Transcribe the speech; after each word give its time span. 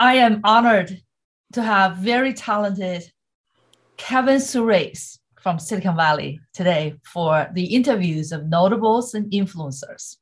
I 0.00 0.14
am 0.14 0.40
honored 0.44 1.02
to 1.54 1.62
have 1.62 1.96
very 1.96 2.32
talented 2.32 3.02
Kevin 3.96 4.36
Surace 4.36 5.18
from 5.40 5.58
Silicon 5.58 5.96
Valley 5.96 6.38
today 6.54 6.94
for 7.04 7.48
the 7.52 7.74
interviews 7.74 8.30
of 8.30 8.48
notables 8.48 9.14
and 9.14 9.28
influencers. 9.32 10.18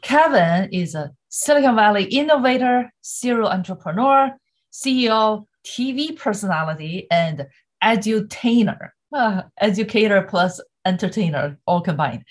Kevin 0.00 0.70
is 0.72 0.94
a 0.94 1.10
Silicon 1.28 1.76
Valley 1.76 2.04
innovator, 2.04 2.90
serial 3.02 3.50
entrepreneur, 3.50 4.30
CEO, 4.72 5.44
TV 5.62 6.16
personality, 6.18 7.06
and 7.10 7.48
edutainer, 7.84 8.90
uh, 9.12 9.42
educator 9.60 10.22
plus 10.22 10.58
entertainer, 10.86 11.58
all 11.66 11.82
combined. 11.82 12.24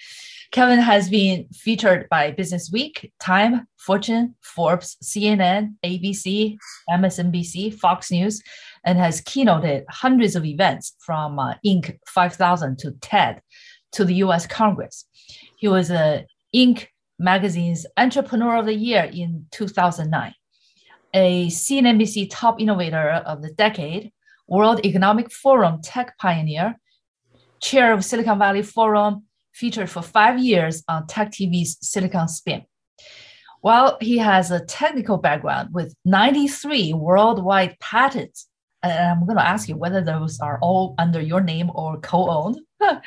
Kevin 0.52 0.80
has 0.80 1.10
been 1.10 1.48
featured 1.54 2.10
by 2.10 2.32
Business 2.32 2.72
Week, 2.72 3.14
Time, 3.20 3.68
Fortune, 3.78 4.36
Forbes, 4.42 4.98
CNN, 5.04 5.76
ABC, 5.86 6.58
MSNBC, 6.90 7.76
Fox 7.76 8.10
News, 8.10 8.42
and 8.84 8.98
has 8.98 9.22
keynoted 9.22 9.84
hundreds 9.90 10.36
of 10.36 10.46
events 10.46 10.96
from 11.06 11.38
uh, 11.38 11.54
Inc. 11.64 12.00
5000 12.08 12.80
to 12.80 12.92
TED 13.00 13.44
to 13.92 14.04
the 14.04 14.16
US 14.16 14.48
Congress. 14.48 15.06
He 15.58 15.68
was 15.68 15.92
a 15.92 16.26
Inc. 16.56 16.88
magazine's 17.20 17.86
Entrepreneur 17.96 18.58
of 18.58 18.66
the 18.66 18.74
Year 18.74 19.08
in 19.14 19.46
2009, 19.52 20.34
a 21.14 21.48
CNBC 21.48 22.28
Top 22.32 22.60
Innovator 22.60 23.22
of 23.24 23.44
the 23.44 23.52
Decade, 23.52 24.12
World 24.48 24.84
Economic 24.84 25.32
Forum 25.32 25.80
Tech 25.84 26.18
Pioneer, 26.18 26.80
Chair 27.62 27.94
of 27.94 28.04
Silicon 28.04 28.40
Valley 28.40 28.64
Forum, 28.64 29.26
featured 29.54 29.90
for 29.90 30.02
five 30.02 30.40
years 30.40 30.84
on 30.88 31.08
Tech 31.08 31.32
TV's 31.32 31.78
Silicon 31.82 32.28
Spin. 32.28 32.64
While 33.62 33.98
he 34.00 34.18
has 34.20 34.52
a 34.52 34.64
technical 34.66 35.18
background 35.18 35.70
with 35.74 35.94
93 36.06 36.94
worldwide 36.94 37.78
patents, 37.80 38.48
and 38.82 38.94
I'm 38.94 39.26
going 39.26 39.38
to 39.38 39.46
ask 39.46 39.68
you 39.68 39.76
whether 39.76 40.02
those 40.02 40.40
are 40.40 40.58
all 40.62 40.96
under 40.98 41.20
your 41.20 41.42
name 41.42 41.70
or 41.74 42.00
co-owned. 42.00 42.60
uh, 42.82 42.98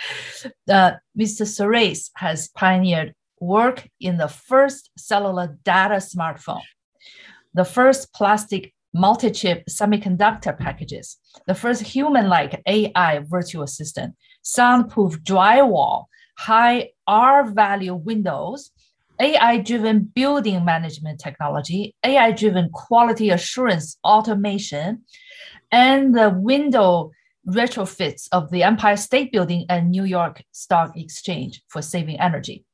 Mr. 0.68 1.46
Surace 1.46 2.10
has 2.16 2.48
pioneered 2.48 3.14
work 3.40 3.88
in 3.98 4.18
the 4.18 4.28
first 4.28 4.90
cellular 4.96 5.58
data 5.64 5.96
smartphone, 5.96 6.62
the 7.54 7.64
first 7.64 8.12
plastic 8.12 8.74
multi-chip 8.94 9.64
semiconductor 9.70 10.56
packages, 10.56 11.16
the 11.46 11.54
first 11.54 11.82
human-like 11.82 12.62
AI 12.66 13.20
virtual 13.20 13.62
assistant, 13.62 14.14
soundproof 14.42 15.18
drywall, 15.22 16.04
high 16.38 16.90
R 17.06 17.50
value 17.50 17.94
windows, 17.94 18.70
AI 19.20 19.58
driven 19.58 20.10
building 20.14 20.64
management 20.64 21.20
technology, 21.20 21.94
AI 22.04 22.32
driven 22.32 22.70
quality 22.70 23.30
assurance 23.30 23.96
automation, 24.04 25.02
and 25.70 26.14
the 26.14 26.30
window 26.30 27.12
retrofits 27.46 28.28
of 28.32 28.50
the 28.50 28.62
Empire 28.62 28.96
State 28.96 29.32
Building 29.32 29.66
and 29.68 29.90
New 29.90 30.04
York 30.04 30.42
Stock 30.52 30.96
Exchange 30.96 31.62
for 31.68 31.82
saving 31.82 32.20
energy. 32.20 32.64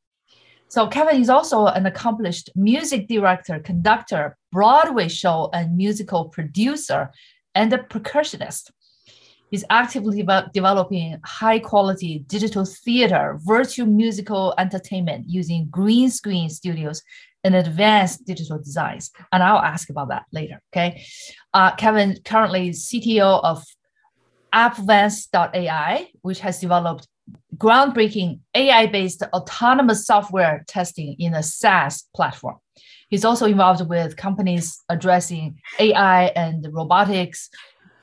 So 0.69 0.87
Kevin 0.87 1.21
is 1.21 1.31
also 1.31 1.67
an 1.67 1.87
accomplished 1.87 2.51
music 2.55 3.09
director, 3.09 3.59
conductor, 3.59 4.37
Broadway 4.53 5.09
show 5.09 5.49
and 5.55 5.77
musical 5.77 6.27
producer, 6.27 7.11
and 7.55 7.73
a 7.73 7.79
percussionist. 7.79 8.71
He's 9.51 9.65
actively 9.71 10.27
developing 10.53 11.19
high 11.25 11.59
quality 11.59 12.25
digital 12.27 12.65
theater, 12.65 13.39
virtual 13.43 13.87
musical 13.87 14.55
entertainment 14.59 15.29
using 15.29 15.69
green 15.71 16.11
screen 16.11 16.51
studios 16.51 17.03
and 17.45 17.55
advanced 17.55 18.27
digital 18.27 18.59
designs. 18.59 19.11
And 19.33 19.43
I'll 19.43 19.59
ask 19.63 19.91
about 19.91 20.09
that 20.09 20.25
later. 20.33 20.61
Okay. 20.73 21.05
Uh, 21.55 21.75
Kevin 21.77 22.19
currently 22.25 22.71
is 22.71 22.87
CTO 22.87 23.43
of 23.43 23.65
AppVance.ai, 24.53 26.09
which 26.23 26.41
has 26.41 26.61
developed 26.61 27.07
groundbreaking 27.57 28.41
AI 28.55 28.87
based 28.87 29.23
autonomous 29.33 30.07
software 30.07 30.65
testing 30.67 31.17
in 31.19 31.35
a 31.35 31.43
SaaS 31.43 32.05
platform. 32.15 32.57
He's 33.09 33.25
also 33.25 33.47
involved 33.47 33.89
with 33.89 34.17
companies 34.17 34.83
addressing 34.89 35.61
AI 35.79 36.27
and 36.27 36.67
robotics, 36.71 37.49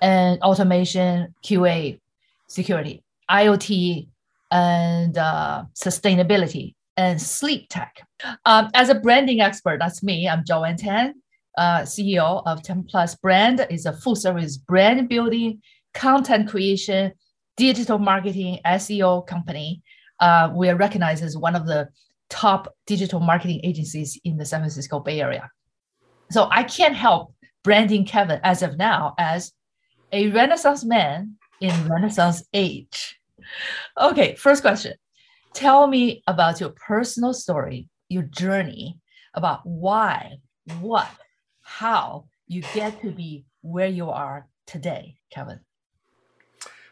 and 0.02 0.42
automation, 0.42 1.34
QA, 1.44 2.00
security, 2.48 3.04
IoT, 3.30 4.08
and 4.52 5.18
uh, 5.18 5.64
sustainability, 5.74 6.76
and 6.98 7.22
sleep 7.22 7.68
tech. 7.70 8.02
Um, 8.46 8.70
as 8.74 8.90
a 8.90 8.96
branding 8.96 9.42
expert, 9.42 9.80
that's 9.80 10.04
me. 10.04 10.28
I'm 10.30 10.44
Joanne 10.46 10.78
Tan, 10.78 11.16
uh, 11.58 11.82
CEO 11.82 12.44
of 12.46 12.64
10 12.64 12.84
Plus 12.84 13.16
Brand. 13.16 13.66
is 13.70 13.86
a 13.86 13.94
full 13.94 14.16
service 14.16 14.58
brand 14.58 15.10
building, 15.10 15.62
content 15.94 16.50
creation, 16.50 17.12
digital 17.58 17.98
marketing, 17.98 18.60
SEO 18.66 19.26
company. 19.26 19.82
Uh, 20.20 20.52
we 20.54 20.70
are 20.70 20.76
recognized 20.76 21.24
as 21.24 21.38
one 21.38 21.56
of 21.56 21.66
the 21.66 21.90
top 22.30 22.74
digital 22.86 23.20
marketing 23.20 23.62
agencies 23.64 24.20
in 24.24 24.38
the 24.38 24.46
San 24.46 24.62
Francisco 24.62 25.00
Bay 25.00 25.22
Area. 25.22 25.50
So 26.32 26.48
I 26.52 26.64
can't 26.64 26.96
help 26.96 27.34
branding 27.64 28.06
Kevin 28.06 28.40
as 28.44 28.62
of 28.64 28.78
now 28.78 29.14
as 29.18 29.52
a 30.16 30.30
Renaissance 30.30 30.86
man 30.86 31.36
in 31.60 31.90
Renaissance 31.90 32.46
age. 32.54 33.20
Okay, 34.00 34.36
first 34.36 34.62
question. 34.62 34.94
Tell 35.54 35.88
me 35.88 36.24
about 36.26 36.62
your 36.62 36.70
personal 36.70 37.34
story, 37.34 37.90
your 38.08 38.24
journey, 38.24 38.98
about 39.34 39.66
why, 39.66 40.38
what, 40.80 41.10
how 41.62 42.28
you 42.48 42.64
get 42.74 43.02
to 43.02 43.12
be 43.12 43.44
where 43.62 43.90
you 43.90 44.10
are 44.10 44.48
today, 44.66 45.18
Kevin. 45.32 45.60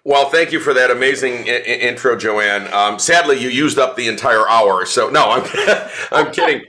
Well, 0.04 0.30
thank 0.30 0.52
you 0.52 0.60
for 0.60 0.74
that 0.74 0.92
amazing 0.92 1.50
I- 1.50 1.64
intro, 1.64 2.18
Joanne. 2.18 2.72
Um, 2.74 3.00
sadly, 3.00 3.40
you 3.40 3.48
used 3.48 3.80
up 3.80 3.96
the 3.96 4.10
entire 4.10 4.48
hour, 4.50 4.86
so 4.86 5.10
no, 5.10 5.30
I'm 5.30 5.90
I'm 6.12 6.34
kidding. 6.34 6.66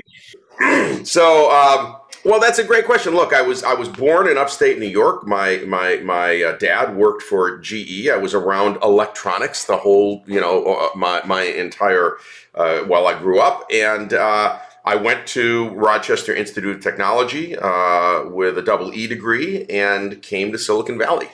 so, 1.05 1.51
um, 1.51 1.97
well, 2.25 2.41
that's 2.41 2.59
a 2.59 2.65
great 2.65 2.87
question. 2.87 3.15
Look, 3.15 3.35
I 3.35 3.43
was 3.43 3.63
I 3.63 3.75
was 3.75 3.89
born 3.89 4.29
in 4.29 4.39
upstate 4.39 4.79
New 4.79 4.89
York. 4.89 5.27
My 5.27 5.59
my 5.67 5.97
my 5.99 6.43
uh, 6.43 6.57
dad 6.57 6.97
worked 6.97 7.23
for 7.23 7.59
GE. 7.59 8.09
I 8.09 8.17
was 8.17 8.33
around 8.33 8.79
electronics 8.83 9.65
the 9.65 9.77
whole 9.77 10.25
you 10.27 10.41
know 10.41 10.65
uh, 10.65 10.89
my 10.97 11.23
my 11.27 11.43
entire 11.43 12.17
uh, 12.55 12.81
while 12.81 13.07
I 13.07 13.19
grew 13.19 13.41
up, 13.41 13.67
and 13.71 14.15
uh, 14.15 14.59
I 14.87 14.97
went 14.97 15.27
to 15.29 15.69
Rochester 15.71 16.35
Institute 16.35 16.77
of 16.77 16.83
Technology 16.83 17.59
uh, 17.59 18.25
with 18.25 18.57
a 18.57 18.63
double 18.63 18.95
E 18.95 19.07
degree, 19.07 19.67
and 19.67 20.23
came 20.23 20.51
to 20.53 20.59
Silicon 20.59 20.97
Valley. 20.97 21.29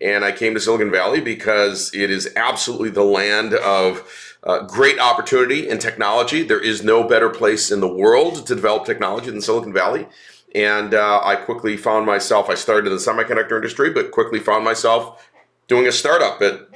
And 0.00 0.24
I 0.24 0.32
came 0.32 0.52
to 0.54 0.60
Silicon 0.60 0.90
Valley 0.90 1.20
because 1.20 1.94
it 1.94 2.10
is 2.10 2.28
absolutely 2.36 2.90
the 2.90 3.04
land 3.04 3.54
of 3.54 4.34
uh, 4.42 4.66
great 4.66 4.98
opportunity 4.98 5.68
in 5.68 5.78
technology. 5.78 6.42
There 6.42 6.60
is 6.60 6.82
no 6.82 7.04
better 7.04 7.30
place 7.30 7.70
in 7.70 7.80
the 7.80 7.88
world 7.88 8.46
to 8.46 8.54
develop 8.54 8.84
technology 8.84 9.30
than 9.30 9.40
Silicon 9.40 9.72
Valley. 9.72 10.06
And 10.54 10.94
uh, 10.94 11.20
I 11.24 11.36
quickly 11.36 11.76
found 11.76 12.06
myself, 12.06 12.48
I 12.48 12.54
started 12.54 12.86
in 12.86 12.92
the 12.92 13.00
semiconductor 13.00 13.56
industry, 13.56 13.90
but 13.90 14.12
quickly 14.12 14.38
found 14.38 14.64
myself 14.64 15.28
doing 15.66 15.86
a 15.86 15.92
startup 15.92 16.40
at 16.42 16.68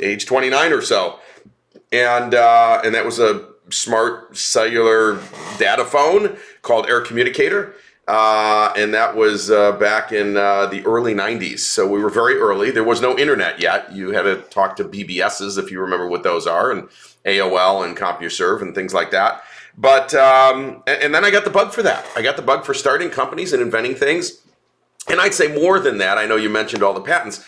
age 0.00 0.26
29 0.26 0.72
or 0.72 0.82
so. 0.82 1.18
And, 1.92 2.34
uh, 2.34 2.82
and 2.84 2.94
that 2.94 3.04
was 3.04 3.18
a 3.18 3.48
smart 3.70 4.36
cellular 4.36 5.20
data 5.58 5.84
phone 5.84 6.36
called 6.60 6.86
Air 6.88 7.00
Communicator. 7.00 7.74
Uh, 8.08 8.72
and 8.76 8.92
that 8.92 9.14
was 9.14 9.50
uh, 9.50 9.72
back 9.72 10.12
in 10.12 10.36
uh, 10.36 10.66
the 10.66 10.84
early 10.84 11.14
90s. 11.14 11.60
So 11.60 11.86
we 11.86 12.02
were 12.02 12.10
very 12.10 12.36
early. 12.36 12.70
There 12.70 12.84
was 12.84 13.00
no 13.00 13.16
internet 13.16 13.60
yet. 13.60 13.92
You 13.92 14.10
had 14.10 14.22
to 14.22 14.36
talk 14.50 14.76
to 14.76 14.84
BBSs 14.84 15.56
if 15.56 15.70
you 15.70 15.80
remember 15.80 16.08
what 16.08 16.24
those 16.24 16.46
are, 16.46 16.72
and 16.72 16.88
AOL 17.24 17.86
and 17.86 17.96
CompuServe 17.96 18.60
and 18.60 18.74
things 18.74 18.92
like 18.92 19.12
that. 19.12 19.42
But 19.76 20.14
um, 20.14 20.82
and, 20.86 21.14
then 21.14 21.24
I 21.24 21.30
got 21.30 21.44
the 21.44 21.50
bug 21.50 21.72
for 21.72 21.82
that. 21.82 22.06
I 22.14 22.22
got 22.22 22.36
the 22.36 22.42
bug 22.42 22.64
for 22.64 22.74
starting 22.74 23.10
companies 23.10 23.52
and 23.52 23.62
inventing 23.62 23.94
things. 23.94 24.42
And 25.08 25.20
I'd 25.20 25.34
say 25.34 25.48
more 25.48 25.80
than 25.80 25.98
that. 25.98 26.18
I 26.18 26.26
know 26.26 26.36
you 26.36 26.50
mentioned 26.50 26.82
all 26.82 26.94
the 26.94 27.00
patents. 27.00 27.38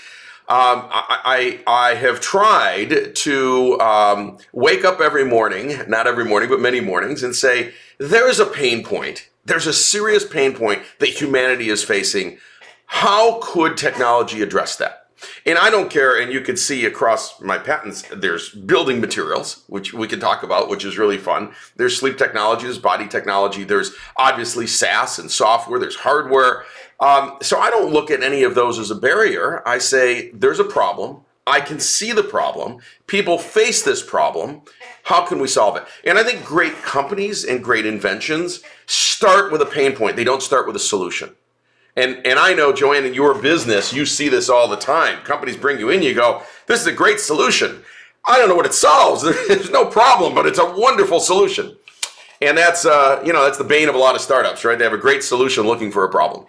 Um, 0.46 0.88
I, 0.90 1.60
I, 1.66 1.90
I 1.90 1.94
have 1.94 2.20
tried 2.20 3.14
to 3.14 3.80
um, 3.80 4.38
wake 4.52 4.84
up 4.84 5.00
every 5.00 5.24
morning, 5.24 5.78
not 5.88 6.06
every 6.06 6.24
morning, 6.24 6.50
but 6.50 6.60
many 6.60 6.80
mornings, 6.80 7.22
and 7.22 7.34
say 7.34 7.72
there's 7.98 8.40
a 8.40 8.46
pain 8.46 8.84
point. 8.84 9.28
There's 9.46 9.66
a 9.66 9.72
serious 9.72 10.26
pain 10.26 10.54
point 10.54 10.82
that 10.98 11.08
humanity 11.08 11.70
is 11.70 11.82
facing. 11.82 12.38
How 12.86 13.40
could 13.42 13.76
technology 13.76 14.42
address 14.42 14.76
that? 14.76 15.03
And 15.46 15.58
I 15.58 15.70
don't 15.70 15.90
care, 15.90 16.20
and 16.20 16.32
you 16.32 16.40
can 16.40 16.56
see 16.56 16.84
across 16.84 17.40
my 17.40 17.58
patents, 17.58 18.02
there's 18.12 18.50
building 18.50 19.00
materials, 19.00 19.64
which 19.68 19.92
we 19.92 20.06
can 20.06 20.20
talk 20.20 20.42
about, 20.42 20.68
which 20.68 20.84
is 20.84 20.98
really 20.98 21.18
fun. 21.18 21.54
There's 21.76 21.96
sleep 21.96 22.18
technology, 22.18 22.64
there's 22.64 22.78
body 22.78 23.08
technology, 23.08 23.64
there's 23.64 23.94
obviously 24.16 24.66
SaaS 24.66 25.18
and 25.18 25.30
software, 25.30 25.78
there's 25.78 25.96
hardware. 25.96 26.64
Um, 27.00 27.38
so 27.42 27.58
I 27.58 27.70
don't 27.70 27.92
look 27.92 28.10
at 28.10 28.22
any 28.22 28.42
of 28.42 28.54
those 28.54 28.78
as 28.78 28.90
a 28.90 28.94
barrier. 28.94 29.66
I 29.66 29.78
say 29.78 30.30
there's 30.30 30.60
a 30.60 30.64
problem. 30.64 31.22
I 31.46 31.60
can 31.60 31.78
see 31.78 32.12
the 32.12 32.22
problem. 32.22 32.78
People 33.06 33.38
face 33.38 33.82
this 33.82 34.02
problem. 34.02 34.62
How 35.02 35.26
can 35.26 35.38
we 35.38 35.48
solve 35.48 35.76
it? 35.76 35.84
And 36.04 36.18
I 36.18 36.24
think 36.24 36.44
great 36.44 36.74
companies 36.82 37.44
and 37.44 37.62
great 37.62 37.84
inventions 37.84 38.62
start 38.86 39.52
with 39.52 39.60
a 39.60 39.66
pain 39.66 39.92
point. 39.92 40.16
They 40.16 40.24
don't 40.24 40.42
start 40.42 40.66
with 40.66 40.76
a 40.76 40.80
solution 40.80 41.34
And 41.96 42.26
and 42.26 42.38
I 42.38 42.54
know 42.54 42.72
Joanne, 42.72 43.04
in 43.04 43.14
your 43.14 43.34
business, 43.34 43.92
you 43.92 44.04
see 44.04 44.28
this 44.28 44.48
all 44.48 44.68
the 44.68 44.76
time. 44.76 45.18
Companies 45.24 45.56
bring 45.56 45.78
you 45.78 45.90
in, 45.90 46.02
you 46.02 46.14
go, 46.14 46.42
"This 46.66 46.80
is 46.80 46.86
a 46.86 46.92
great 46.92 47.20
solution." 47.20 47.82
I 48.26 48.38
don't 48.38 48.48
know 48.48 48.54
what 48.54 48.66
it 48.66 48.74
solves. 48.74 49.22
There's 49.48 49.70
no 49.70 49.86
problem, 49.86 50.34
but 50.34 50.46
it's 50.46 50.58
a 50.58 50.64
wonderful 50.64 51.20
solution. 51.20 51.76
And 52.40 52.58
that's 52.58 52.84
uh, 52.84 53.22
you 53.24 53.32
know 53.32 53.44
that's 53.44 53.58
the 53.58 53.64
bane 53.64 53.88
of 53.88 53.94
a 53.94 53.98
lot 53.98 54.14
of 54.14 54.20
startups, 54.20 54.64
right? 54.64 54.76
They 54.76 54.84
have 54.84 54.92
a 54.92 54.98
great 54.98 55.22
solution 55.22 55.64
looking 55.64 55.92
for 55.92 56.04
a 56.04 56.10
problem. 56.10 56.46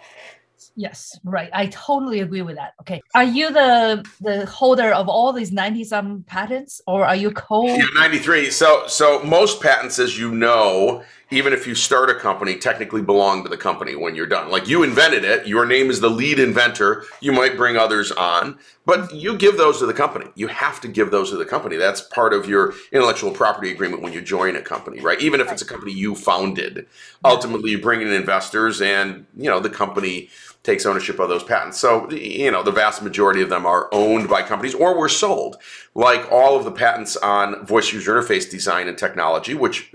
Yes, 0.78 1.18
right. 1.24 1.48
I 1.54 1.66
totally 1.68 2.20
agree 2.20 2.42
with 2.42 2.56
that. 2.56 2.74
Okay, 2.82 3.00
are 3.14 3.24
you 3.24 3.50
the 3.50 4.04
the 4.20 4.44
holder 4.46 4.92
of 4.92 5.08
all 5.08 5.32
these 5.32 5.52
ninety 5.52 5.84
some 5.84 6.24
patents, 6.24 6.82
or 6.86 7.06
are 7.06 7.16
you 7.16 7.30
co? 7.30 7.66
Yeah, 7.66 7.86
ninety 7.94 8.18
three. 8.18 8.50
So 8.50 8.84
so 8.86 9.22
most 9.22 9.62
patents, 9.62 9.98
as 9.98 10.18
you 10.18 10.32
know, 10.32 11.02
even 11.30 11.52
if 11.52 11.66
you 11.66 11.74
start 11.74 12.08
a 12.08 12.14
company, 12.14 12.56
technically 12.56 13.02
belong 13.02 13.42
to 13.42 13.48
the 13.48 13.56
company 13.56 13.96
when 13.96 14.14
you're 14.14 14.26
done. 14.26 14.48
Like 14.50 14.68
you 14.68 14.82
invented 14.82 15.24
it, 15.24 15.46
your 15.46 15.66
name 15.66 15.90
is 15.90 16.00
the 16.00 16.08
lead 16.08 16.38
inventor. 16.38 17.04
You 17.20 17.32
might 17.32 17.56
bring 17.56 17.76
others 17.76 18.12
on, 18.12 18.58
but 18.84 19.12
you 19.12 19.36
give 19.36 19.56
those 19.56 19.78
to 19.80 19.86
the 19.86 19.94
company. 19.94 20.26
You 20.36 20.46
have 20.46 20.80
to 20.82 20.88
give 20.88 21.10
those 21.10 21.30
to 21.30 21.36
the 21.36 21.44
company. 21.44 21.76
That's 21.76 22.00
part 22.00 22.32
of 22.32 22.48
your 22.48 22.74
intellectual 22.92 23.32
property 23.32 23.72
agreement 23.72 24.02
when 24.02 24.12
you 24.12 24.22
join 24.22 24.54
a 24.54 24.62
company, 24.62 25.00
right? 25.00 25.20
Even 25.20 25.40
if 25.40 25.50
it's 25.50 25.62
a 25.62 25.66
company 25.66 25.92
you 25.92 26.14
founded, 26.14 26.86
ultimately 27.24 27.72
you 27.72 27.80
bring 27.80 28.02
in 28.02 28.12
investors, 28.12 28.80
and 28.80 29.26
you 29.36 29.50
know 29.50 29.58
the 29.58 29.70
company 29.70 30.30
takes 30.66 30.84
ownership 30.84 31.18
of 31.20 31.28
those 31.28 31.44
patents. 31.44 31.78
So, 31.78 32.10
you 32.10 32.50
know, 32.50 32.62
the 32.62 32.72
vast 32.72 33.00
majority 33.00 33.40
of 33.40 33.48
them 33.48 33.64
are 33.64 33.88
owned 33.92 34.28
by 34.28 34.42
companies 34.42 34.74
or 34.74 34.98
were 34.98 35.08
sold, 35.08 35.56
like 35.94 36.30
all 36.30 36.56
of 36.56 36.64
the 36.64 36.72
patents 36.72 37.16
on 37.16 37.64
voice 37.64 37.92
user 37.92 38.20
interface 38.20 38.50
design 38.50 38.88
and 38.88 38.98
technology, 38.98 39.54
which 39.54 39.92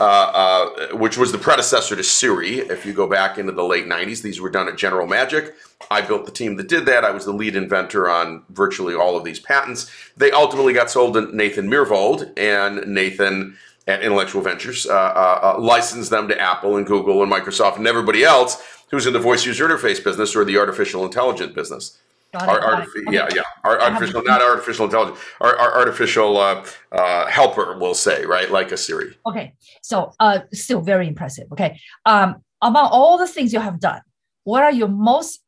uh, 0.00 0.04
uh, 0.04 0.96
which 0.96 1.18
was 1.18 1.32
the 1.32 1.38
predecessor 1.38 1.96
to 1.96 2.04
Siri. 2.04 2.60
If 2.60 2.86
you 2.86 2.94
go 2.94 3.08
back 3.08 3.36
into 3.36 3.52
the 3.52 3.64
late 3.64 3.86
90s, 3.86 4.22
these 4.22 4.40
were 4.40 4.50
done 4.50 4.68
at 4.68 4.76
General 4.76 5.06
Magic. 5.06 5.54
I 5.90 6.00
built 6.00 6.24
the 6.24 6.32
team 6.32 6.56
that 6.56 6.68
did 6.68 6.86
that. 6.86 7.04
I 7.04 7.10
was 7.10 7.24
the 7.24 7.32
lead 7.32 7.56
inventor 7.56 8.08
on 8.08 8.44
virtually 8.50 8.94
all 8.94 9.16
of 9.16 9.24
these 9.24 9.40
patents. 9.40 9.90
They 10.16 10.30
ultimately 10.30 10.72
got 10.72 10.90
sold 10.90 11.14
to 11.14 11.36
Nathan 11.36 11.68
Myhrvold, 11.68 12.32
and 12.38 12.86
Nathan 12.86 13.56
at 13.86 14.02
Intellectual 14.02 14.42
Ventures 14.42 14.86
uh, 14.86 14.92
uh, 14.92 15.54
uh 15.56 15.60
licensed 15.60 16.10
them 16.10 16.28
to 16.28 16.40
Apple 16.40 16.76
and 16.76 16.86
Google 16.86 17.22
and 17.22 17.30
Microsoft 17.30 17.76
and 17.76 17.86
everybody 17.86 18.24
else 18.24 18.62
who's 18.90 19.06
in 19.06 19.12
the 19.12 19.18
voice 19.18 19.44
user 19.44 19.68
interface 19.68 20.02
business 20.02 20.36
or 20.36 20.44
the 20.44 20.56
artificial 20.58 21.04
intelligence 21.04 21.52
business. 21.52 21.98
Our, 22.34 22.84
yeah, 23.10 23.28
yeah. 23.34 23.42
Our 23.62 23.80
artificial, 23.80 24.22
not 24.22 24.42
artificial 24.42 24.86
intelligence, 24.86 25.20
our, 25.40 25.56
our 25.56 25.74
artificial 25.78 26.36
uh, 26.36 26.64
uh, 26.90 27.26
helper, 27.26 27.78
we'll 27.78 27.94
say, 27.94 28.24
right? 28.24 28.50
Like 28.50 28.72
a 28.72 28.76
Siri. 28.76 29.16
Okay. 29.24 29.54
So, 29.82 30.12
uh, 30.18 30.40
still 30.52 30.80
very 30.80 31.06
impressive. 31.06 31.50
Okay. 31.52 31.78
Um, 32.06 32.42
among 32.60 32.88
all 32.90 33.18
the 33.18 33.28
things 33.28 33.52
you 33.52 33.60
have 33.60 33.78
done, 33.78 34.00
what 34.42 34.62
are 34.62 34.72
you 34.72 34.88
most 34.88 35.42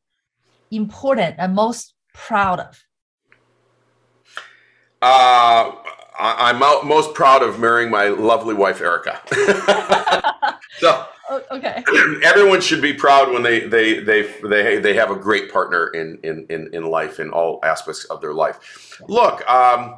important 0.71 1.35
and 1.37 1.53
most 1.55 1.93
proud 2.13 2.59
of? 2.61 2.83
Uh, 5.01 5.71
I, 6.19 6.49
am 6.49 6.63
out, 6.63 6.85
most 6.85 7.13
proud 7.13 7.43
of 7.43 7.59
marrying 7.59 7.91
my 7.91 8.07
lovely 8.07 8.55
wife, 8.55 8.81
Erica. 8.81 9.21
so, 10.79 11.05
Oh, 11.29 11.41
okay. 11.51 11.83
Everyone 12.23 12.61
should 12.61 12.81
be 12.81 12.93
proud 12.93 13.31
when 13.33 13.43
they 13.43 13.67
they 13.67 13.99
they 13.99 14.21
they 14.43 14.79
they 14.79 14.93
have 14.93 15.11
a 15.11 15.15
great 15.15 15.51
partner 15.51 15.87
in 15.87 16.19
in 16.23 16.45
in, 16.49 16.69
in 16.73 16.83
life 16.83 17.19
in 17.19 17.31
all 17.31 17.59
aspects 17.63 18.05
of 18.05 18.21
their 18.21 18.33
life. 18.33 19.01
Look, 19.07 19.47
um, 19.49 19.97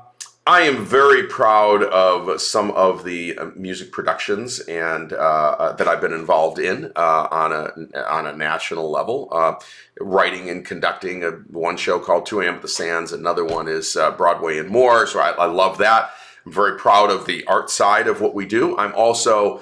I 0.50 0.62
am 0.62 0.84
very 0.84 1.28
proud 1.28 1.84
of 1.84 2.42
some 2.42 2.72
of 2.72 3.04
the 3.04 3.38
uh, 3.38 3.52
music 3.56 3.92
productions 3.92 4.60
and 4.62 5.14
uh, 5.14 5.16
uh, 5.16 5.74
that 5.74 5.88
I've 5.88 6.02
been 6.02 6.12
involved 6.12 6.58
in 6.58 6.92
uh, 6.96 7.28
on 7.30 7.52
a 7.52 8.10
on 8.10 8.26
a 8.26 8.36
national 8.36 8.90
level. 8.90 9.30
Uh, 9.32 9.60
writing 10.02 10.50
and 10.50 10.66
conducting 10.66 11.24
a, 11.24 11.30
one 11.52 11.78
show 11.78 12.00
called 12.00 12.26
2 12.26 12.42
a.m. 12.42 12.56
at 12.56 12.62
the 12.64 12.68
Sands. 12.68 13.12
Another 13.12 13.46
one 13.46 13.68
is 13.68 13.96
uh, 13.96 14.10
Broadway 14.10 14.58
and 14.58 14.70
more. 14.70 15.06
So 15.06 15.20
I, 15.20 15.34
I 15.34 15.46
love 15.46 15.78
that. 15.78 16.10
I'm 16.48 16.52
very 16.52 16.80
proud 16.80 17.12
of 17.12 17.28
the 17.28 17.46
art 17.46 17.70
side 17.70 18.08
of 18.08 18.20
what 18.20 18.34
we 18.34 18.48
do. 18.48 18.76
I'm 18.76 18.96
also 18.96 19.62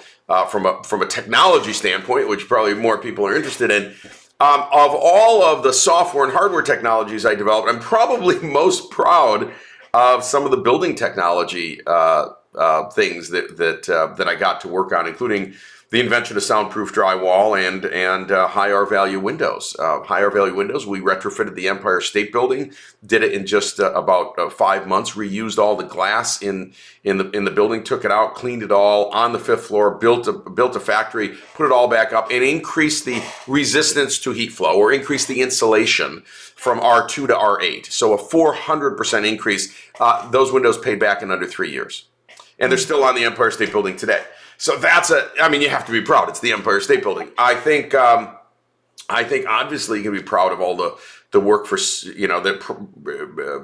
from 0.50 0.66
a 0.66 0.82
from 0.86 1.02
a 1.02 1.06
technology 1.06 1.74
standpoint, 1.74 2.30
which 2.30 2.48
probably 2.48 2.76
more 2.76 2.98
people 2.98 3.28
are 3.28 3.36
interested 3.36 3.72
in. 3.72 3.94
Um, 4.40 4.62
of 4.72 4.92
all 4.94 5.44
of 5.44 5.64
the 5.64 5.74
software 5.74 6.24
and 6.24 6.32
hardware 6.32 6.62
technologies 6.62 7.26
I 7.26 7.36
developed, 7.36 7.68
I'm 7.68 7.80
probably 7.80 8.40
most 8.48 8.90
proud 8.90 9.52
of 9.94 10.24
some 10.24 10.46
of 10.46 10.52
the 10.52 10.58
building 10.58 10.96
technology 10.96 11.82
uh, 11.86 12.30
uh, 12.56 12.90
things 12.90 13.30
that 13.30 13.58
that 13.58 13.90
uh, 13.90 14.14
that 14.16 14.28
I 14.28 14.36
got 14.36 14.62
to 14.62 14.68
work 14.68 14.92
on, 14.92 15.08
including 15.08 15.54
the 15.90 16.02
invention 16.02 16.36
of 16.36 16.44
soundproof 16.44 16.94
drywall 16.94 17.58
and 17.58 17.86
and 17.86 18.30
uh, 18.30 18.48
high 18.48 18.72
R 18.72 18.86
value 18.86 19.20
windows. 19.20 19.76
Uh, 19.80 20.02
high 20.02 20.22
R 20.22 20.30
value 20.30 20.54
windows. 20.54 20.86
We 20.86 21.00
retrofitted 21.00 21.56
the 21.56 21.70
Empire 21.70 22.02
State 22.02 22.34
Building. 22.34 22.74
Did 23.06 23.24
it 23.24 23.32
in 23.32 23.46
just 23.46 23.80
uh, 23.80 23.94
about 23.94 24.38
uh, 24.38 24.50
five 24.50 24.86
months. 24.86 25.12
Reused 25.12 25.58
all 25.58 25.78
the 25.78 25.86
glass 25.86 26.42
in 26.42 26.74
in 27.04 27.18
the 27.18 27.30
in 27.32 27.46
the 27.46 27.52
building. 27.52 27.84
Took 27.84 28.04
it 28.04 28.12
out, 28.12 28.36
cleaned 28.36 28.64
it 28.64 28.72
all 28.72 29.10
on 29.12 29.32
the 29.32 29.40
fifth 29.40 29.68
floor. 29.68 29.92
Built 29.92 30.28
a 30.28 30.34
built 30.34 30.76
a 30.76 30.80
factory. 30.82 31.38
Put 31.54 31.68
it 31.68 31.72
all 31.72 31.88
back 31.88 32.12
up 32.12 32.32
and 32.32 32.44
increased 32.44 33.06
the 33.06 33.24
resistance 33.48 34.20
to 34.20 34.32
heat 34.32 34.52
flow 34.52 34.78
or 34.78 34.92
increased 34.92 35.30
the 35.30 35.42
insulation 35.42 36.24
from 36.58 36.80
R2 36.80 37.28
to 37.28 37.34
R8. 37.34 37.86
So 37.86 38.14
a 38.14 38.18
400% 38.18 39.28
increase. 39.28 39.74
Uh, 40.00 40.30
those 40.32 40.52
windows 40.52 40.78
paid 40.78 41.00
back 41.00 41.22
in 41.22 41.32
under 41.32 41.46
three 41.46 41.72
years, 41.72 42.10
and 42.60 42.72
they're 42.72 42.78
still 42.78 43.04
on 43.06 43.16
the 43.16 43.24
Empire 43.24 43.52
State 43.52 43.72
Building 43.72 43.96
today. 43.96 44.24
So 44.58 44.78
that's 44.78 45.12
a. 45.12 45.30
I 45.42 45.50
mean, 45.50 45.62
you 45.62 45.70
have 45.70 45.86
to 45.86 45.92
be 45.92 46.02
proud. 46.02 46.30
It's 46.30 46.40
the 46.40 46.52
Empire 46.52 46.80
State 46.80 47.04
Building. 47.04 47.30
I 47.38 47.56
think. 47.56 47.94
Um, 47.94 48.34
I 49.10 49.24
think 49.24 49.48
obviously 49.48 50.00
you 50.00 50.04
can 50.04 50.12
be 50.12 50.22
proud 50.22 50.52
of 50.52 50.60
all 50.60 50.76
the 50.76 50.98
the 51.32 51.40
work 51.40 51.66
for 51.66 51.78
you 52.10 52.28
know 52.28 52.40
that 52.42 52.60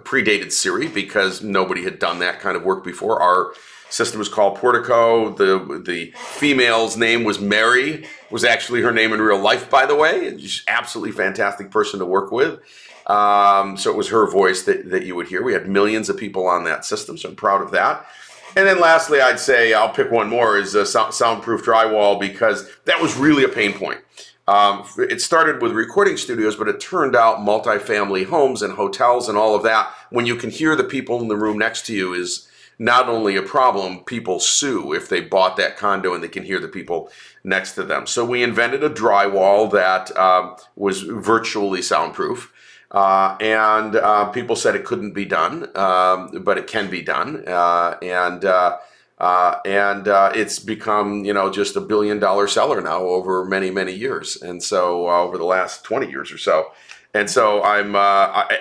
predated 0.04 0.51
Siri 0.51 0.88
because 0.88 1.42
nobody 1.42 1.84
had 1.84 2.00
done 2.00 2.19
that 2.19 2.40
kind 2.40 2.56
of 2.56 2.63
work 2.63 2.84
before. 2.84 3.22
Our 3.22 3.54
system 3.90 4.19
was 4.19 4.30
called 4.30 4.57
Portico. 4.57 5.34
The 5.34 5.81
the 5.86 6.13
female's 6.18 6.98
name 6.98 7.24
was 7.24 7.39
Mary. 7.39 8.06
Was 8.31 8.44
actually 8.44 8.81
her 8.81 8.92
name 8.92 9.13
in 9.13 9.22
real 9.22 9.39
life, 9.39 9.69
by 9.69 9.86
the 9.86 9.96
way. 9.96 10.38
She's 10.38 10.63
absolutely 10.68 11.12
fantastic 11.12 11.72
person 11.72 12.00
to 12.00 12.06
work 12.06 12.31
with. 12.31 12.60
Um, 13.06 13.75
so 13.75 13.92
it 13.92 13.98
was 13.98 14.10
her 14.10 14.30
voice 14.30 14.63
that, 14.63 14.89
that 14.92 15.06
you 15.06 15.13
would 15.16 15.28
hear. 15.28 15.44
We 15.44 15.51
had 15.54 15.68
millions 15.68 16.10
of 16.10 16.16
people 16.16 16.48
on 16.48 16.63
that 16.63 16.86
system, 16.86 17.18
so 17.18 17.30
I'm 17.30 17.36
proud 17.36 17.62
of 17.62 17.72
that. 17.72 18.06
And 18.55 18.67
then 18.67 18.79
lastly, 18.79 19.19
I'd 19.19 19.39
say 19.39 19.73
I'll 19.73 19.94
pick 19.94 20.11
one 20.11 20.29
more 20.29 20.57
is 20.57 20.75
a 20.75 20.85
soundproof 20.85 21.65
drywall 21.65 22.19
because 22.19 22.69
that 22.85 23.01
was 23.01 23.15
really 23.15 23.44
a 23.44 23.50
pain 23.50 23.73
point. 23.73 24.00
Um, 24.47 24.85
it 24.97 25.21
started 25.21 25.61
with 25.61 25.71
recording 25.71 26.17
studios, 26.17 26.55
but 26.55 26.67
it 26.67 26.79
turned 26.79 27.15
out 27.15 27.39
multifamily 27.39 28.25
homes 28.25 28.61
and 28.61 28.74
hotels 28.74 29.29
and 29.29 29.38
all 29.38 29.55
of 29.55 29.63
that. 29.63 29.93
When 30.10 30.25
you 30.25 30.36
can 30.36 30.50
hear 30.50 30.75
the 30.75 30.83
people 30.83 31.22
in 31.22 31.29
the 31.29 31.38
room 31.38 31.57
next 31.57 31.86
to 31.88 31.95
you 31.95 32.13
is 32.13 32.48
not 32.77 33.07
only 33.07 33.36
a 33.38 33.41
problem, 33.41 34.03
people 34.03 34.39
sue 34.39 34.93
if 34.93 35.07
they 35.07 35.22
bought 35.22 35.55
that 35.57 35.77
condo 35.77 36.13
and 36.13 36.24
they 36.24 36.27
can 36.27 36.43
hear 36.43 36.60
the 36.60 36.67
people 36.67 37.10
next 37.43 37.74
to 37.74 37.83
them. 37.83 38.05
So 38.05 38.25
we 38.25 38.43
invented 38.43 38.83
a 38.83 38.89
drywall 38.89 39.72
that 39.72 40.15
um, 40.17 40.57
was 40.75 41.01
virtually 41.01 41.81
soundproof. 41.81 42.51
Uh, 42.93 43.35
and 43.39 43.95
uh, 43.95 44.25
people 44.25 44.55
said 44.55 44.75
it 44.75 44.85
couldn't 44.85 45.13
be 45.13 45.25
done, 45.25 45.67
um, 45.75 46.29
but 46.43 46.57
it 46.57 46.67
can 46.67 46.89
be 46.89 47.01
done. 47.01 47.43
Uh, 47.47 47.97
and 48.03 48.45
uh, 48.45 48.77
uh, 49.17 49.59
and 49.65 50.07
uh, 50.07 50.31
it's 50.35 50.59
become, 50.59 51.25
you 51.25 51.33
know, 51.33 51.50
just 51.50 51.75
a 51.75 51.81
billion 51.81 52.19
dollar 52.19 52.47
seller 52.47 52.81
now 52.81 53.00
over 53.00 53.45
many, 53.45 53.71
many 53.71 53.93
years. 53.93 54.41
And 54.41 54.62
so 54.62 55.09
over 55.09 55.38
the 55.38 55.45
last 55.45 55.83
20 55.85 56.09
years 56.09 56.31
or 56.31 56.38
so. 56.38 56.71
And 57.13 57.29
so 57.29 57.63
I'm 57.63 57.95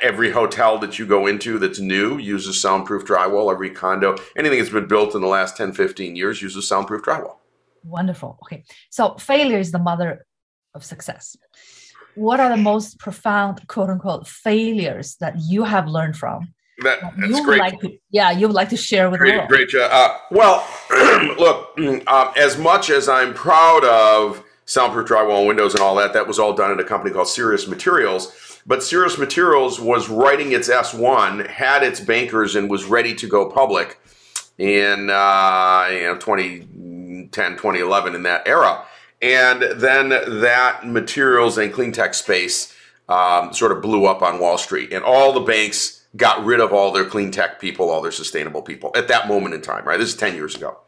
every 0.02 0.30
hotel 0.30 0.78
that 0.78 0.98
you 0.98 1.06
go 1.06 1.26
into 1.26 1.58
that's 1.58 1.80
new 1.80 2.18
uses 2.18 2.60
soundproof 2.60 3.04
drywall. 3.04 3.50
Every 3.50 3.70
condo, 3.70 4.16
anything 4.36 4.58
that's 4.58 4.70
been 4.70 4.86
built 4.86 5.14
in 5.14 5.22
the 5.22 5.26
last 5.26 5.56
10, 5.56 5.72
15 5.72 6.16
years 6.16 6.40
uses 6.40 6.68
soundproof 6.68 7.02
drywall. 7.02 7.36
Wonderful. 7.82 8.38
Okay. 8.44 8.62
So 8.90 9.16
failure 9.16 9.58
is 9.58 9.72
the 9.72 9.78
mother 9.78 10.26
of 10.74 10.84
success 10.84 11.36
what 12.14 12.40
are 12.40 12.48
the 12.48 12.56
most 12.56 12.98
profound 12.98 13.66
quote 13.68 13.90
unquote 13.90 14.26
failures 14.26 15.16
that 15.16 15.34
you 15.38 15.64
have 15.64 15.88
learned 15.88 16.16
from? 16.16 16.52
That, 16.82 17.00
that's 17.16 17.40
great. 17.44 17.60
Like 17.60 17.80
to, 17.80 17.96
yeah, 18.10 18.30
you 18.30 18.46
would 18.46 18.54
like 18.54 18.70
to 18.70 18.76
share 18.76 19.10
with 19.10 19.20
great, 19.20 19.32
the 19.32 19.38
world. 19.38 19.48
Great, 19.48 19.74
uh, 19.74 20.18
well, 20.30 20.66
look, 21.38 21.78
um, 21.78 22.32
as 22.36 22.58
much 22.58 22.90
as 22.90 23.08
I'm 23.08 23.34
proud 23.34 23.84
of 23.84 24.42
soundproof 24.64 25.08
drywall 25.08 25.40
and 25.40 25.48
windows 25.48 25.74
and 25.74 25.82
all 25.82 25.94
that, 25.96 26.12
that 26.12 26.26
was 26.26 26.38
all 26.38 26.54
done 26.54 26.70
at 26.70 26.80
a 26.80 26.84
company 26.84 27.12
called 27.12 27.28
Serious 27.28 27.68
Materials. 27.68 28.60
But 28.66 28.82
Serious 28.82 29.18
Materials 29.18 29.80
was 29.80 30.08
writing 30.08 30.52
its 30.52 30.68
S1, 30.68 31.46
had 31.48 31.82
its 31.82 32.00
bankers, 32.00 32.54
and 32.54 32.70
was 32.70 32.84
ready 32.84 33.14
to 33.16 33.26
go 33.26 33.50
public 33.50 33.98
in 34.58 35.10
uh, 35.10 35.88
you 35.90 36.02
know 36.02 36.16
2010, 36.18 37.52
2011 37.52 38.14
in 38.14 38.22
that 38.22 38.46
era. 38.46 38.84
And 39.22 39.62
then 39.80 40.08
that 40.08 40.84
materials 40.84 41.56
and 41.56 41.72
clean 41.72 41.92
tech 41.92 42.12
space 42.14 42.74
um, 43.08 43.52
sort 43.52 43.72
of 43.72 43.80
blew 43.80 44.04
up 44.04 44.20
on 44.20 44.40
Wall 44.40 44.58
Street, 44.58 44.92
and 44.92 45.04
all 45.04 45.32
the 45.32 45.40
banks 45.40 46.04
got 46.16 46.44
rid 46.44 46.60
of 46.60 46.72
all 46.72 46.92
their 46.92 47.04
clean 47.04 47.30
tech 47.30 47.60
people, 47.60 47.88
all 47.88 48.02
their 48.02 48.12
sustainable 48.12 48.62
people 48.62 48.90
at 48.94 49.08
that 49.08 49.28
moment 49.28 49.54
in 49.54 49.62
time, 49.62 49.84
right? 49.84 49.98
This 49.98 50.10
is 50.10 50.16
10 50.16 50.34
years 50.34 50.54
ago. 50.54 50.78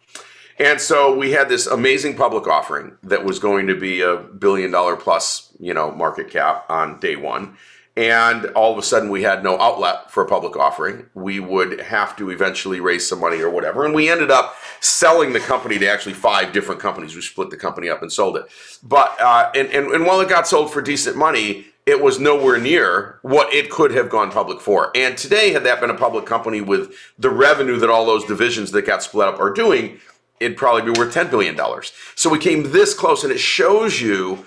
And 0.59 0.81
so 0.81 1.17
we 1.17 1.33
had 1.33 1.49
this 1.49 1.67
amazing 1.67 2.17
public 2.17 2.47
offering 2.47 2.97
that 3.03 3.25
was 3.25 3.39
going 3.39 3.67
to 3.67 3.75
be 3.75 4.03
a 4.03 4.17
billion 4.17 4.71
dollar 4.71 4.97
plus, 4.97 5.53
you 5.59 5.75
know, 5.75 5.91
market 5.91 6.31
cap 6.31 6.65
on 6.69 7.01
day 7.01 7.17
one. 7.17 7.57
And 7.97 8.47
all 8.57 8.73
of 8.73 8.79
a 8.79 8.83
sudden 8.83 9.09
we 9.09 9.23
had 9.23 9.45
no 9.45 9.59
outlet 9.59 10.11
for 10.11 10.25
a 10.25 10.27
public 10.27 10.57
offering. 10.57 11.07
We 11.15 11.39
would 11.39 11.81
have 11.81 12.17
to 12.17 12.31
eventually 12.31 12.81
raise 12.81 13.09
some 13.09 13.21
money 13.21 13.41
or 13.41 13.51
whatever. 13.51 13.85
And 13.85 13.95
we 13.95 14.11
ended 14.11 14.33
up 14.33 14.57
selling 14.81 15.33
the 15.33 15.41
company 15.41 15.79
to 15.79 15.89
actually 15.89 16.15
five 16.15 16.53
different 16.53 16.81
companies. 16.81 17.15
We 17.15 17.23
split 17.23 17.51
the 17.51 17.57
company 17.57 17.89
up 17.89 18.03
and 18.03 18.13
sold 18.13 18.37
it. 18.37 18.47
But, 18.83 19.17
uh, 19.21 19.51
and, 19.55 19.69
and, 19.69 19.87
and 19.93 20.07
while 20.07 20.21
it 20.21 20.29
got 20.29 20.49
sold 20.49 20.73
for 20.73 20.83
decent 20.83 21.17
money, 21.17 21.67
it 21.87 22.03
was 22.03 22.19
nowhere 22.19 22.59
near 22.59 23.19
what 23.23 23.53
it 23.53 23.71
could 23.71 23.91
have 23.91 24.09
gone 24.09 24.31
public 24.31 24.61
for. 24.61 24.91
And 24.95 25.19
today, 25.19 25.53
had 25.53 25.65
that 25.65 25.81
been 25.81 25.91
a 25.91 25.95
public 25.95 26.25
company 26.25 26.61
with 26.61 26.95
the 27.19 27.31
revenue 27.31 27.79
that 27.79 27.91
all 27.91 28.07
those 28.07 28.25
divisions 28.25 28.71
that 28.71 28.87
got 28.87 29.03
split 29.03 29.29
up 29.29 29.39
are 29.39 29.53
doing, 29.53 30.01
it'd 30.41 30.57
probably 30.57 30.91
be 30.91 30.99
worth 30.99 31.15
$10 31.15 31.31
billion. 31.31 31.59
So 32.15 32.31
we 32.31 32.39
came 32.39 32.73
this 32.73 32.95
close, 32.95 33.23
and 33.23 33.33
it 33.33 33.39
shows 33.39 34.01
you, 34.01 34.47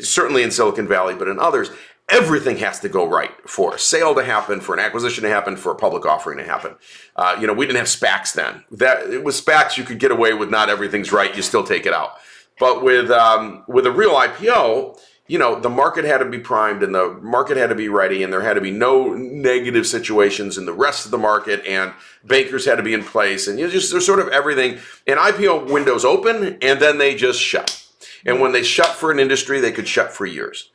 certainly 0.00 0.42
in 0.42 0.52
Silicon 0.52 0.86
Valley, 0.86 1.14
but 1.14 1.26
in 1.26 1.38
others, 1.40 1.70
everything 2.12 2.56
has 2.58 2.80
to 2.80 2.88
go 2.88 3.06
right 3.06 3.30
for 3.48 3.74
a 3.74 3.78
sale 3.78 4.14
to 4.14 4.24
happen, 4.24 4.60
for 4.60 4.74
an 4.74 4.80
acquisition 4.80 5.22
to 5.24 5.30
happen, 5.30 5.56
for 5.56 5.72
a 5.72 5.74
public 5.74 6.06
offering 6.06 6.38
to 6.38 6.44
happen. 6.44 6.74
Uh, 7.16 7.36
you 7.40 7.46
know, 7.46 7.52
we 7.52 7.66
didn't 7.66 7.78
have 7.78 7.86
SPACs 7.86 8.34
then. 8.34 8.64
That 8.70 9.08
it 9.10 9.24
was 9.24 9.40
SPACs, 9.40 9.76
you 9.76 9.84
could 9.84 9.98
get 9.98 10.10
away 10.10 10.34
with 10.34 10.50
not 10.50 10.68
everything's 10.68 11.12
right, 11.12 11.34
you 11.34 11.42
still 11.42 11.64
take 11.64 11.86
it 11.86 11.92
out. 11.92 12.14
But 12.58 12.82
with 12.82 13.10
um, 13.10 13.64
with 13.68 13.86
a 13.86 13.90
real 13.90 14.12
IPO, 14.12 14.98
you 15.30 15.38
know, 15.38 15.58
the 15.58 15.70
market 15.70 16.04
had 16.04 16.18
to 16.18 16.24
be 16.24 16.40
primed 16.40 16.82
and 16.82 16.92
the 16.92 17.14
market 17.22 17.56
had 17.56 17.68
to 17.68 17.76
be 17.76 17.88
ready 17.88 18.24
and 18.24 18.32
there 18.32 18.42
had 18.42 18.54
to 18.54 18.60
be 18.60 18.72
no 18.72 19.14
negative 19.14 19.86
situations 19.86 20.58
in 20.58 20.66
the 20.66 20.72
rest 20.72 21.04
of 21.04 21.12
the 21.12 21.18
market 21.18 21.64
and 21.64 21.92
bankers 22.24 22.66
had 22.66 22.76
to 22.76 22.82
be 22.82 22.92
in 22.92 23.04
place 23.04 23.46
and 23.46 23.56
you 23.56 23.64
know, 23.64 23.70
just 23.70 23.92
there's 23.92 24.04
sort 24.04 24.18
of 24.18 24.28
everything. 24.28 24.78
And 25.06 25.20
IPO 25.20 25.70
windows 25.72 26.04
open 26.04 26.58
and 26.60 26.80
then 26.80 26.98
they 26.98 27.14
just 27.14 27.40
shut. 27.40 27.80
And 28.26 28.40
when 28.40 28.50
they 28.52 28.64
shut 28.64 28.88
for 28.88 29.10
an 29.12 29.20
industry, 29.20 29.60
they 29.60 29.72
could 29.72 29.86
shut 29.86 30.12
for 30.12 30.26
years. 30.26 30.68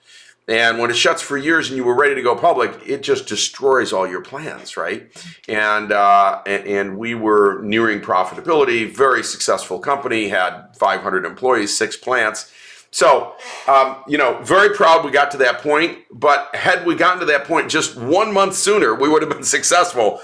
And 0.47 0.77
when 0.77 0.91
it 0.91 0.95
shuts 0.95 1.23
for 1.23 1.37
years 1.37 1.69
and 1.69 1.77
you 1.77 1.83
were 1.83 1.95
ready 1.95 2.13
to 2.13 2.21
go 2.21 2.35
public, 2.35 2.79
it 2.85 3.01
just 3.01 3.27
destroys 3.27 3.91
all 3.91 4.07
your 4.07 4.21
plans, 4.21 4.77
right? 4.77 5.11
And, 5.47 5.91
uh, 5.91 6.43
and, 6.45 6.97
we 6.99 7.15
were 7.15 7.61
nearing 7.63 7.99
profitability, 7.99 8.95
very 8.95 9.23
successful 9.23 9.79
company, 9.79 10.27
had 10.27 10.67
500 10.77 11.25
employees, 11.25 11.75
six 11.75 11.97
plants 11.97 12.51
so, 12.95 13.35
um, 13.67 13.97
you 14.07 14.17
know, 14.17 14.41
very 14.41 14.73
proud 14.73 15.03
we 15.03 15.11
got 15.11 15.29
to 15.31 15.37
that 15.39 15.59
point. 15.59 15.97
But 16.09 16.55
had 16.55 16.85
we 16.85 16.95
gotten 16.95 17.19
to 17.19 17.25
that 17.25 17.43
point 17.43 17.69
just 17.69 17.97
one 17.97 18.33
month 18.33 18.55
sooner, 18.55 18.95
we 18.95 19.09
would 19.09 19.21
have 19.21 19.29
been 19.29 19.43
successful. 19.57 20.21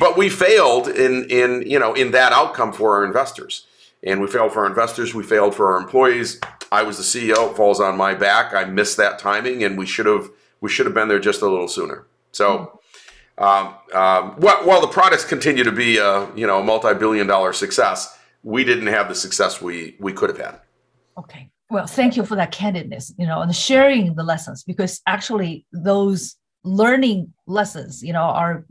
But 0.00 0.16
we 0.16 0.28
failed 0.28 0.88
in 0.88 1.30
in 1.30 1.62
you 1.64 1.78
know 1.78 1.94
in 1.94 2.10
that 2.10 2.32
outcome 2.32 2.72
for 2.72 2.96
our 2.96 3.04
investors, 3.04 3.67
and 4.02 4.20
we 4.20 4.26
failed 4.26 4.52
for 4.52 4.60
our 4.60 4.66
investors. 4.66 5.14
We 5.14 5.22
failed 5.22 5.54
for 5.54 5.72
our 5.72 5.78
employees. 5.78 6.40
I 6.70 6.82
was 6.82 6.96
the 6.96 7.02
CEO. 7.02 7.50
It 7.50 7.56
falls 7.56 7.80
on 7.80 7.96
my 7.96 8.14
back. 8.14 8.54
I 8.54 8.64
missed 8.64 8.96
that 8.98 9.18
timing, 9.18 9.64
and 9.64 9.78
we 9.78 9.86
should 9.86 10.06
have 10.06 10.30
we 10.60 10.68
should 10.68 10.86
have 10.86 10.94
been 10.94 11.08
there 11.08 11.20
just 11.20 11.42
a 11.42 11.48
little 11.48 11.68
sooner. 11.68 12.06
So. 12.32 12.80
Um, 13.36 13.76
um, 13.94 14.32
while, 14.38 14.66
while 14.66 14.80
the 14.80 14.88
products 14.88 15.24
continue 15.24 15.62
to 15.62 15.70
be 15.70 15.98
a 15.98 16.28
you 16.34 16.44
know 16.44 16.58
a 16.58 16.64
multi-billion 16.64 17.28
dollar 17.28 17.52
success, 17.52 18.18
we 18.42 18.64
didn't 18.64 18.88
have 18.88 19.08
the 19.08 19.14
success 19.14 19.62
we 19.62 19.94
we 20.00 20.12
could 20.12 20.28
have 20.28 20.38
had. 20.38 20.60
Okay 21.16 21.48
well, 21.70 21.86
thank 21.86 22.16
you 22.16 22.24
for 22.24 22.34
that 22.36 22.52
candidness, 22.52 23.12
you 23.18 23.26
know, 23.26 23.40
and 23.42 23.54
sharing 23.54 24.14
the 24.14 24.22
lessons 24.22 24.64
because 24.64 25.00
actually 25.06 25.66
those 25.72 26.36
learning 26.64 27.32
lessons, 27.46 28.02
you 28.02 28.12
know, 28.12 28.22
are 28.22 28.64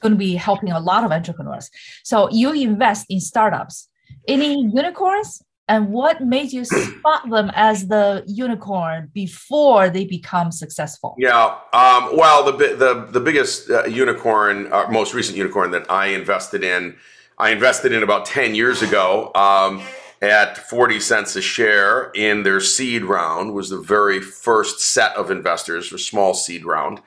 going 0.00 0.12
to 0.12 0.18
be 0.18 0.34
helping 0.34 0.72
a 0.72 0.80
lot 0.80 1.04
of 1.04 1.12
entrepreneurs. 1.12 1.70
So 2.02 2.28
you 2.30 2.52
invest 2.52 3.06
in 3.08 3.20
startups. 3.20 3.88
Any 4.28 4.62
unicorns? 4.62 5.42
And 5.66 5.88
what 5.92 6.20
made 6.20 6.52
you 6.52 6.64
spot 6.64 7.30
them 7.30 7.50
as 7.54 7.88
the 7.88 8.22
unicorn 8.26 9.10
before 9.14 9.88
they 9.88 10.04
become 10.04 10.52
successful? 10.52 11.14
Yeah, 11.18 11.56
um, 11.72 12.16
well, 12.16 12.44
the 12.44 12.52
the 12.52 13.08
the 13.10 13.20
biggest 13.20 13.70
uh, 13.70 13.84
unicorn, 13.86 14.70
uh, 14.70 14.86
most 14.90 15.14
recent 15.14 15.38
unicorn 15.38 15.70
that 15.70 15.90
I 15.90 16.08
invested 16.08 16.62
in, 16.62 16.96
I 17.38 17.50
invested 17.50 17.92
in 17.92 18.02
about 18.02 18.26
ten 18.26 18.54
years 18.54 18.82
ago. 18.82 19.30
Um, 19.34 19.82
at 20.22 20.56
40 20.56 21.00
cents 21.00 21.36
a 21.36 21.42
share 21.42 22.10
in 22.14 22.44
their 22.44 22.60
seed 22.60 23.02
round 23.02 23.52
was 23.52 23.68
the 23.68 23.80
very 23.80 24.20
first 24.20 24.80
set 24.80 25.14
of 25.16 25.30
investors 25.30 25.88
for 25.88 25.98
small 25.98 26.32
seed 26.32 26.64
round 26.64 27.02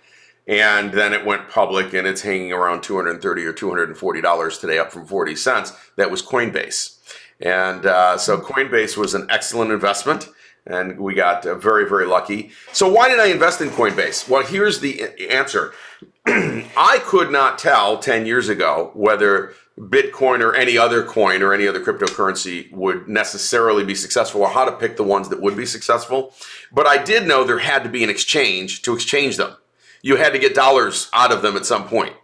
and 0.47 0.93
then 0.93 1.13
it 1.13 1.25
went 1.25 1.49
public 1.49 1.93
and 1.93 2.05
it's 2.05 2.21
hanging 2.21 2.53
around 2.53 2.83
230 2.83 3.45
or 3.45 3.53
240 3.53 4.21
dollars 4.21 4.59
today 4.59 4.77
up 4.77 4.91
from 4.91 5.05
40 5.05 5.35
cents 5.35 5.73
that 5.95 6.11
was 6.11 6.21
coinbase 6.21 6.96
and 7.41 7.85
uh, 7.85 8.17
so 8.17 8.39
coinbase 8.39 8.97
was 8.97 9.13
an 9.13 9.27
excellent 9.29 9.71
investment 9.71 10.29
and 10.65 10.99
we 10.99 11.13
got 11.13 11.45
uh, 11.45 11.55
very 11.55 11.87
very 11.87 12.05
lucky 12.05 12.51
so 12.73 12.91
why 12.91 13.07
did 13.09 13.19
i 13.19 13.27
invest 13.27 13.61
in 13.61 13.69
coinbase 13.69 14.27
well 14.27 14.43
here's 14.43 14.79
the 14.79 15.03
answer 15.29 15.73
i 16.27 16.99
could 17.05 17.31
not 17.31 17.57
tell 17.57 17.99
10 17.99 18.25
years 18.25 18.49
ago 18.49 18.91
whether 18.93 19.53
Bitcoin 19.79 20.41
or 20.41 20.55
any 20.55 20.75
other 20.75 21.03
coin 21.03 21.43
or 21.43 21.53
any 21.53 21.67
other 21.67 21.79
cryptocurrency 21.79 22.71
would 22.71 23.07
necessarily 23.07 23.85
be 23.85 23.93
successful 23.93 24.41
or 24.41 24.49
how 24.49 24.65
to 24.65 24.71
pick 24.71 24.97
the 24.97 25.03
ones 25.03 25.29
that 25.29 25.39
would 25.39 25.55
be 25.55 25.67
successful. 25.67 26.33
But 26.71 26.87
I 26.87 27.03
did 27.03 27.27
know 27.27 27.43
there 27.43 27.59
had 27.59 27.83
to 27.83 27.89
be 27.89 28.03
an 28.03 28.09
exchange 28.09 28.81
to 28.83 28.95
exchange 28.95 29.37
them. 29.37 29.55
You 30.01 30.15
had 30.15 30.33
to 30.33 30.39
get 30.39 30.55
dollars 30.55 31.09
out 31.13 31.31
of 31.31 31.43
them 31.43 31.55
at 31.55 31.65
some 31.65 31.87
point. 31.87 32.15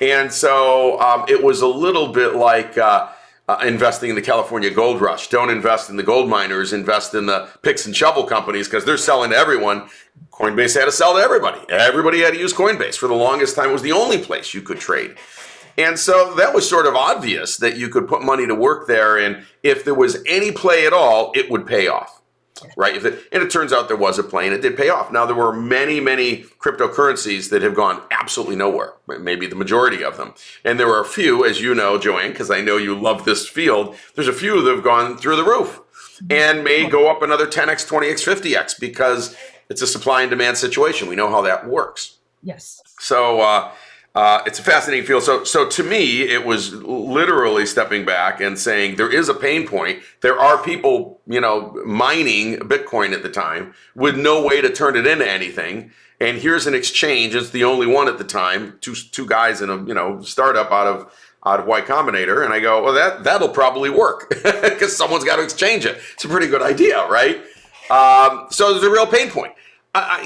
And 0.00 0.32
so 0.32 0.98
um, 1.00 1.26
it 1.28 1.42
was 1.42 1.60
a 1.60 1.66
little 1.66 2.08
bit 2.08 2.36
like 2.36 2.78
uh, 2.78 3.08
uh, 3.48 3.58
investing 3.64 4.10
in 4.10 4.16
the 4.16 4.22
California 4.22 4.70
gold 4.70 5.00
rush. 5.00 5.28
Don't 5.28 5.50
invest 5.50 5.90
in 5.90 5.96
the 5.96 6.02
gold 6.02 6.28
miners, 6.28 6.72
invest 6.72 7.14
in 7.14 7.26
the 7.26 7.48
picks 7.62 7.86
and 7.86 7.94
shovel 7.94 8.24
companies 8.24 8.68
because 8.68 8.84
they're 8.84 8.96
selling 8.96 9.30
to 9.30 9.36
everyone. 9.36 9.88
Coinbase 10.30 10.78
had 10.78 10.86
to 10.86 10.92
sell 10.92 11.14
to 11.14 11.20
everybody. 11.20 11.60
Everybody 11.68 12.20
had 12.20 12.34
to 12.34 12.40
use 12.40 12.52
Coinbase. 12.52 12.96
For 12.96 13.06
the 13.06 13.14
longest 13.14 13.54
time, 13.54 13.70
it 13.70 13.72
was 13.72 13.82
the 13.82 13.92
only 13.92 14.18
place 14.18 14.54
you 14.54 14.62
could 14.62 14.80
trade. 14.80 15.16
And 15.76 15.98
so 15.98 16.34
that 16.36 16.54
was 16.54 16.68
sort 16.68 16.86
of 16.86 16.94
obvious 16.94 17.56
that 17.58 17.76
you 17.76 17.88
could 17.88 18.06
put 18.06 18.22
money 18.22 18.46
to 18.46 18.54
work 18.54 18.86
there, 18.86 19.18
and 19.18 19.44
if 19.62 19.84
there 19.84 19.94
was 19.94 20.22
any 20.26 20.52
play 20.52 20.86
at 20.86 20.92
all, 20.92 21.32
it 21.34 21.50
would 21.50 21.66
pay 21.66 21.88
off, 21.88 22.22
right? 22.76 22.96
If 22.96 23.04
it, 23.04 23.24
and 23.32 23.42
it 23.42 23.50
turns 23.50 23.72
out 23.72 23.88
there 23.88 23.96
was 23.96 24.18
a 24.18 24.22
play, 24.22 24.46
and 24.46 24.54
it 24.54 24.62
did 24.62 24.76
pay 24.76 24.88
off. 24.88 25.12
Now 25.12 25.26
there 25.26 25.34
were 25.34 25.52
many, 25.52 26.00
many 26.00 26.44
cryptocurrencies 26.58 27.50
that 27.50 27.62
have 27.62 27.74
gone 27.74 28.02
absolutely 28.10 28.56
nowhere, 28.56 28.94
maybe 29.06 29.46
the 29.46 29.56
majority 29.56 30.04
of 30.04 30.16
them, 30.16 30.34
and 30.64 30.78
there 30.78 30.88
are 30.88 31.00
a 31.00 31.06
few, 31.06 31.44
as 31.44 31.60
you 31.60 31.74
know, 31.74 31.98
Joanne, 31.98 32.30
because 32.30 32.50
I 32.50 32.60
know 32.60 32.76
you 32.76 32.94
love 32.94 33.24
this 33.24 33.48
field. 33.48 33.96
There's 34.14 34.28
a 34.28 34.32
few 34.32 34.62
that 34.62 34.74
have 34.74 34.84
gone 34.84 35.16
through 35.16 35.36
the 35.36 35.44
roof, 35.44 35.80
and 36.30 36.64
may 36.64 36.88
go 36.88 37.10
up 37.10 37.22
another 37.22 37.46
10x, 37.46 37.88
20x, 37.88 38.24
50x 38.24 38.78
because 38.78 39.36
it's 39.68 39.82
a 39.82 39.86
supply 39.86 40.22
and 40.22 40.30
demand 40.30 40.58
situation. 40.58 41.08
We 41.08 41.16
know 41.16 41.30
how 41.30 41.42
that 41.42 41.66
works. 41.66 42.18
Yes. 42.42 42.82
So. 42.98 43.40
Uh, 43.40 43.72
uh, 44.14 44.42
it's 44.46 44.60
a 44.60 44.62
fascinating 44.62 45.04
field. 45.04 45.24
So, 45.24 45.42
so 45.42 45.68
to 45.68 45.82
me, 45.82 46.22
it 46.22 46.46
was 46.46 46.72
literally 46.72 47.66
stepping 47.66 48.04
back 48.04 48.40
and 48.40 48.56
saying 48.56 48.94
there 48.94 49.12
is 49.12 49.28
a 49.28 49.34
pain 49.34 49.66
point. 49.66 50.02
There 50.20 50.38
are 50.38 50.62
people, 50.62 51.20
you 51.26 51.40
know, 51.40 51.82
mining 51.84 52.58
Bitcoin 52.58 53.12
at 53.12 53.24
the 53.24 53.28
time 53.28 53.74
with 53.96 54.16
no 54.16 54.44
way 54.44 54.60
to 54.60 54.70
turn 54.70 54.96
it 54.96 55.06
into 55.06 55.28
anything. 55.28 55.90
And 56.20 56.38
here's 56.38 56.68
an 56.68 56.74
exchange. 56.74 57.34
It's 57.34 57.50
the 57.50 57.64
only 57.64 57.88
one 57.88 58.06
at 58.06 58.18
the 58.18 58.24
time. 58.24 58.78
Two 58.80 58.94
two 58.94 59.26
guys 59.26 59.60
in 59.60 59.68
a 59.68 59.84
you 59.84 59.92
know 59.94 60.22
startup 60.22 60.70
out 60.70 60.86
of 60.86 61.12
out 61.44 61.58
of 61.58 61.66
Y 61.66 61.80
Combinator. 61.80 62.44
And 62.44 62.54
I 62.54 62.60
go, 62.60 62.84
well, 62.84 62.94
that 62.94 63.24
that'll 63.24 63.48
probably 63.48 63.90
work 63.90 64.28
because 64.44 64.96
someone's 64.96 65.24
got 65.24 65.36
to 65.36 65.42
exchange 65.42 65.84
it. 65.86 65.98
It's 66.12 66.24
a 66.24 66.28
pretty 66.28 66.46
good 66.46 66.62
idea, 66.62 67.04
right? 67.08 67.38
Um, 67.90 68.46
so 68.50 68.72
there's 68.72 68.84
a 68.84 68.90
real 68.90 69.08
pain 69.08 69.28
point 69.28 69.54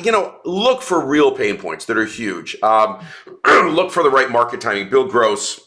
you 0.03 0.13
know, 0.13 0.37
look 0.45 0.83
for 0.83 1.05
real 1.05 1.33
pain 1.33 1.57
points 1.59 1.85
that 1.87 1.99
are 1.99 2.07
huge. 2.07 2.57
Um, 2.63 3.05
look 3.47 3.91
for 3.91 4.03
the 4.03 4.11
right 4.11 4.31
market 4.31 4.61
timing. 4.61 4.89
Bill 4.89 5.07
Gross 5.07 5.61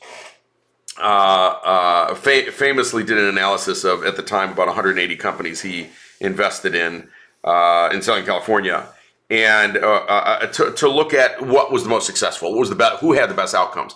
uh, 0.99 1.03
uh, 1.03 2.15
fa- 2.15 2.51
famously 2.51 3.03
did 3.03 3.17
an 3.17 3.25
analysis 3.25 3.83
of, 3.83 4.03
at 4.03 4.15
the 4.15 4.23
time, 4.23 4.51
about 4.51 4.67
180 4.67 5.15
companies 5.15 5.61
he 5.61 5.87
invested 6.19 6.75
in 6.75 7.09
uh, 7.43 7.89
in 7.91 8.01
Southern 8.01 8.23
California, 8.23 8.87
and 9.31 9.77
uh, 9.77 10.05
uh, 10.07 10.45
to, 10.47 10.71
to 10.73 10.87
look 10.87 11.11
at 11.11 11.41
what 11.41 11.71
was 11.71 11.83
the 11.83 11.89
most 11.89 12.05
successful, 12.05 12.51
what 12.51 12.59
was 12.59 12.69
the 12.69 12.75
best, 12.75 12.99
who 12.99 13.13
had 13.13 13.31
the 13.31 13.33
best 13.33 13.55
outcomes. 13.55 13.95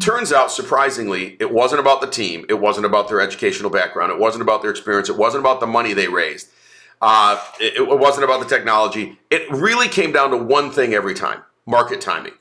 Turns 0.00 0.32
out, 0.32 0.50
surprisingly, 0.50 1.36
it 1.38 1.52
wasn't 1.52 1.80
about 1.80 2.00
the 2.00 2.06
team, 2.06 2.46
it 2.48 2.54
wasn't 2.54 2.86
about 2.86 3.08
their 3.08 3.20
educational 3.20 3.68
background, 3.68 4.10
it 4.10 4.18
wasn't 4.18 4.40
about 4.40 4.62
their 4.62 4.70
experience, 4.70 5.10
it 5.10 5.16
wasn't 5.18 5.42
about 5.42 5.60
the 5.60 5.66
money 5.66 5.92
they 5.92 6.08
raised 6.08 6.48
uh, 7.02 7.40
it, 7.60 7.74
it 7.76 7.98
wasn't 7.98 8.24
about 8.24 8.40
the 8.40 8.48
technology. 8.48 9.18
It 9.30 9.50
really 9.50 9.88
came 9.88 10.12
down 10.12 10.30
to 10.30 10.36
one 10.36 10.70
thing 10.70 10.94
every 10.94 11.14
time 11.14 11.42
market 11.66 12.00
timing. 12.00 12.32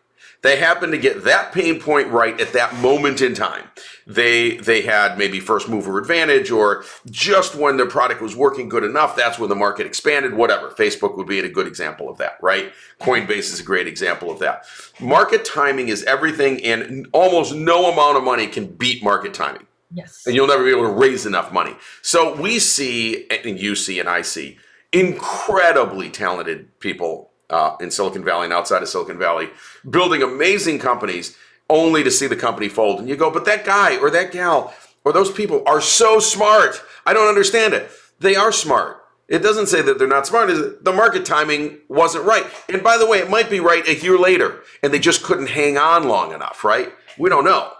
They 0.46 0.58
happened 0.58 0.92
to 0.92 1.00
get 1.00 1.24
that 1.24 1.54
pain 1.54 1.80
point 1.80 2.10
right 2.10 2.40
at 2.40 2.54
that 2.54 2.76
moment 2.76 3.20
in 3.20 3.34
time. 3.34 3.64
They 4.06 4.58
they 4.58 4.84
had 4.84 5.18
maybe 5.18 5.40
first 5.40 5.68
mover 5.68 5.98
advantage 5.98 6.52
or 6.52 6.86
just 7.10 7.56
when 7.56 7.78
their 7.78 7.88
product 7.88 8.22
was 8.22 8.36
working 8.36 8.70
good 8.70 8.84
enough, 8.84 9.16
that's 9.16 9.40
when 9.40 9.50
the 9.50 9.56
market 9.56 9.88
expanded, 9.88 10.36
whatever. 10.36 10.70
Facebook 10.70 11.18
would 11.18 11.26
be 11.26 11.40
a 11.40 11.50
good 11.50 11.66
example 11.66 12.10
of 12.10 12.20
that, 12.20 12.38
right? 12.44 12.72
Coinbase 13.02 13.52
is 13.52 13.60
a 13.60 13.64
great 13.64 13.88
example 13.88 14.30
of 14.30 14.38
that. 14.38 14.66
Market 15.00 15.46
timing 15.46 15.88
is 15.88 16.04
everything 16.04 16.64
and 16.64 17.08
almost 17.12 17.56
no 17.56 17.92
amount 17.92 18.18
of 18.18 18.24
money 18.24 18.46
can 18.46 18.68
beat 18.68 19.04
market 19.04 19.34
timing. 19.34 19.66
Yes. 19.92 20.24
And 20.26 20.36
you'll 20.36 20.48
never 20.48 20.64
be 20.64 20.72
able 20.72 20.84
to 20.84 20.94
raise 20.94 21.26
enough 21.26 21.52
money. 21.52 21.76
So 22.02 22.40
we 22.40 22.60
see, 22.60 23.28
and 23.30 23.60
you 23.60 23.76
see, 23.76 24.00
and 24.00 24.10
I 24.10 24.22
see, 24.22 24.58
incredibly 24.92 26.10
talented 26.10 26.80
people 26.80 27.32
uh, 27.50 27.76
in 27.80 27.92
Silicon 27.92 28.24
Valley 28.24 28.46
and 28.46 28.54
outside 28.54 28.82
of 28.82 28.90
Silicon 28.90 29.20
Valley 29.20 29.50
building 29.90 30.24
amazing 30.24 30.80
companies 30.80 31.38
only 31.70 32.04
to 32.04 32.12
see 32.12 32.28
the 32.28 32.36
company 32.36 32.70
fold. 32.70 33.00
And 33.00 33.10
you 33.10 33.16
go, 33.16 33.32
but 33.32 33.46
that 33.46 33.66
guy 33.66 33.98
or 33.98 34.10
that 34.12 34.32
gal 34.32 34.74
or 35.04 35.14
those 35.14 35.32
people 35.32 35.64
are 35.66 35.82
so 35.82 36.20
smart. 36.20 36.82
I 37.06 37.14
don't 37.14 37.28
understand 37.28 37.74
it. 37.74 37.90
They 38.20 38.36
are 38.36 38.52
smart. 38.52 39.02
It 39.28 39.40
doesn't 39.40 39.68
say 39.68 39.82
that 39.82 39.98
they're 39.98 40.08
not 40.08 40.28
smart. 40.28 40.50
The 40.84 40.94
market 40.94 41.26
timing 41.26 41.80
wasn't 41.88 42.26
right. 42.26 42.46
And 42.70 42.84
by 42.84 42.98
the 42.98 43.08
way, 43.08 43.18
it 43.18 43.30
might 43.30 43.50
be 43.50 43.60
right 43.60 43.88
a 43.88 43.96
year 43.96 44.20
later, 44.20 44.62
and 44.84 44.94
they 44.94 45.00
just 45.00 45.24
couldn't 45.24 45.50
hang 45.50 45.78
on 45.80 46.08
long 46.08 46.32
enough, 46.32 46.64
right? 46.64 46.94
We 47.18 47.30
don't 47.30 47.44
know. 47.44 47.72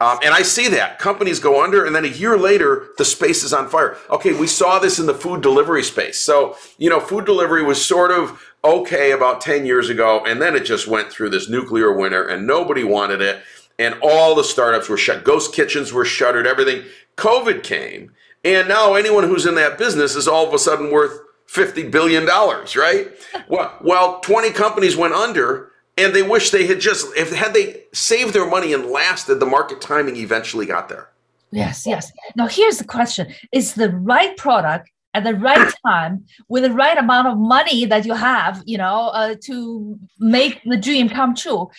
Um, 0.00 0.18
and 0.22 0.32
I 0.32 0.42
see 0.42 0.68
that 0.68 0.98
companies 0.98 1.38
go 1.38 1.62
under, 1.62 1.84
and 1.84 1.94
then 1.94 2.04
a 2.04 2.08
year 2.08 2.36
later, 2.36 2.88
the 2.98 3.04
space 3.04 3.42
is 3.42 3.52
on 3.52 3.68
fire. 3.68 3.96
Okay, 4.10 4.32
we 4.32 4.46
saw 4.46 4.78
this 4.78 4.98
in 4.98 5.06
the 5.06 5.14
food 5.14 5.42
delivery 5.42 5.82
space. 5.82 6.18
So, 6.18 6.56
you 6.78 6.88
know, 6.88 7.00
food 7.00 7.26
delivery 7.26 7.62
was 7.62 7.84
sort 7.84 8.10
of 8.10 8.42
okay 8.64 9.12
about 9.12 9.40
10 9.40 9.66
years 9.66 9.90
ago, 9.90 10.24
and 10.26 10.40
then 10.40 10.56
it 10.56 10.64
just 10.64 10.86
went 10.86 11.10
through 11.10 11.30
this 11.30 11.48
nuclear 11.48 11.92
winter, 11.92 12.26
and 12.26 12.46
nobody 12.46 12.84
wanted 12.84 13.20
it. 13.20 13.42
And 13.78 13.94
all 14.00 14.34
the 14.34 14.44
startups 14.44 14.88
were 14.88 14.96
shut. 14.96 15.24
Ghost 15.24 15.54
kitchens 15.54 15.92
were 15.92 16.06
shuttered, 16.06 16.46
everything. 16.46 16.84
COVID 17.16 17.62
came, 17.62 18.12
and 18.44 18.68
now 18.68 18.94
anyone 18.94 19.24
who's 19.24 19.44
in 19.44 19.56
that 19.56 19.76
business 19.76 20.16
is 20.16 20.26
all 20.26 20.46
of 20.46 20.54
a 20.54 20.58
sudden 20.58 20.90
worth 20.90 21.20
$50 21.48 21.90
billion, 21.90 22.26
right? 22.26 23.08
well, 23.48 23.76
well, 23.82 24.20
20 24.20 24.50
companies 24.52 24.96
went 24.96 25.14
under 25.14 25.72
and 25.96 26.14
they 26.14 26.22
wish 26.22 26.50
they 26.50 26.66
had 26.66 26.80
just 26.80 27.06
if 27.16 27.32
had 27.32 27.54
they 27.54 27.82
saved 27.92 28.34
their 28.34 28.48
money 28.48 28.72
and 28.72 28.86
lasted 28.86 29.36
the 29.36 29.46
market 29.46 29.80
timing 29.80 30.16
eventually 30.16 30.66
got 30.66 30.88
there. 30.88 31.08
Yes 31.50 31.86
yes. 31.86 32.12
Now 32.36 32.46
here's 32.46 32.78
the 32.78 32.84
question. 32.84 33.32
Is 33.52 33.74
the 33.74 33.90
right 33.90 34.36
product 34.36 34.90
at 35.14 35.24
the 35.24 35.34
right 35.34 35.72
time 35.86 36.24
with 36.48 36.62
the 36.64 36.72
right 36.72 36.98
amount 36.98 37.28
of 37.28 37.38
money 37.38 37.84
that 37.86 38.04
you 38.04 38.14
have 38.14 38.62
you 38.66 38.78
know 38.78 39.08
uh, 39.08 39.34
to 39.42 39.98
make 40.18 40.62
the 40.64 40.76
dream 40.76 41.08
come 41.08 41.34
true? 41.34 41.70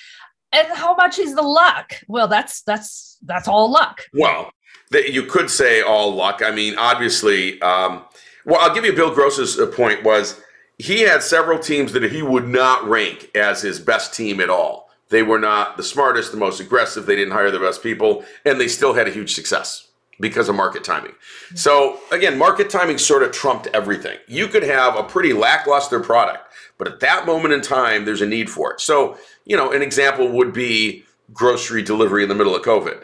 And 0.51 0.67
how 0.73 0.95
much 0.95 1.19
is 1.19 1.35
the 1.35 1.41
luck? 1.41 1.93
Well 2.07 2.27
that's 2.27 2.61
that's 2.63 3.17
that's 3.23 3.47
all 3.47 3.71
luck. 3.71 4.01
Well 4.13 4.51
you 4.91 5.23
could 5.23 5.49
say 5.51 5.81
all 5.81 6.15
luck. 6.15 6.41
I 6.43 6.51
mean 6.51 6.75
obviously 6.77 7.61
um, 7.61 8.03
well 8.45 8.59
i'll 8.61 8.73
give 8.73 8.85
you 8.85 8.93
bill 8.93 9.13
gross's 9.13 9.59
uh, 9.59 9.67
point 9.67 10.03
was 10.03 10.41
he 10.77 11.01
had 11.01 11.23
several 11.23 11.59
teams 11.59 11.93
that 11.93 12.03
he 12.03 12.21
would 12.21 12.47
not 12.47 12.87
rank 12.87 13.31
as 13.35 13.61
his 13.61 13.79
best 13.79 14.13
team 14.13 14.39
at 14.39 14.49
all. 14.49 14.89
They 15.09 15.23
were 15.23 15.39
not 15.39 15.77
the 15.77 15.83
smartest, 15.83 16.31
the 16.31 16.37
most 16.37 16.59
aggressive. 16.59 17.05
They 17.05 17.15
didn't 17.15 17.33
hire 17.33 17.51
the 17.51 17.59
best 17.59 17.81
people, 17.81 18.25
and 18.45 18.59
they 18.59 18.67
still 18.67 18.93
had 18.93 19.07
a 19.07 19.11
huge 19.11 19.33
success 19.33 19.87
because 20.19 20.49
of 20.49 20.55
market 20.55 20.83
timing. 20.83 21.13
So, 21.55 21.99
again, 22.11 22.37
market 22.37 22.69
timing 22.69 22.97
sort 22.97 23.23
of 23.23 23.31
trumped 23.31 23.67
everything. 23.67 24.17
You 24.27 24.47
could 24.47 24.63
have 24.63 24.95
a 24.95 25.03
pretty 25.03 25.31
lackluster 25.33 25.99
product, 25.99 26.47
but 26.77 26.87
at 26.87 26.99
that 26.99 27.25
moment 27.25 27.53
in 27.53 27.61
time, 27.61 28.05
there's 28.05 28.21
a 28.21 28.27
need 28.27 28.49
for 28.49 28.73
it. 28.73 28.81
So, 28.81 29.17
you 29.45 29.55
know, 29.55 29.71
an 29.71 29.81
example 29.81 30.27
would 30.29 30.53
be 30.53 31.05
grocery 31.33 31.83
delivery 31.83 32.23
in 32.23 32.29
the 32.29 32.35
middle 32.35 32.55
of 32.55 32.63
COVID. 32.63 33.03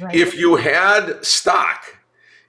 Right. 0.00 0.14
If 0.14 0.38
you 0.38 0.56
had 0.56 1.24
stock, 1.24 1.98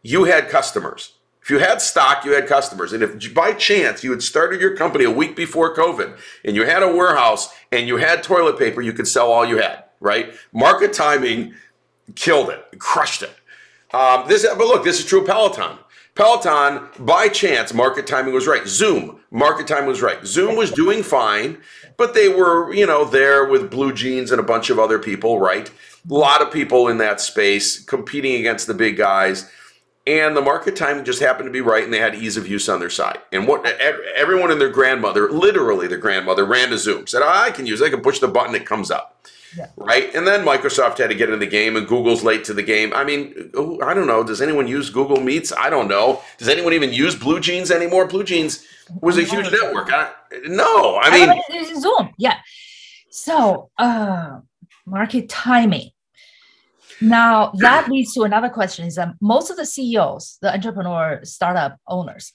you 0.02 0.26
had 0.26 0.50
customers. 0.50 1.14
If 1.44 1.50
you 1.50 1.60
had 1.60 1.82
stock, 1.82 2.24
you 2.24 2.32
had 2.32 2.48
customers. 2.48 2.94
And 2.94 3.04
if 3.04 3.34
by 3.34 3.52
chance 3.52 4.02
you 4.02 4.12
had 4.12 4.24
started 4.24 4.62
your 4.62 4.78
company 4.78 5.04
a 5.04 5.12
week 5.12 5.36
before 5.36 5.76
COVID 5.76 6.18
and 6.46 6.56
you 6.56 6.66
had 6.66 6.82
a 6.82 6.88
warehouse 6.88 7.54
and 7.72 7.86
you 7.86 7.98
had 7.98 8.24
toilet 8.24 8.58
paper, 8.58 8.82
you 8.82 8.94
could 8.94 9.10
sell 9.10 9.30
all 9.30 9.46
you 9.46 9.58
had, 9.58 9.84
right? 10.00 10.34
Market 10.54 10.94
timing 10.94 11.54
killed 12.16 12.50
it, 12.50 12.80
crushed 12.80 13.24
it. 13.24 13.36
Um, 13.94 14.26
this, 14.30 14.48
but 14.48 14.60
look, 14.60 14.86
this 14.86 15.00
is 15.00 15.06
true 15.06 15.20
of 15.20 15.28
Peloton. 15.28 15.78
Peloton, 16.16 16.88
by 17.00 17.28
chance, 17.28 17.74
market 17.74 18.08
timing 18.08 18.34
was 18.34 18.48
right. 18.48 18.66
Zoom, 18.66 19.20
market 19.30 19.68
timing 19.68 19.88
was 19.88 20.02
right. 20.02 20.26
Zoom 20.26 20.56
was 20.56 20.72
doing 20.72 21.04
fine, 21.04 21.58
but 21.98 22.14
they 22.14 22.30
were, 22.30 22.74
you 22.74 22.86
know, 22.86 23.04
there 23.04 23.50
with 23.50 23.70
Blue 23.70 23.92
Jeans 23.92 24.32
and 24.32 24.40
a 24.40 24.44
bunch 24.44 24.70
of 24.70 24.80
other 24.80 24.98
people, 24.98 25.40
right? 25.40 25.70
A 25.70 26.14
lot 26.14 26.42
of 26.42 26.54
people 26.54 26.88
in 26.88 27.00
that 27.00 27.20
space 27.20 27.84
competing 27.84 28.36
against 28.40 28.68
the 28.68 28.74
big 28.74 28.96
guys 28.96 29.52
and 30.06 30.36
the 30.36 30.42
market 30.42 30.76
timing 30.76 31.06
just 31.06 31.22
happened 31.22 31.48
to 31.48 31.52
be 31.52 31.62
right 31.62 31.84
and 31.84 31.94
they 31.94 32.00
had 32.00 32.16
ease 32.16 32.36
of 32.36 32.48
use 32.48 32.68
on 32.68 32.80
their 32.80 32.90
side. 32.90 33.20
And 33.32 33.48
what 33.48 33.66
everyone 34.16 34.52
and 34.52 34.60
their 34.60 34.70
grandmother 34.70 35.32
literally 35.32 35.88
their 35.88 35.98
grandmother 35.98 36.46
ran 36.46 36.70
to 36.70 36.78
zoom 36.78 37.08
said 37.08 37.22
oh, 37.24 37.30
i 37.30 37.52
can 37.52 37.66
use 37.66 37.82
it. 37.82 37.86
i 37.86 37.90
can 37.90 38.02
push 38.02 38.20
the 38.20 38.28
button 38.28 38.56
it 38.56 38.66
comes 38.66 38.92
up. 38.92 39.26
Yeah. 39.56 39.68
right? 39.78 40.14
And 40.16 40.26
then 40.26 40.46
microsoft 40.46 40.98
had 40.98 41.10
to 41.10 41.16
get 41.16 41.30
in 41.30 41.40
the 41.40 41.48
game 41.48 41.76
and 41.76 41.88
google's 41.88 42.24
late 42.24 42.44
to 42.46 42.54
the 42.54 42.64
game. 42.64 42.94
I 42.94 43.04
mean 43.04 43.52
i 43.84 43.94
don't 43.94 44.08
know 44.08 44.24
does 44.24 44.42
anyone 44.42 44.68
use 44.68 44.90
google 44.90 45.22
meets? 45.22 45.54
I 45.54 45.70
don't 45.70 45.88
know. 45.88 46.22
Does 46.38 46.50
anyone 46.50 46.74
even 46.74 46.92
use 46.92 47.16
blue 47.16 47.40
jeans 47.40 47.72
anymore? 47.72 48.06
Blue 48.08 48.24
jeans 48.24 48.66
was 49.02 49.18
a 49.18 49.24
huge 49.24 49.52
network. 49.52 49.90
I, 49.92 50.12
no 50.46 51.00
i 51.00 51.10
mean 51.12 51.80
zoom 51.80 52.10
yeah. 52.18 52.40
So 53.10 53.70
uh 53.78 54.40
market 54.86 55.30
timing 55.30 55.93
now 57.02 57.52
that 57.58 57.90
leads 57.90 58.14
to 58.14 58.24
another 58.24 58.50
question: 58.50 58.86
is 58.86 58.96
that 58.96 59.16
most 59.22 59.50
of 59.50 59.58
the 59.58 59.66
CEOs, 59.66 60.38
the 60.42 60.54
entrepreneur 60.54 61.20
startup 61.24 61.78
owners, 61.88 62.32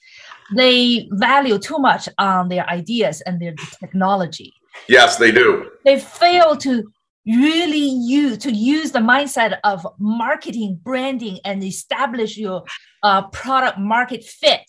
they 0.55 1.07
value 1.11 1.57
too 1.57 1.77
much 1.77 2.09
on 2.17 2.49
their 2.49 2.67
ideas 2.69 3.21
and 3.21 3.41
their 3.41 3.53
technology. 3.79 4.53
Yes, 4.87 5.17
they 5.17 5.31
do. 5.31 5.69
They 5.85 5.99
fail 5.99 6.55
to 6.57 6.91
really 7.25 7.89
use 7.89 8.37
to 8.39 8.51
use 8.51 8.91
the 8.91 8.99
mindset 8.99 9.59
of 9.63 9.85
marketing, 9.99 10.79
branding, 10.83 11.39
and 11.45 11.63
establish 11.63 12.37
your 12.37 12.63
uh, 13.03 13.27
product 13.27 13.77
market 13.77 14.23
fit 14.23 14.63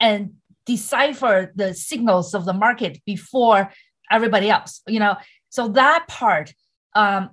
and 0.00 0.34
decipher 0.64 1.52
the 1.56 1.74
signals 1.74 2.34
of 2.34 2.44
the 2.44 2.52
market 2.52 3.00
before 3.04 3.72
everybody 4.10 4.50
else. 4.50 4.82
You 4.86 5.00
know, 5.00 5.16
so 5.48 5.68
that 5.68 6.06
part 6.08 6.54
um, 6.94 7.30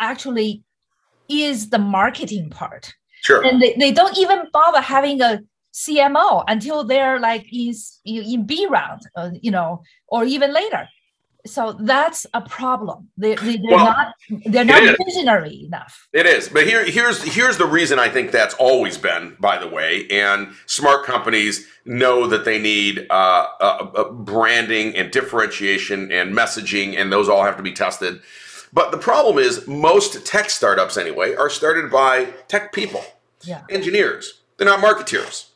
actually 0.00 0.62
is 1.28 1.70
the 1.70 1.78
marketing 1.78 2.50
part. 2.50 2.94
Sure. 3.22 3.44
And 3.44 3.60
they, 3.60 3.74
they 3.74 3.92
don't 3.92 4.16
even 4.16 4.46
bother 4.52 4.80
having 4.80 5.20
a 5.20 5.42
CMO 5.72 6.44
until 6.48 6.84
they're 6.84 7.20
like 7.20 7.46
in, 7.52 7.74
in 8.04 8.46
B 8.46 8.66
round, 8.68 9.02
uh, 9.16 9.30
you 9.40 9.50
know, 9.50 9.82
or 10.08 10.24
even 10.24 10.52
later. 10.52 10.88
So 11.46 11.72
that's 11.72 12.26
a 12.34 12.40
problem. 12.42 13.08
They, 13.16 13.34
they, 13.36 13.54
are 13.54 13.60
well, 13.70 13.84
not 13.84 14.14
they're 14.46 14.64
not 14.64 14.96
visionary 15.04 15.64
enough. 15.64 16.08
It 16.12 16.26
is, 16.26 16.48
but 16.48 16.66
here 16.66 16.84
here's 16.84 17.22
here's 17.22 17.56
the 17.56 17.66
reason 17.66 17.98
I 17.98 18.08
think 18.08 18.32
that's 18.32 18.54
always 18.54 18.98
been, 18.98 19.36
by 19.40 19.56
the 19.56 19.68
way. 19.68 20.06
And 20.10 20.52
smart 20.66 21.06
companies 21.06 21.66
know 21.84 22.26
that 22.26 22.44
they 22.44 22.58
need 22.58 23.06
uh, 23.08 23.46
uh, 23.60 24.10
branding 24.10 24.94
and 24.96 25.10
differentiation 25.10 26.12
and 26.12 26.36
messaging, 26.36 26.98
and 26.98 27.10
those 27.10 27.28
all 27.28 27.44
have 27.44 27.56
to 27.56 27.62
be 27.62 27.72
tested. 27.72 28.20
But 28.72 28.90
the 28.90 28.98
problem 28.98 29.38
is, 29.38 29.66
most 29.66 30.26
tech 30.26 30.50
startups, 30.50 30.96
anyway, 30.96 31.34
are 31.34 31.50
started 31.50 31.90
by 31.90 32.26
tech 32.48 32.72
people, 32.72 33.04
yeah. 33.42 33.62
engineers. 33.70 34.40
They're 34.56 34.66
not 34.66 34.80
marketeers. 34.80 35.46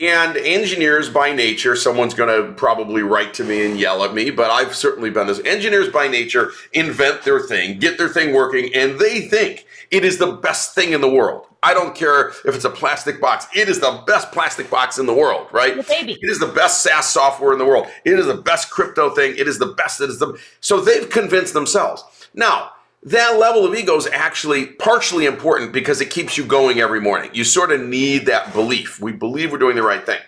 And 0.00 0.36
engineers 0.36 1.08
by 1.08 1.32
nature, 1.32 1.76
someone's 1.76 2.14
going 2.14 2.28
to 2.28 2.52
probably 2.54 3.02
write 3.02 3.32
to 3.34 3.44
me 3.44 3.64
and 3.64 3.78
yell 3.78 4.04
at 4.04 4.12
me, 4.12 4.30
but 4.30 4.50
I've 4.50 4.74
certainly 4.74 5.10
been 5.10 5.26
this. 5.26 5.40
Engineers 5.40 5.88
by 5.88 6.08
nature 6.08 6.50
invent 6.72 7.22
their 7.22 7.40
thing, 7.40 7.78
get 7.78 7.96
their 7.96 8.08
thing 8.08 8.34
working, 8.34 8.74
and 8.74 8.98
they 8.98 9.22
think 9.22 9.66
it 9.90 10.04
is 10.04 10.18
the 10.18 10.32
best 10.32 10.74
thing 10.74 10.92
in 10.92 11.00
the 11.00 11.10
world. 11.10 11.46
I 11.62 11.74
don't 11.74 11.94
care 11.94 12.30
if 12.44 12.54
it's 12.54 12.64
a 12.64 12.70
plastic 12.70 13.20
box. 13.20 13.46
It 13.54 13.68
is 13.68 13.78
the 13.78 14.02
best 14.06 14.32
plastic 14.32 14.68
box 14.68 14.98
in 14.98 15.06
the 15.06 15.14
world, 15.14 15.46
right? 15.52 15.76
The 15.76 15.84
baby. 15.84 16.18
It 16.20 16.28
is 16.28 16.40
the 16.40 16.48
best 16.48 16.82
SaaS 16.82 17.08
software 17.08 17.52
in 17.52 17.58
the 17.58 17.64
world. 17.64 17.86
It 18.04 18.18
is 18.18 18.26
the 18.26 18.34
best 18.34 18.70
crypto 18.70 19.10
thing. 19.10 19.36
It 19.38 19.46
is 19.46 19.58
the 19.58 19.66
best. 19.66 20.00
It 20.00 20.10
is 20.10 20.18
the 20.18 20.36
so 20.60 20.80
they've 20.80 21.08
convinced 21.08 21.54
themselves. 21.54 22.02
Now, 22.34 22.72
that 23.04 23.38
level 23.38 23.64
of 23.64 23.74
ego 23.74 23.96
is 23.96 24.06
actually 24.06 24.66
partially 24.66 25.26
important 25.26 25.72
because 25.72 26.00
it 26.00 26.10
keeps 26.10 26.38
you 26.38 26.44
going 26.44 26.80
every 26.80 27.00
morning. 27.00 27.30
You 27.32 27.44
sort 27.44 27.72
of 27.72 27.80
need 27.80 28.26
that 28.26 28.52
belief. 28.52 29.00
We 29.00 29.12
believe 29.12 29.50
we're 29.50 29.58
doing 29.58 29.76
the 29.76 29.82
right 29.82 30.04
thing. 30.04 30.20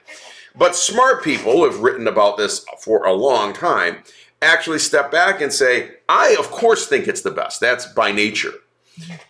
But 0.57 0.77
smart 0.77 1.23
people 1.23 1.65
have 1.65 1.81
written 1.81 2.07
about 2.07 2.37
this 2.37 2.65
for 2.81 3.07
a 3.07 3.13
long 3.13 3.53
time 3.53 4.03
actually 4.43 4.79
step 4.79 5.11
back 5.11 5.41
and 5.41 5.53
say, 5.53 5.93
I, 6.09 6.37
of 6.39 6.51
course, 6.51 6.87
think 6.87 7.09
it's 7.09 7.23
the 7.23 7.31
best. 7.31 7.61
That's 7.61 7.87
by 7.87 8.13
nature. 8.13 8.53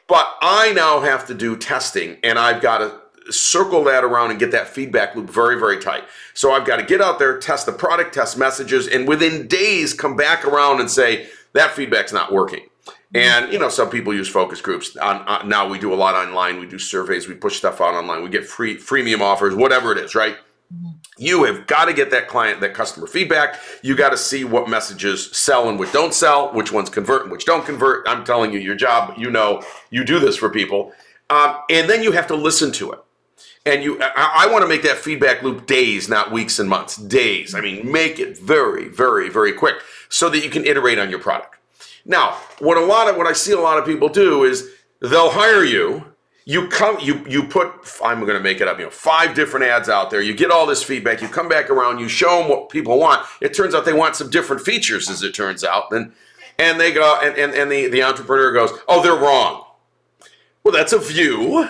But 0.06 0.26
I 0.42 0.72
now 0.72 1.00
have 1.00 1.26
to 1.28 1.34
do 1.34 1.56
testing 1.56 2.18
and 2.22 2.38
I've 2.38 2.60
got 2.60 2.78
to 2.78 3.32
circle 3.32 3.84
that 3.84 4.04
around 4.04 4.30
and 4.30 4.38
get 4.38 4.50
that 4.50 4.68
feedback 4.68 5.16
loop 5.16 5.30
very, 5.30 5.58
very 5.58 5.78
tight. 5.78 6.04
So 6.34 6.52
I've 6.52 6.66
got 6.66 6.76
to 6.76 6.82
get 6.82 7.00
out 7.00 7.18
there, 7.18 7.38
test 7.38 7.64
the 7.64 7.72
product, 7.72 8.12
test 8.12 8.36
messages, 8.36 8.86
and 8.86 9.08
within 9.08 9.46
days 9.46 9.94
come 9.94 10.16
back 10.16 10.44
around 10.44 10.80
and 10.80 10.90
say, 10.90 11.28
that 11.54 11.72
feedback's 11.72 12.12
not 12.12 12.32
working. 12.32 12.68
And 13.14 13.52
you 13.52 13.58
know, 13.58 13.68
some 13.68 13.90
people 13.90 14.12
use 14.12 14.28
focus 14.28 14.60
groups. 14.60 14.96
On, 14.96 15.22
on, 15.22 15.48
now 15.48 15.68
we 15.68 15.78
do 15.78 15.92
a 15.92 15.96
lot 15.96 16.14
online. 16.14 16.58
We 16.58 16.66
do 16.66 16.78
surveys. 16.78 17.28
We 17.28 17.34
push 17.34 17.56
stuff 17.56 17.80
out 17.80 17.94
online. 17.94 18.22
We 18.22 18.28
get 18.28 18.44
free 18.44 18.76
freemium 18.76 19.20
offers, 19.20 19.54
whatever 19.54 19.92
it 19.92 19.98
is, 19.98 20.14
right? 20.14 20.36
Mm-hmm. 20.74 20.90
You 21.16 21.44
have 21.44 21.68
got 21.68 21.84
to 21.84 21.92
get 21.92 22.10
that 22.10 22.26
client, 22.26 22.60
that 22.60 22.74
customer 22.74 23.06
feedback. 23.06 23.60
You 23.82 23.94
got 23.94 24.10
to 24.10 24.16
see 24.16 24.44
what 24.44 24.68
messages 24.68 25.30
sell 25.36 25.68
and 25.68 25.78
what 25.78 25.92
don't 25.92 26.12
sell, 26.12 26.52
which 26.52 26.72
ones 26.72 26.90
convert 26.90 27.22
and 27.22 27.30
which 27.30 27.44
don't 27.44 27.64
convert. 27.64 28.08
I'm 28.08 28.24
telling 28.24 28.52
you, 28.52 28.58
your 28.58 28.74
job, 28.74 29.14
you 29.16 29.30
know, 29.30 29.62
you 29.90 30.04
do 30.04 30.18
this 30.18 30.36
for 30.36 30.50
people. 30.50 30.92
Um, 31.30 31.58
and 31.70 31.88
then 31.88 32.02
you 32.02 32.12
have 32.12 32.26
to 32.26 32.34
listen 32.34 32.72
to 32.72 32.92
it. 32.92 32.98
And 33.64 33.82
you, 33.82 34.02
I, 34.02 34.46
I 34.46 34.52
want 34.52 34.62
to 34.62 34.68
make 34.68 34.82
that 34.82 34.96
feedback 34.96 35.42
loop 35.42 35.66
days, 35.66 36.08
not 36.08 36.32
weeks 36.32 36.58
and 36.58 36.68
months. 36.68 36.96
Days. 36.96 37.54
I 37.54 37.60
mean, 37.60 37.90
make 37.90 38.18
it 38.18 38.36
very, 38.36 38.88
very, 38.88 39.28
very 39.30 39.52
quick 39.52 39.76
so 40.14 40.30
that 40.30 40.44
you 40.44 40.48
can 40.48 40.64
iterate 40.64 40.96
on 40.96 41.10
your 41.10 41.18
product. 41.18 41.56
Now, 42.04 42.38
what 42.60 42.76
a 42.76 42.84
lot 42.84 43.08
of 43.08 43.16
what 43.16 43.26
I 43.26 43.32
see 43.32 43.50
a 43.50 43.58
lot 43.58 43.78
of 43.78 43.84
people 43.84 44.08
do 44.08 44.44
is 44.44 44.70
they'll 45.00 45.32
hire 45.32 45.64
you. 45.64 46.04
You 46.44 46.68
come, 46.68 46.98
you 47.00 47.24
you 47.26 47.42
put. 47.48 47.72
I'm 48.04 48.20
going 48.20 48.34
to 48.34 48.40
make 48.40 48.60
it 48.60 48.68
up. 48.68 48.78
You 48.78 48.84
know, 48.84 48.90
five 48.90 49.34
different 49.34 49.66
ads 49.66 49.88
out 49.88 50.10
there. 50.10 50.22
You 50.22 50.32
get 50.32 50.52
all 50.52 50.66
this 50.66 50.84
feedback. 50.84 51.20
You 51.20 51.26
come 51.26 51.48
back 51.48 51.68
around. 51.68 51.98
You 51.98 52.08
show 52.08 52.38
them 52.38 52.48
what 52.48 52.68
people 52.68 52.96
want. 52.98 53.26
It 53.40 53.54
turns 53.54 53.74
out 53.74 53.84
they 53.84 53.92
want 53.92 54.14
some 54.14 54.30
different 54.30 54.62
features, 54.62 55.10
as 55.10 55.22
it 55.22 55.34
turns 55.34 55.64
out. 55.64 55.90
And 55.90 56.12
and 56.58 56.78
they 56.78 56.92
go, 56.92 57.18
and 57.20 57.36
and, 57.36 57.52
and 57.52 57.72
the 57.72 57.88
the 57.88 58.02
entrepreneur 58.04 58.52
goes, 58.52 58.70
oh, 58.86 59.02
they're 59.02 59.16
wrong. 59.16 59.64
Well, 60.62 60.72
that's 60.72 60.92
a 60.92 60.98
view. 60.98 61.68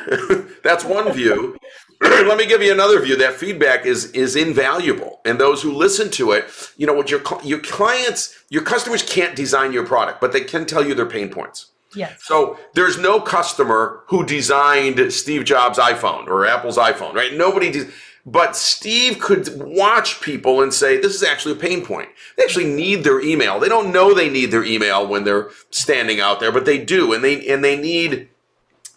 that's 0.62 0.84
one 0.84 1.10
view. 1.12 1.56
Let 2.00 2.38
me 2.38 2.46
give 2.46 2.62
you 2.62 2.72
another 2.72 3.00
view. 3.00 3.16
That 3.16 3.34
feedback 3.34 3.86
is 3.86 4.10
is 4.12 4.36
invaluable, 4.36 5.20
and 5.24 5.38
those 5.38 5.62
who 5.62 5.72
listen 5.72 6.10
to 6.12 6.32
it, 6.32 6.46
you 6.76 6.86
know, 6.86 6.94
what 6.94 7.10
your 7.10 7.22
your 7.42 7.60
clients, 7.60 8.36
your 8.50 8.62
customers 8.62 9.02
can't 9.02 9.36
design 9.36 9.72
your 9.72 9.86
product, 9.86 10.20
but 10.20 10.32
they 10.32 10.42
can 10.42 10.66
tell 10.66 10.86
you 10.86 10.94
their 10.94 11.06
pain 11.06 11.28
points. 11.28 11.66
Yes. 11.94 12.24
So 12.24 12.58
there's 12.74 12.98
no 12.98 13.20
customer 13.20 14.02
who 14.08 14.24
designed 14.24 15.12
Steve 15.12 15.44
Jobs' 15.44 15.78
iPhone 15.78 16.26
or 16.26 16.46
Apple's 16.46 16.78
iPhone, 16.78 17.14
right? 17.14 17.32
Nobody. 17.34 17.70
De- 17.70 17.90
but 18.26 18.56
Steve 18.56 19.18
could 19.18 19.50
watch 19.60 20.22
people 20.22 20.62
and 20.62 20.72
say, 20.72 20.98
this 20.98 21.14
is 21.14 21.22
actually 21.22 21.52
a 21.52 21.60
pain 21.60 21.84
point. 21.84 22.08
They 22.36 22.42
actually 22.42 22.72
need 22.72 23.04
their 23.04 23.20
email. 23.20 23.60
They 23.60 23.68
don't 23.68 23.92
know 23.92 24.14
they 24.14 24.30
need 24.30 24.50
their 24.50 24.64
email 24.64 25.06
when 25.06 25.24
they're 25.24 25.50
standing 25.70 26.20
out 26.20 26.40
there, 26.40 26.50
but 26.50 26.64
they 26.64 26.82
do. 26.82 27.12
And 27.12 27.22
they 27.22 27.46
and 27.46 27.62
they 27.62 27.76
need 27.76 28.30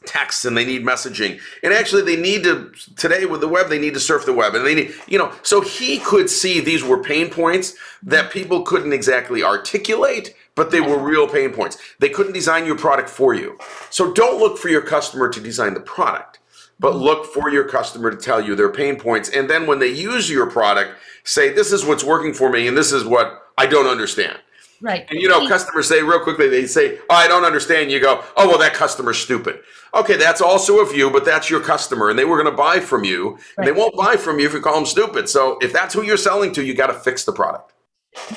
text 0.05 0.45
and 0.45 0.55
they 0.55 0.65
need 0.65 0.83
messaging. 0.83 1.39
And 1.63 1.73
actually 1.73 2.03
they 2.03 2.19
need 2.19 2.43
to 2.43 2.71
today 2.95 3.25
with 3.25 3.41
the 3.41 3.47
web, 3.47 3.69
they 3.69 3.79
need 3.79 3.93
to 3.93 3.99
surf 3.99 4.25
the 4.25 4.33
web. 4.33 4.55
And 4.55 4.65
they 4.65 4.75
need, 4.75 4.93
you 5.07 5.17
know, 5.17 5.31
so 5.43 5.61
he 5.61 5.99
could 5.99 6.29
see 6.29 6.59
these 6.59 6.83
were 6.83 7.01
pain 7.01 7.29
points 7.29 7.75
that 8.03 8.31
people 8.31 8.63
couldn't 8.63 8.93
exactly 8.93 9.43
articulate, 9.43 10.35
but 10.55 10.71
they 10.71 10.81
were 10.81 10.97
real 10.97 11.27
pain 11.27 11.51
points. 11.51 11.77
They 11.99 12.09
couldn't 12.09 12.33
design 12.33 12.65
your 12.65 12.77
product 12.77 13.09
for 13.09 13.33
you. 13.33 13.57
So 13.89 14.13
don't 14.13 14.39
look 14.39 14.57
for 14.57 14.69
your 14.69 14.81
customer 14.81 15.29
to 15.29 15.39
design 15.39 15.73
the 15.73 15.81
product 15.81 16.39
but 16.79 16.95
look 16.95 17.25
for 17.25 17.49
your 17.49 17.67
customer 17.67 18.11
to 18.11 18.17
tell 18.17 18.39
you 18.39 18.55
their 18.55 18.71
pain 18.71 18.97
points. 18.97 19.29
And 19.29 19.49
then 19.49 19.65
when 19.65 19.79
they 19.79 19.87
use 19.87 20.29
your 20.29 20.49
product, 20.49 20.91
say, 21.23 21.51
this 21.51 21.71
is 21.71 21.85
what's 21.85 22.03
working 22.03 22.33
for 22.33 22.49
me 22.49 22.67
and 22.67 22.77
this 22.77 22.91
is 22.91 23.03
what 23.03 23.47
I 23.57 23.65
don't 23.65 23.87
understand. 23.87 24.37
Right. 24.81 25.05
And 25.09 25.19
you 25.19 25.27
know, 25.27 25.47
customers 25.47 25.87
say 25.87 26.01
real 26.01 26.19
quickly, 26.19 26.47
they 26.47 26.67
say, 26.67 26.99
oh, 27.09 27.15
I 27.15 27.27
don't 27.27 27.45
understand. 27.45 27.91
You 27.91 27.99
go, 27.99 28.23
oh, 28.35 28.47
well, 28.47 28.57
that 28.59 28.73
customer's 28.73 29.17
stupid. 29.17 29.59
Okay, 29.93 30.17
that's 30.17 30.41
also 30.41 30.79
a 30.79 30.85
view, 30.85 31.09
but 31.09 31.25
that's 31.25 31.49
your 31.49 31.59
customer 31.61 32.09
and 32.09 32.19
they 32.19 32.25
were 32.25 32.41
going 32.41 32.51
to 32.51 32.57
buy 32.57 32.79
from 32.79 33.03
you. 33.03 33.31
Right. 33.31 33.41
And 33.57 33.67
they 33.67 33.71
won't 33.71 33.95
buy 33.95 34.17
from 34.17 34.39
you 34.39 34.45
if 34.45 34.53
you 34.53 34.61
call 34.61 34.75
them 34.75 34.85
stupid. 34.85 35.29
So 35.29 35.57
if 35.61 35.73
that's 35.73 35.93
who 35.93 36.03
you're 36.03 36.17
selling 36.17 36.53
to, 36.53 36.63
you 36.63 36.73
got 36.73 36.87
to 36.87 36.93
fix 36.93 37.23
the 37.23 37.31
product. 37.31 37.73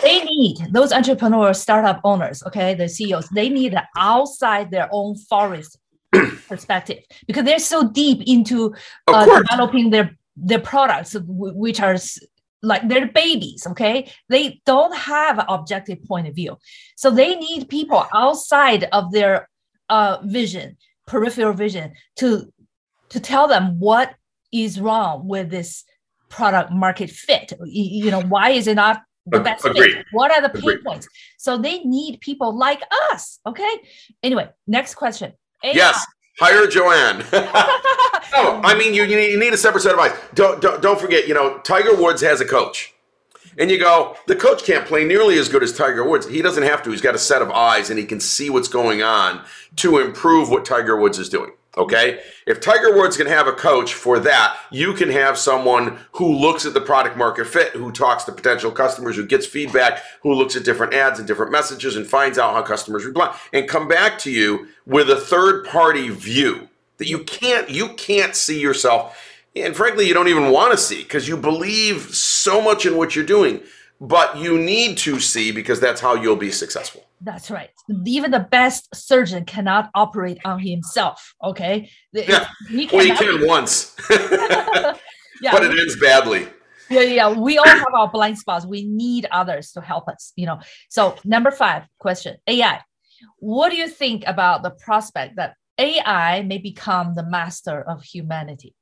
They 0.02 0.22
need 0.24 0.58
those 0.70 0.92
entrepreneurs, 0.92 1.60
startup 1.60 2.00
owners, 2.04 2.42
okay, 2.46 2.74
the 2.74 2.88
CEOs, 2.88 3.28
they 3.30 3.48
need 3.48 3.74
outside 3.96 4.70
their 4.70 4.88
own 4.92 5.16
forest 5.16 5.78
perspective 6.48 6.98
because 7.26 7.44
they're 7.44 7.58
so 7.58 7.88
deep 7.88 8.22
into 8.26 8.74
uh, 9.06 9.40
developing 9.40 9.90
their 9.90 10.16
their 10.36 10.58
products 10.58 11.16
which 11.26 11.80
are 11.80 11.96
like 12.62 12.86
they're 12.88 13.08
babies 13.08 13.66
okay 13.66 14.10
they 14.28 14.60
don't 14.66 14.94
have 14.94 15.38
an 15.38 15.46
objective 15.48 16.02
point 16.04 16.28
of 16.28 16.34
view 16.34 16.56
so 16.96 17.10
they 17.10 17.36
need 17.36 17.68
people 17.68 18.06
outside 18.12 18.84
of 18.92 19.10
their 19.12 19.48
uh, 19.88 20.18
vision 20.24 20.76
peripheral 21.06 21.52
vision 21.52 21.92
to 22.16 22.52
to 23.08 23.18
tell 23.18 23.48
them 23.48 23.78
what 23.78 24.14
is 24.52 24.80
wrong 24.80 25.26
with 25.26 25.50
this 25.50 25.84
product 26.28 26.70
market 26.70 27.10
fit 27.10 27.52
you 27.64 28.10
know 28.10 28.22
why 28.22 28.50
is 28.50 28.66
it 28.66 28.74
not 28.74 29.02
the 29.26 29.40
best 29.40 29.64
Agreed. 29.64 29.94
fit 29.94 30.06
what 30.12 30.30
are 30.30 30.42
the 30.42 30.48
pain 30.48 30.62
Agreed. 30.62 30.84
points 30.84 31.08
so 31.38 31.56
they 31.56 31.80
need 31.80 32.20
people 32.20 32.56
like 32.56 32.82
us 33.12 33.40
okay 33.46 33.70
anyway 34.22 34.48
next 34.66 34.94
question 34.94 35.32
AI. 35.62 35.72
Yes. 35.72 36.06
Hire 36.40 36.66
Joanne. 36.66 37.18
no, 37.18 37.26
oh, 38.34 38.60
I 38.64 38.74
mean 38.76 38.94
you, 38.94 39.04
you 39.04 39.16
need, 39.16 39.30
you 39.30 39.38
need 39.38 39.52
a 39.52 39.58
separate 39.58 39.82
set 39.82 39.92
of 39.92 39.98
eyes. 39.98 40.12
Don't, 40.34 40.60
don't 40.62 40.80
don't 40.80 40.98
forget, 40.98 41.28
you 41.28 41.34
know, 41.34 41.58
Tiger 41.58 41.94
Woods 41.94 42.22
has 42.22 42.40
a 42.40 42.46
coach. 42.46 42.94
And 43.58 43.70
you 43.70 43.78
go, 43.78 44.16
the 44.26 44.36
coach 44.36 44.64
can't 44.64 44.86
play 44.86 45.04
nearly 45.04 45.36
as 45.36 45.48
good 45.50 45.62
as 45.62 45.76
Tiger 45.76 46.08
Woods. 46.08 46.26
He 46.26 46.40
doesn't 46.40 46.62
have 46.62 46.82
to. 46.84 46.90
He's 46.90 47.02
got 47.02 47.14
a 47.14 47.18
set 47.18 47.42
of 47.42 47.50
eyes 47.50 47.90
and 47.90 47.98
he 47.98 48.06
can 48.06 48.20
see 48.20 48.48
what's 48.48 48.68
going 48.68 49.02
on 49.02 49.44
to 49.76 49.98
improve 49.98 50.48
what 50.48 50.64
Tiger 50.64 50.96
Woods 50.96 51.18
is 51.18 51.28
doing. 51.28 51.50
Okay. 51.76 52.20
If 52.48 52.60
Tiger 52.60 52.96
Woods 52.96 53.16
can 53.16 53.28
have 53.28 53.46
a 53.46 53.52
coach 53.52 53.94
for 53.94 54.18
that, 54.20 54.58
you 54.72 54.92
can 54.92 55.08
have 55.10 55.38
someone 55.38 55.98
who 56.12 56.34
looks 56.34 56.66
at 56.66 56.74
the 56.74 56.80
product 56.80 57.16
market 57.16 57.46
fit, 57.46 57.72
who 57.72 57.92
talks 57.92 58.24
to 58.24 58.32
potential 58.32 58.72
customers, 58.72 59.14
who 59.14 59.24
gets 59.24 59.46
feedback, 59.46 60.02
who 60.22 60.34
looks 60.34 60.56
at 60.56 60.64
different 60.64 60.94
ads 60.94 61.20
and 61.20 61.28
different 61.28 61.52
messages 61.52 61.94
and 61.94 62.06
finds 62.06 62.38
out 62.38 62.54
how 62.54 62.62
customers 62.62 63.04
reply 63.04 63.36
and 63.52 63.68
come 63.68 63.86
back 63.86 64.18
to 64.18 64.32
you 64.32 64.66
with 64.84 65.10
a 65.10 65.16
third 65.16 65.64
party 65.66 66.08
view 66.08 66.68
that 66.96 67.08
you 67.08 67.20
can't, 67.20 67.70
you 67.70 67.90
can't 67.90 68.34
see 68.34 68.60
yourself. 68.60 69.16
And 69.54 69.74
frankly, 69.76 70.08
you 70.08 70.14
don't 70.14 70.28
even 70.28 70.50
want 70.50 70.72
to 70.72 70.78
see 70.78 71.02
because 71.02 71.28
you 71.28 71.36
believe 71.36 72.02
so 72.14 72.60
much 72.60 72.84
in 72.84 72.96
what 72.96 73.14
you're 73.14 73.24
doing, 73.24 73.60
but 74.00 74.36
you 74.36 74.58
need 74.58 74.98
to 74.98 75.20
see 75.20 75.52
because 75.52 75.78
that's 75.78 76.00
how 76.00 76.14
you'll 76.14 76.36
be 76.36 76.50
successful. 76.50 77.04
That's 77.22 77.50
right. 77.50 77.70
Even 78.06 78.30
the 78.30 78.40
best 78.40 78.88
surgeon 78.94 79.44
cannot 79.44 79.90
operate 79.94 80.38
on 80.44 80.58
himself. 80.58 81.34
Okay. 81.42 81.90
Yeah. 82.12 82.46
He 82.68 82.88
well, 82.92 83.04
he 83.04 83.14
can 83.14 83.46
once, 83.46 83.94
yeah, 84.10 84.94
but 85.52 85.62
it 85.62 85.78
ends 85.78 86.00
badly. 86.00 86.48
Yeah, 86.88 87.02
yeah. 87.02 87.30
We 87.30 87.58
all 87.58 87.68
have 87.68 87.94
our 87.94 88.10
blind 88.10 88.38
spots. 88.38 88.64
We 88.64 88.84
need 88.84 89.26
others 89.30 89.72
to 89.72 89.80
help 89.80 90.08
us. 90.08 90.32
You 90.36 90.46
know. 90.46 90.60
So 90.88 91.16
number 91.24 91.50
five 91.50 91.84
question: 91.98 92.36
AI. 92.46 92.80
What 93.38 93.70
do 93.70 93.76
you 93.76 93.88
think 93.88 94.24
about 94.26 94.62
the 94.62 94.70
prospect 94.70 95.36
that 95.36 95.54
AI 95.78 96.42
may 96.42 96.58
become 96.58 97.14
the 97.14 97.22
master 97.22 97.82
of 97.82 98.02
humanity? 98.02 98.74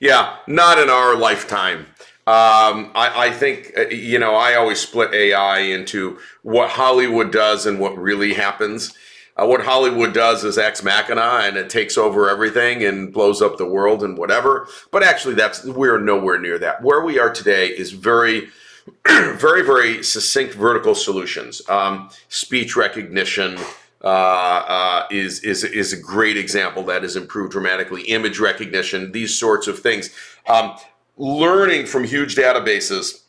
Yeah, 0.00 0.38
not 0.48 0.78
in 0.78 0.90
our 0.90 1.16
lifetime. 1.16 1.86
Um, 2.24 2.92
I, 2.94 3.26
I, 3.26 3.30
think, 3.32 3.72
uh, 3.76 3.88
you 3.88 4.16
know, 4.16 4.36
I 4.36 4.54
always 4.54 4.78
split 4.78 5.12
AI 5.12 5.58
into 5.58 6.20
what 6.42 6.70
Hollywood 6.70 7.32
does 7.32 7.66
and 7.66 7.80
what 7.80 7.98
really 7.98 8.34
happens. 8.34 8.94
Uh, 9.36 9.46
what 9.46 9.64
Hollywood 9.64 10.14
does 10.14 10.44
is 10.44 10.56
ex 10.56 10.84
machina 10.84 11.40
and 11.42 11.56
it 11.56 11.68
takes 11.68 11.98
over 11.98 12.30
everything 12.30 12.84
and 12.84 13.12
blows 13.12 13.42
up 13.42 13.56
the 13.56 13.66
world 13.66 14.04
and 14.04 14.16
whatever. 14.16 14.68
But 14.92 15.02
actually, 15.02 15.34
that's 15.34 15.64
we're 15.64 15.98
nowhere 15.98 16.38
near 16.38 16.58
that. 16.60 16.82
Where 16.82 17.02
we 17.02 17.18
are 17.18 17.32
today 17.32 17.68
is 17.68 17.90
very, 17.90 18.50
very, 19.08 19.62
very 19.62 20.04
succinct 20.04 20.54
vertical 20.54 20.94
solutions. 20.94 21.60
Um, 21.68 22.10
speech 22.28 22.76
recognition, 22.76 23.58
uh, 24.04 24.06
uh, 24.06 25.06
is 25.10 25.40
is 25.40 25.62
is 25.64 25.92
a 25.92 25.96
great 25.96 26.36
example 26.36 26.82
that 26.84 27.02
has 27.02 27.16
improved 27.16 27.52
dramatically. 27.52 28.02
Image 28.02 28.38
recognition, 28.40 29.12
these 29.12 29.38
sorts 29.38 29.66
of 29.66 29.78
things. 29.78 30.10
Um, 30.48 30.76
learning 31.22 31.86
from 31.86 32.02
huge 32.02 32.34
databases 32.34 33.22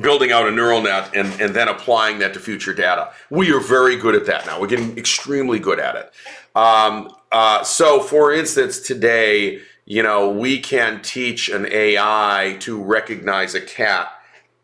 building 0.00 0.32
out 0.32 0.48
a 0.48 0.50
neural 0.50 0.82
net 0.82 1.08
and, 1.14 1.40
and 1.40 1.54
then 1.54 1.68
applying 1.68 2.18
that 2.18 2.34
to 2.34 2.40
future 2.40 2.74
data. 2.74 3.12
We 3.30 3.52
are 3.52 3.60
very 3.60 3.96
good 3.96 4.16
at 4.16 4.26
that 4.26 4.44
now. 4.44 4.60
We're 4.60 4.66
getting 4.66 4.98
extremely 4.98 5.60
good 5.60 5.78
at 5.78 5.94
it. 5.94 6.12
Um, 6.56 7.14
uh, 7.30 7.62
so, 7.62 8.00
for 8.00 8.32
instance, 8.32 8.80
today, 8.80 9.60
you 9.84 10.02
know, 10.02 10.28
we 10.28 10.58
can 10.58 11.00
teach 11.00 11.48
an 11.48 11.66
AI 11.70 12.56
to 12.60 12.82
recognize 12.82 13.54
a 13.54 13.60
cat 13.60 14.10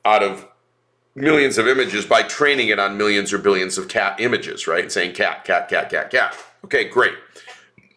out 0.05 0.25
of 0.25 0.47
millions 1.15 1.59
of 1.59 1.69
images 1.69 2.05
by 2.05 2.25
training 2.25 2.69
it 2.69 2.81
on 2.81 2.99
millions 2.99 3.33
or 3.33 3.39
billions 3.39 3.79
of 3.79 3.87
cat 3.87 4.21
images, 4.21 4.67
right? 4.67 4.83
And 4.83 4.91
Saying 4.93 5.15
cat, 5.15 5.45
cat, 5.45 5.69
cat, 5.69 5.91
cat, 5.91 6.11
cat. 6.11 6.37
Okay, 6.65 6.89
great. 6.89 7.15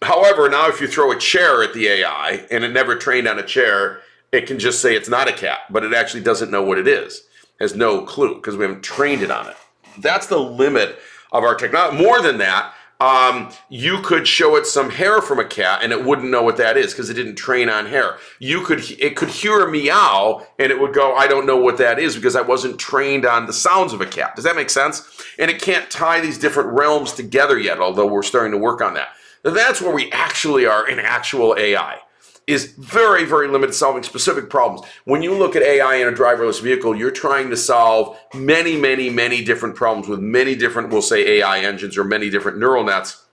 However, 0.04 0.48
now 0.50 0.70
if 0.70 0.80
you 0.80 0.88
throw 0.88 1.12
a 1.12 1.18
chair 1.18 1.64
at 1.64 1.74
the 1.74 1.88
AI 1.88 2.46
and 2.52 2.64
it 2.64 2.72
never 2.72 2.96
trained 2.96 3.28
on 3.28 3.40
a 3.40 3.44
chair, 3.44 4.02
it 4.36 4.48
can 4.48 4.60
just 4.60 4.82
say 4.82 4.96
it's 4.96 5.10
not 5.10 5.28
a 5.28 5.34
cat, 5.34 5.60
but 5.70 5.84
it 5.84 5.94
actually 5.94 6.22
doesn't 6.22 6.52
know 6.52 6.62
what 6.62 6.78
it 6.78 6.88
is, 6.88 7.24
has 7.60 7.76
no 7.76 8.02
clue 8.02 8.36
because 8.36 8.56
we 8.56 8.64
haven't 8.64 8.84
trained 8.84 9.22
it 9.22 9.32
on 9.32 9.48
it. 9.48 9.56
That's 9.98 10.28
the 10.28 10.40
limit 10.40 11.00
of 11.32 11.44
our 11.44 11.56
technology. 11.56 12.04
More 12.04 12.22
than 12.22 12.38
that, 12.40 12.74
um, 13.00 13.52
you 13.70 14.02
could 14.02 14.26
show 14.28 14.56
it 14.56 14.66
some 14.66 14.90
hair 14.90 15.22
from 15.22 15.40
a 15.40 15.46
cat 15.46 15.82
and 15.84 15.92
it 15.92 16.06
wouldn't 16.06 16.30
know 16.30 16.44
what 16.44 16.58
that 16.58 16.78
is 16.78 16.94
because 16.94 17.10
it 17.10 17.16
didn't 17.16 17.36
train 17.36 17.70
on 17.70 17.88
hair. 17.88 18.18
You 18.40 18.62
could 18.62 18.90
it 19.00 19.18
could 19.18 19.30
hear 19.30 19.66
a 19.66 19.70
meow 19.70 20.48
and 20.60 20.72
it 20.72 20.80
would 20.80 20.94
go, 20.94 21.14
I 21.14 21.28
don't 21.28 21.46
know 21.46 21.58
what 21.58 21.78
that 21.78 22.00
is 22.00 22.16
because 22.16 22.38
I 22.38 22.42
wasn't 22.42 22.80
trained 22.80 23.26
on 23.26 23.48
the 23.48 23.54
sounds 23.54 23.92
of 23.92 24.00
a 24.00 24.06
cat. 24.06 24.36
Does 24.36 24.46
that 24.46 24.56
make 24.56 24.70
sense? 24.70 25.24
And 25.38 25.52
it 25.52 25.62
can't 25.62 25.90
tie 25.90 26.22
these 26.22 26.38
different 26.38 26.70
realms 26.70 27.12
together 27.12 27.60
yet, 27.60 27.80
although 27.80 28.08
we're 28.08 28.24
starting 28.24 28.54
to 28.54 28.58
work 28.58 28.82
on 28.82 28.94
that. 28.94 29.10
That's 29.44 29.82
where 29.82 29.94
we 29.94 30.10
actually 30.12 30.66
are 30.66 30.88
in 30.88 30.98
actual 31.00 31.56
AI 31.58 32.00
is 32.48 32.74
very, 32.78 33.26
very 33.26 33.48
limited 33.48 33.74
solving 33.74 34.04
specific 34.04 34.50
problems. 34.50 34.88
When 35.06 35.24
you 35.24 35.34
look 35.34 35.56
at 35.56 35.64
AI 35.64 35.96
in 35.96 36.08
a 36.08 36.12
driverless 36.12 36.62
vehicle, 36.62 36.96
you're 36.96 37.12
trying 37.12 37.50
to 37.50 37.58
solve 37.58 38.18
many, 38.34 38.78
many, 38.78 39.10
many 39.10 39.44
different 39.44 39.76
problems 39.76 40.08
with 40.08 40.20
many 40.20 40.56
different, 40.56 40.90
we'll 40.90 41.02
say 41.02 41.40
AI 41.40 41.60
engines 41.60 41.98
or 41.98 42.04
many 42.04 42.30
different 42.30 42.60
neural 42.60 42.84
nets. 42.84 43.24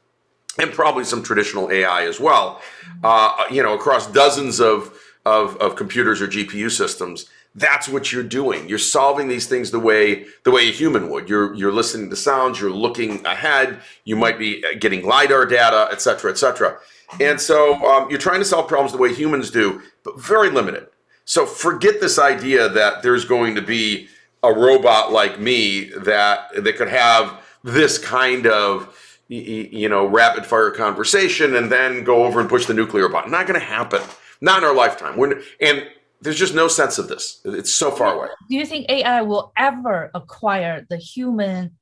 and 0.59 0.73
probably 0.73 1.05
some 1.05 1.23
traditional 1.23 1.71
AI 1.71 2.05
as 2.07 2.21
well. 2.21 2.61
Uh, 3.03 3.45
you 3.51 3.63
know, 3.63 3.75
across 3.75 4.11
dozens 4.13 4.61
of, 4.61 4.97
of 5.25 5.57
of 5.59 5.77
computers 5.77 6.21
or 6.23 6.29
GPU 6.29 6.71
systems. 6.71 7.27
That's 7.55 7.89
what 7.89 8.13
you're 8.13 8.23
doing. 8.25 8.69
You're 8.69 8.79
solving 8.79 9.29
these 9.29 9.47
things 9.47 9.71
the 9.71 9.81
way 9.81 10.27
the 10.45 10.51
way 10.51 10.69
a 10.69 10.73
human 10.73 11.11
would. 11.11 11.29
You're 11.29 11.55
you're 11.55 11.73
listening 11.73 12.11
to 12.11 12.17
sounds. 12.17 12.61
You're 12.61 12.71
looking 12.71 13.25
ahead. 13.27 13.81
You 14.05 14.17
might 14.17 14.39
be 14.39 14.63
getting 14.79 15.05
lidar 15.07 15.47
data, 15.47 15.89
et 15.93 16.01
cetera, 16.03 16.31
et 16.31 16.39
cetera. 16.39 16.79
And 17.21 17.41
so 17.41 17.75
um, 17.85 18.11
you're 18.11 18.19
trying 18.19 18.41
to 18.41 18.45
solve 18.45 18.69
problems 18.69 18.93
the 18.93 18.99
way 18.99 19.15
humans 19.15 19.51
do, 19.51 19.83
but 20.05 20.19
very 20.21 20.51
limited. 20.51 20.87
So 21.25 21.47
forget 21.47 22.01
this 22.01 22.19
idea 22.19 22.69
that 22.69 23.03
there's 23.03 23.25
going 23.25 23.55
to 23.55 23.63
be 23.63 24.09
a 24.43 24.53
robot 24.53 25.13
like 25.13 25.39
me 25.39 25.91
that 26.01 26.49
that 26.65 26.77
could 26.77 26.89
have 26.89 27.41
this 27.63 27.97
kind 27.99 28.47
of 28.47 28.99
you 29.29 29.89
know 29.89 30.05
rapid 30.05 30.45
fire 30.45 30.71
conversation 30.71 31.55
and 31.57 31.71
then 31.71 32.05
go 32.05 32.25
over 32.25 32.41
and 32.41 32.49
push 32.49 32.67
the 32.67 32.75
nuclear 32.75 33.09
button. 33.09 33.31
Not 33.31 33.47
going 33.47 33.59
to 33.59 33.65
happen. 33.65 34.03
Not 34.41 34.59
in 34.59 34.65
our 34.65 34.75
lifetime. 34.75 35.17
We're, 35.17 35.41
and 35.61 35.87
there's 36.21 36.39
just 36.39 36.55
no 36.55 36.69
sense 36.69 36.99
of 36.99 37.09
this. 37.09 37.41
It's 37.45 37.73
so 37.73 37.91
far 37.91 38.15
away. 38.15 38.29
Do 38.49 38.57
you 38.57 38.67
think 38.67 38.89
AI 38.89 39.23
will 39.23 39.53
ever 39.57 40.11
acquire 40.15 40.87
the 40.89 40.97
human 40.97 41.73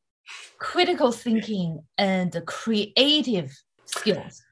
critical 0.59 1.13
thinking 1.13 1.83
and 1.97 2.43
creative 2.47 3.53
skills? 3.87 4.43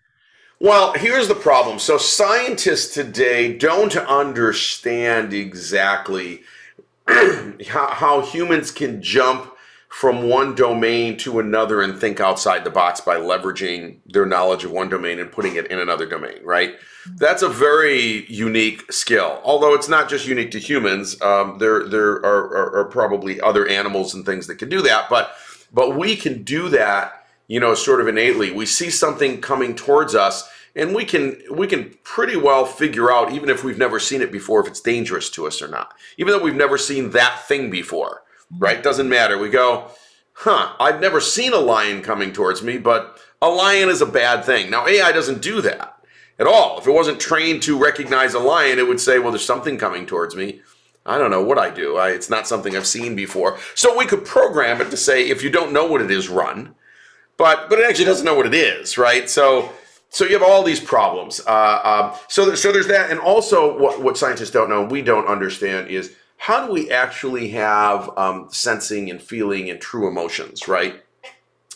Well, 0.61 0.93
here's 0.95 1.29
the 1.29 1.37
problem. 1.37 1.79
So 1.79 1.99
scientists 1.99 2.93
today 2.93 3.57
don't 3.57 3.97
understand 3.97 5.33
exactly 5.33 6.43
how, 7.09 7.89
how 7.91 8.21
humans 8.23 8.73
can 8.73 9.01
jump 9.01 9.53
from 9.89 10.29
one 10.29 10.55
domain 10.55 11.17
to 11.17 11.39
another 11.39 11.81
and 11.81 11.99
think 11.99 12.21
outside 12.21 12.65
the 12.65 12.71
box 12.71 13.01
by 13.01 13.17
leveraging 13.17 13.99
their 14.07 14.27
knowledge 14.27 14.65
of 14.65 14.71
one 14.71 14.89
domain 14.89 15.19
and 15.19 15.33
putting 15.33 15.57
it 15.57 15.67
in 15.69 15.79
another 15.79 16.07
domain, 16.07 16.39
right? 16.45 16.75
That's 17.17 17.43
a 17.43 17.49
very 17.49 18.27
unique 18.31 18.93
skill. 18.93 19.41
Although 19.45 19.75
it's 19.75 19.89
not 19.89 20.11
just 20.11 20.27
unique 20.27 20.51
to 20.51 20.59
humans, 20.59 21.21
um, 21.23 21.59
there 21.59 21.89
there 21.89 22.17
are, 22.17 22.45
are, 22.55 22.77
are, 22.81 22.85
probably 22.85 23.41
other 23.41 23.67
animals 23.67 24.13
and 24.13 24.27
things 24.27 24.47
that 24.49 24.57
can 24.57 24.69
do 24.69 24.83
that. 24.83 25.09
But 25.09 25.35
but 25.73 25.97
we 25.97 26.17
can 26.17 26.43
do 26.43 26.69
that, 26.69 27.18
you 27.49 27.59
know, 27.59 27.75
sort 27.75 28.01
of 28.01 28.07
innately. 28.07 28.53
We 28.53 28.67
see 28.67 28.91
something 28.91 29.41
coming 29.41 29.75
towards 29.75 30.15
us, 30.15 30.49
and 30.77 30.95
we 30.95 31.05
can 31.05 31.43
we 31.51 31.67
can 31.67 31.97
pretty 32.05 32.37
well 32.37 32.65
figure 32.65 33.11
out, 33.11 33.33
even 33.33 33.49
if 33.49 33.65
we've 33.65 33.79
never 33.79 33.99
seen 33.99 34.23
it 34.23 34.31
before, 34.31 34.61
if 34.61 34.69
it's 34.69 34.81
dangerous 34.81 35.29
to 35.31 35.47
us 35.47 35.61
or 35.61 35.69
not. 35.69 35.95
Even 36.19 36.33
though 36.33 36.43
we've 36.43 36.55
never 36.55 36.79
seen 36.79 37.11
that 37.11 37.43
thing 37.49 37.71
before, 37.71 38.23
right? 38.59 38.83
Doesn't 38.83 39.09
matter. 39.09 39.39
We 39.39 39.49
go, 39.49 39.91
huh? 40.35 40.75
I've 40.79 41.01
never 41.01 41.21
seen 41.21 41.53
a 41.53 41.59
lion 41.59 42.03
coming 42.03 42.33
towards 42.33 42.63
me, 42.63 42.79
but 42.79 43.19
a 43.43 43.49
lion 43.49 43.89
is 43.89 44.03
a 44.03 44.07
bad 44.07 44.45
thing. 44.45 44.71
Now 44.71 44.87
AI 44.87 45.11
doesn't 45.11 45.43
do 45.43 45.61
that 45.63 45.97
at 46.39 46.47
all. 46.47 46.79
If 46.79 46.87
it 46.87 46.93
wasn't 46.93 47.19
trained 47.19 47.63
to 47.63 47.79
recognize 47.79 48.35
a 48.35 48.39
lion, 48.39 48.79
it 48.79 48.87
would 48.87 49.01
say, 49.01 49.19
well, 49.19 49.33
there's 49.33 49.45
something 49.45 49.79
coming 49.79 50.07
towards 50.07 50.37
me. 50.37 50.61
I 51.07 51.17
don't 51.17 51.31
know 51.31 51.43
what 51.43 51.59
I 51.59 51.71
do. 51.71 51.97
I, 51.97 52.11
it's 52.11 52.29
not 52.29 52.47
something 52.47 52.77
I've 52.77 52.87
seen 52.87 53.17
before. 53.17 53.59
So 53.75 53.97
we 53.97 54.05
could 54.05 54.27
program 54.27 54.81
it 54.83 54.91
to 54.91 54.97
say, 54.97 55.29
if 55.29 55.43
you 55.43 55.49
don't 55.49 55.73
know 55.73 55.87
what 55.87 56.03
it 56.03 56.11
is, 56.11 56.29
run. 56.29 56.75
But 57.39 57.71
but 57.71 57.79
it 57.79 57.89
actually 57.89 58.05
doesn't 58.05 58.27
know 58.27 58.35
what 58.35 58.47
it 58.47 58.55
is, 58.55 58.99
right? 58.99 59.31
So 59.31 59.73
so 60.11 60.25
you 60.25 60.33
have 60.33 60.43
all 60.43 60.63
these 60.63 60.81
problems. 60.81 61.41
Uh, 61.47 62.11
um, 62.13 62.21
so 62.29 62.55
so 62.55 62.73
there's 62.73 62.89
that, 62.89 63.11
and 63.11 63.21
also 63.21 63.79
what 63.79 64.03
what 64.03 64.19
scientists 64.19 64.51
don't 64.51 64.69
know, 64.69 64.83
and 64.83 64.91
we 64.91 65.01
don't 65.01 65.27
understand 65.27 65.89
is 65.89 66.15
how 66.37 66.67
do 66.67 66.73
we 66.73 66.91
actually 66.91 67.49
have 67.51 68.11
um, 68.17 68.49
sensing 68.51 69.11
and 69.11 69.21
feeling 69.21 69.71
and 69.71 69.81
true 69.81 70.09
emotions, 70.09 70.69
right? 70.69 71.03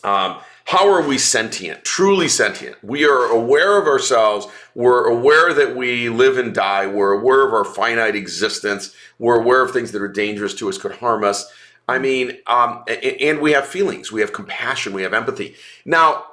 Um, 0.04 0.38
how 0.64 0.88
are 0.88 1.06
we 1.06 1.18
sentient, 1.18 1.84
truly 1.84 2.28
sentient? 2.28 2.82
We 2.82 3.04
are 3.04 3.26
aware 3.26 3.80
of 3.80 3.86
ourselves. 3.86 4.46
We're 4.74 5.06
aware 5.06 5.52
that 5.52 5.76
we 5.76 6.08
live 6.08 6.38
and 6.38 6.54
die. 6.54 6.86
We're 6.86 7.12
aware 7.12 7.46
of 7.46 7.52
our 7.52 7.64
finite 7.64 8.14
existence. 8.14 8.94
We're 9.18 9.40
aware 9.40 9.62
of 9.62 9.72
things 9.72 9.92
that 9.92 10.02
are 10.02 10.08
dangerous 10.08 10.54
to 10.54 10.68
us, 10.68 10.78
could 10.78 10.96
harm 10.96 11.24
us. 11.24 11.52
I 11.88 11.98
mean, 11.98 12.38
um, 12.46 12.84
and 12.88 13.40
we 13.40 13.52
have 13.52 13.66
feelings. 13.66 14.12
We 14.12 14.20
have 14.20 14.32
compassion. 14.32 14.92
We 14.92 15.02
have 15.02 15.14
empathy. 15.14 15.56
Now, 15.84 16.26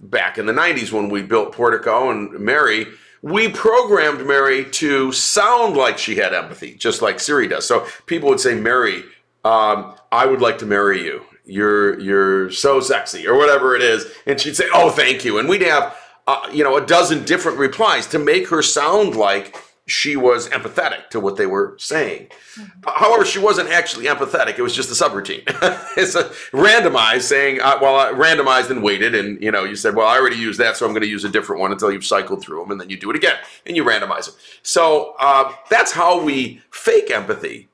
back 0.00 0.38
in 0.38 0.46
the 0.46 0.52
90s 0.52 0.92
when 0.92 1.08
we 1.08 1.22
built 1.22 1.52
Portico 1.52 2.10
and 2.10 2.32
Mary, 2.40 2.86
we 3.22 3.48
programmed 3.48 4.26
Mary 4.26 4.64
to 4.64 5.12
sound 5.12 5.76
like 5.76 5.98
she 5.98 6.16
had 6.16 6.32
empathy, 6.32 6.74
just 6.74 7.02
like 7.02 7.20
Siri 7.20 7.48
does. 7.48 7.66
So 7.66 7.86
people 8.06 8.28
would 8.28 8.40
say, 8.40 8.54
Mary, 8.54 9.04
um, 9.44 9.94
I 10.12 10.26
would 10.26 10.40
like 10.40 10.58
to 10.58 10.66
marry 10.66 11.02
you 11.02 11.22
you're 11.46 11.98
you're 12.00 12.50
so 12.50 12.80
sexy 12.80 13.26
or 13.26 13.36
whatever 13.38 13.76
it 13.76 13.82
is 13.82 14.12
and 14.26 14.40
she'd 14.40 14.56
say 14.56 14.66
oh 14.74 14.90
thank 14.90 15.24
you 15.24 15.38
and 15.38 15.48
we'd 15.48 15.62
have 15.62 15.96
uh, 16.26 16.48
you 16.52 16.64
know 16.64 16.76
a 16.76 16.84
dozen 16.84 17.24
different 17.24 17.56
replies 17.56 18.06
to 18.06 18.18
make 18.18 18.48
her 18.48 18.60
sound 18.62 19.14
like 19.14 19.56
she 19.86 20.16
was 20.16 20.48
empathetic 20.48 21.08
to 21.10 21.20
what 21.20 21.36
they 21.36 21.46
were 21.46 21.76
saying 21.78 22.26
mm-hmm. 22.54 22.64
however 22.86 23.24
she 23.24 23.38
wasn't 23.38 23.68
actually 23.68 24.06
empathetic 24.06 24.58
it 24.58 24.62
was 24.62 24.74
just 24.74 24.90
a 24.90 25.04
subroutine 25.04 25.42
it's 25.96 26.14
a 26.14 26.24
randomized 26.56 27.22
saying 27.22 27.60
uh, 27.60 27.78
well 27.80 27.96
I 27.96 28.12
randomized 28.12 28.70
and 28.70 28.82
waited. 28.82 29.14
and 29.14 29.42
you 29.42 29.50
know 29.50 29.64
you 29.64 29.76
said 29.76 29.94
well 29.94 30.06
i 30.06 30.18
already 30.18 30.36
used 30.36 30.58
that 30.60 30.76
so 30.76 30.86
i'm 30.86 30.92
going 30.92 31.02
to 31.02 31.08
use 31.08 31.24
a 31.24 31.28
different 31.28 31.60
one 31.60 31.72
until 31.72 31.92
you've 31.92 32.04
cycled 32.04 32.42
through 32.42 32.60
them 32.60 32.70
and 32.72 32.80
then 32.80 32.90
you 32.90 32.98
do 32.98 33.10
it 33.10 33.16
again 33.16 33.36
and 33.64 33.76
you 33.76 33.84
randomize 33.84 34.26
them 34.26 34.34
so 34.62 35.14
uh, 35.18 35.52
that's 35.70 35.92
how 35.92 36.22
we 36.22 36.60
fake 36.70 37.10
empathy 37.10 37.68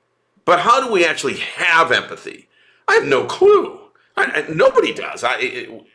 but 0.45 0.61
how 0.61 0.85
do 0.85 0.93
we 0.93 1.05
actually 1.05 1.37
have 1.37 1.93
empathy 1.93 2.49
I 2.89 2.95
have 2.95 3.05
no 3.05 3.25
clue. 3.25 3.79
I, 4.17 4.25
I, 4.25 4.53
nobody 4.53 4.93
does. 4.93 5.25
I, 5.25 5.39
it, 5.39 5.87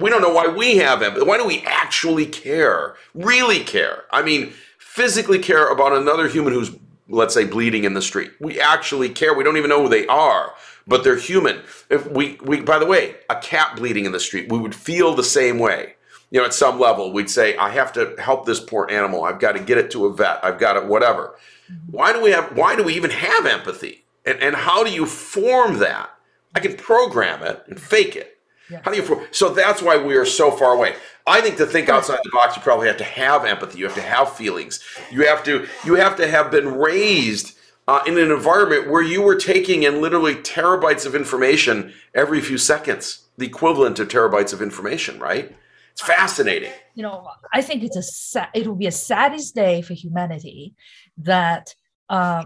we 0.00 0.08
don't 0.08 0.22
know 0.22 0.32
why 0.32 0.46
we 0.46 0.76
have 0.78 1.02
empathy. 1.02 1.26
Why 1.26 1.36
do 1.36 1.46
we 1.46 1.62
actually 1.66 2.26
care? 2.26 2.94
Really 3.14 3.60
care? 3.60 4.04
I 4.10 4.22
mean, 4.22 4.52
physically 4.94 5.40
care 5.40 5.66
about 5.72 5.92
another 5.92 6.28
human 6.28 6.52
who's, 6.52 6.70
let's 7.08 7.34
say, 7.34 7.44
bleeding 7.44 7.82
in 7.82 7.94
the 7.94 8.00
street. 8.00 8.30
We 8.38 8.60
actually 8.60 9.08
care. 9.08 9.34
We 9.34 9.42
don't 9.42 9.56
even 9.56 9.68
know 9.68 9.82
who 9.82 9.88
they 9.88 10.06
are, 10.06 10.54
but 10.86 11.02
they're 11.02 11.16
human. 11.16 11.62
If 11.90 12.08
we, 12.08 12.38
we, 12.44 12.60
by 12.60 12.78
the 12.78 12.86
way, 12.86 13.16
a 13.28 13.34
cat 13.34 13.74
bleeding 13.74 14.04
in 14.04 14.12
the 14.12 14.20
street, 14.20 14.52
we 14.52 14.58
would 14.58 14.72
feel 14.72 15.16
the 15.16 15.24
same 15.24 15.58
way. 15.58 15.96
You 16.30 16.38
know, 16.38 16.46
at 16.46 16.54
some 16.54 16.78
level, 16.78 17.12
we'd 17.12 17.28
say, 17.28 17.56
I 17.56 17.70
have 17.70 17.92
to 17.94 18.14
help 18.20 18.46
this 18.46 18.60
poor 18.60 18.88
animal. 18.88 19.24
I've 19.24 19.40
got 19.40 19.52
to 19.56 19.60
get 19.60 19.78
it 19.78 19.90
to 19.92 20.06
a 20.06 20.14
vet. 20.14 20.44
I've 20.44 20.60
got 20.60 20.74
to 20.74 20.86
whatever. 20.86 21.34
Mm-hmm. 21.68 21.90
Why 21.90 22.12
do 22.12 22.22
we 22.22 22.30
have? 22.30 22.56
Why 22.56 22.76
do 22.76 22.84
we 22.84 22.94
even 22.94 23.10
have 23.10 23.46
empathy? 23.46 24.04
And 24.24 24.40
and 24.40 24.54
how 24.54 24.84
do 24.84 24.92
you 24.92 25.06
form 25.06 25.78
that? 25.78 26.10
I 26.54 26.60
can 26.60 26.76
program 26.76 27.42
it 27.42 27.64
and 27.66 27.80
fake 27.80 28.14
it. 28.14 28.38
Yeah. 28.70 28.80
How 28.82 28.92
do 28.92 28.96
you? 28.96 29.26
So 29.32 29.48
that's 29.50 29.82
why 29.82 29.96
we 29.96 30.16
are 30.16 30.24
so 30.24 30.50
far 30.50 30.72
away. 30.72 30.94
I 31.26 31.40
think 31.40 31.56
to 31.56 31.66
think 31.66 31.88
outside 31.88 32.18
the 32.22 32.30
box, 32.32 32.56
you 32.56 32.62
probably 32.62 32.86
have 32.86 32.98
to 32.98 33.04
have 33.04 33.44
empathy. 33.44 33.78
You 33.78 33.86
have 33.86 33.94
to 33.94 34.02
have 34.02 34.36
feelings. 34.36 34.84
You 35.10 35.26
have 35.26 35.42
to. 35.44 35.66
You 35.84 35.94
have 35.94 36.16
to 36.16 36.28
have 36.28 36.50
been 36.50 36.74
raised 36.74 37.56
uh, 37.88 38.02
in 38.06 38.18
an 38.18 38.30
environment 38.30 38.90
where 38.90 39.02
you 39.02 39.22
were 39.22 39.36
taking 39.36 39.84
in 39.84 40.02
literally 40.02 40.34
terabytes 40.36 41.06
of 41.06 41.14
information 41.14 41.94
every 42.14 42.40
few 42.40 42.58
seconds, 42.58 43.26
the 43.38 43.46
equivalent 43.46 43.98
of 43.98 44.08
terabytes 44.08 44.52
of 44.52 44.60
information. 44.60 45.18
Right? 45.18 45.56
It's 45.92 46.02
fascinating. 46.02 46.72
You 46.94 47.04
know, 47.04 47.28
I 47.52 47.62
think 47.62 47.84
it's 47.84 47.96
a 47.96 48.02
sa- 48.02 48.48
it 48.52 48.66
will 48.66 48.76
be 48.76 48.86
a 48.86 48.92
saddest 48.92 49.54
day 49.54 49.80
for 49.80 49.94
humanity 49.94 50.74
that 51.18 51.74
uh, 52.10 52.44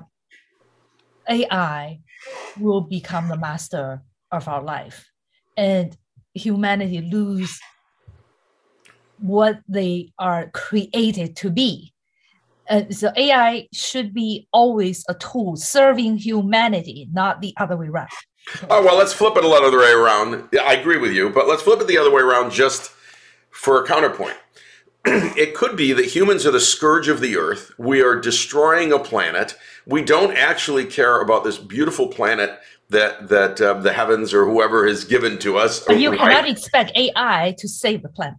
AI 1.28 2.00
will 2.60 2.82
become 2.82 3.28
the 3.28 3.36
master 3.36 4.02
of 4.30 4.46
our 4.46 4.62
life 4.62 5.10
and 5.56 5.96
humanity 6.34 7.00
lose 7.00 7.58
what 9.20 9.60
they 9.68 10.12
are 10.18 10.50
created 10.50 11.36
to 11.36 11.50
be. 11.50 11.92
And 12.68 12.94
so 12.94 13.10
ai 13.16 13.66
should 13.72 14.12
be 14.12 14.46
always 14.52 15.04
a 15.08 15.14
tool 15.14 15.56
serving 15.56 16.18
humanity 16.18 17.08
not 17.12 17.40
the 17.40 17.54
other 17.56 17.76
way 17.76 17.88
around. 17.88 18.08
Oh 18.68 18.84
well 18.84 18.96
let's 18.96 19.12
flip 19.12 19.36
it 19.36 19.44
a 19.44 19.48
little 19.48 19.68
other 19.68 19.78
way 19.78 19.92
around. 19.92 20.48
I 20.60 20.74
agree 20.74 20.98
with 20.98 21.12
you 21.12 21.30
but 21.30 21.48
let's 21.48 21.62
flip 21.62 21.80
it 21.80 21.86
the 21.86 21.98
other 21.98 22.10
way 22.10 22.22
around 22.22 22.50
just 22.52 22.92
for 23.50 23.82
a 23.82 23.86
counterpoint. 23.86 24.36
It 25.36 25.54
could 25.54 25.76
be 25.76 25.92
that 25.94 26.06
humans 26.06 26.44
are 26.44 26.50
the 26.50 26.60
scourge 26.60 27.08
of 27.08 27.20
the 27.20 27.36
earth. 27.36 27.72
We 27.78 28.02
are 28.02 28.20
destroying 28.20 28.92
a 28.92 28.98
planet. 28.98 29.54
We 29.86 30.02
don't 30.02 30.36
actually 30.36 30.84
care 30.84 31.20
about 31.20 31.44
this 31.44 31.56
beautiful 31.56 32.08
planet 32.08 32.58
that 32.90 33.28
that 33.28 33.60
uh, 33.60 33.74
the 33.74 33.92
heavens 33.92 34.34
or 34.34 34.44
whoever 34.44 34.86
has 34.86 35.04
given 35.04 35.38
to 35.38 35.56
us. 35.56 35.86
You 35.88 36.10
cannot 36.10 36.48
expect 36.48 36.92
AI 36.96 37.54
to 37.58 37.68
save 37.68 38.02
the 38.02 38.08
planet. 38.08 38.38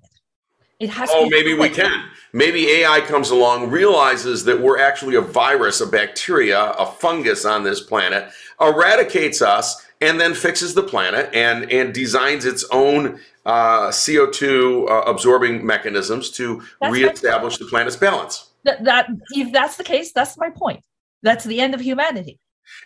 It 0.79 0.89
has. 0.89 1.09
Oh, 1.11 1.27
maybe 1.29 1.53
we 1.53 1.69
can. 1.69 2.09
Maybe 2.31 2.69
AI 2.69 3.01
comes 3.01 3.31
along, 3.31 3.69
realizes 3.69 4.43
that 4.45 4.61
we're 4.61 4.79
actually 4.79 5.15
a 5.15 5.21
virus, 5.21 5.81
a 5.81 5.87
bacteria, 5.87 6.71
a 6.71 6.85
fungus 6.85 7.43
on 7.43 7.63
this 7.63 7.81
planet, 7.81 8.29
eradicates 8.61 9.41
us, 9.41 9.85
and 9.99 10.19
then 10.19 10.33
fixes 10.33 10.73
the 10.73 10.83
planet 10.83 11.29
and 11.33 11.69
and 11.71 11.93
designs 11.93 12.45
its 12.45 12.65
own 12.71 13.19
uh, 13.45 13.89
CO2 13.89 14.89
uh, 14.89 15.01
absorbing 15.01 15.65
mechanisms 15.65 16.29
to 16.31 16.61
that's 16.79 16.93
reestablish 16.93 17.57
the 17.57 17.65
planet's 17.65 17.95
balance. 17.95 18.51
That, 18.63 18.83
that 18.85 19.09
if 19.31 19.51
that's 19.51 19.77
the 19.77 19.83
case, 19.83 20.11
that's 20.13 20.37
my 20.37 20.49
point. 20.49 20.83
That's 21.23 21.43
the 21.43 21.59
end 21.59 21.73
of 21.73 21.81
humanity. 21.81 22.39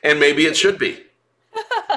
And 0.04 0.20
maybe 0.20 0.46
it 0.46 0.56
should 0.56 0.80
be. 0.80 1.04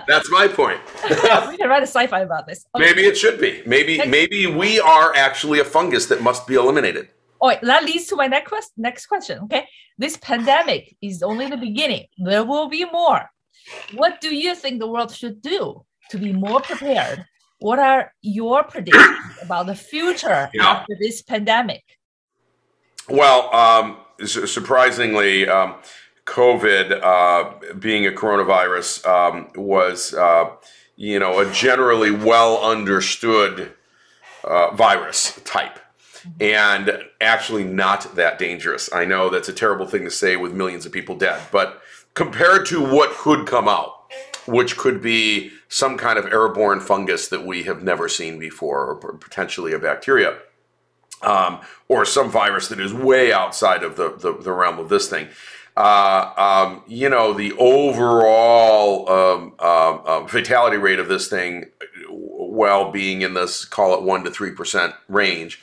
That's 0.07 0.31
my 0.31 0.49
point. 0.49 0.81
we 1.49 1.57
can 1.57 1.69
write 1.69 1.83
a 1.83 1.87
sci-fi 1.87 2.21
about 2.21 2.47
this. 2.47 2.65
Okay. 2.75 2.85
Maybe 2.85 3.03
it 3.03 3.17
should 3.17 3.41
be. 3.41 3.63
Maybe 3.67 3.99
maybe 4.07 4.47
we 4.47 4.81
are 4.81 5.15
actually 5.15 5.61
a 5.61 5.65
fungus 5.65 6.07
that 6.07 6.23
must 6.23 6.47
be 6.47 6.55
eliminated. 6.55 7.09
Oh, 7.41 7.53
that 7.63 7.85
leads 7.85 8.07
to 8.07 8.17
my 8.17 8.27
next 8.27 8.49
quest- 8.49 8.73
next 8.77 9.07
question. 9.07 9.41
Okay, 9.45 9.69
this 9.99 10.17
pandemic 10.17 10.97
is 11.03 11.23
only 11.23 11.49
the 11.49 11.57
beginning. 11.57 12.07
There 12.19 12.45
will 12.45 12.69
be 12.69 12.85
more. 12.85 13.31
What 13.95 14.21
do 14.21 14.35
you 14.35 14.55
think 14.55 14.79
the 14.79 14.87
world 14.87 15.15
should 15.15 15.43
do 15.43 15.85
to 16.11 16.19
be 16.19 16.33
more 16.33 16.61
prepared? 16.61 17.25
What 17.59 17.79
are 17.79 18.13
your 18.23 18.65
predictions 18.65 19.39
about 19.43 19.67
the 19.67 19.75
future 19.75 20.51
yeah. 20.53 20.67
after 20.67 20.95
this 21.01 21.23
pandemic? 21.23 21.83
Well, 23.09 23.55
um, 23.55 23.99
surprisingly, 24.25 25.49
um, 25.49 25.77
COVID, 26.27 27.01
uh, 27.03 27.75
being 27.75 28.07
a 28.07 28.11
coronavirus, 28.11 29.07
um, 29.07 29.49
was 29.55 30.13
uh, 30.13 30.51
you 30.97 31.19
know 31.19 31.39
a 31.39 31.51
generally 31.53 32.11
well 32.11 32.63
understood 32.63 33.73
uh, 34.45 34.75
virus 34.75 35.41
type, 35.45 35.79
and 36.41 36.99
actually 37.21 37.65
not 37.65 38.17
that 38.17 38.39
dangerous. 38.39 38.93
I 38.93 39.05
know 39.05 39.31
that's 39.31 39.49
a 39.49 39.53
terrible 39.53 39.87
thing 39.87 40.05
to 40.05 40.11
say 40.11 40.37
with 40.37 40.53
millions 40.53 40.85
of 40.85 40.93
people 40.93 41.17
dead, 41.17 41.41
but 41.53 41.81
compared 42.15 42.67
to 42.67 42.85
what 42.85 43.17
could 43.17 43.47
come 43.47 43.69
out, 43.69 43.93
which 44.47 44.77
could 44.77 45.01
be 45.01 45.53
some 45.69 45.97
kind 45.97 46.19
of 46.19 46.27
airborne 46.27 46.81
fungus 46.81 47.29
that 47.29 47.47
we 47.47 47.63
have 47.65 47.83
never 47.85 48.09
seen 48.09 48.39
before, 48.39 48.85
or 48.85 48.97
potentially 48.97 49.73
a 49.73 49.79
bacteria. 49.79 50.39
Um, 51.23 51.61
or 51.89 52.05
some 52.05 52.31
virus 52.31 52.69
that 52.69 52.79
is 52.79 52.93
way 52.93 53.33
outside 53.33 53.83
of 53.83 53.97
the, 53.97 54.15
the, 54.17 54.37
the 54.37 54.53
realm 54.53 54.79
of 54.79 54.91
this 54.91 55.09
thing 55.09 55.29
uh, 55.77 56.33
um, 56.37 56.83
you 56.87 57.09
know, 57.09 57.33
the 57.33 57.53
overall 57.55 59.09
um, 59.11 59.55
uh, 59.59 59.95
uh, 59.95 60.27
fatality 60.27 60.79
rate 60.79 60.99
of 60.99 61.09
this 61.09 61.29
thing, 61.29 61.67
well, 62.09 62.91
being 62.91 63.23
in 63.23 63.35
this, 63.35 63.65
call 63.65 63.95
it 63.95 64.01
1% 64.01 64.25
to 64.25 64.31
3% 64.31 64.95
range, 65.09 65.61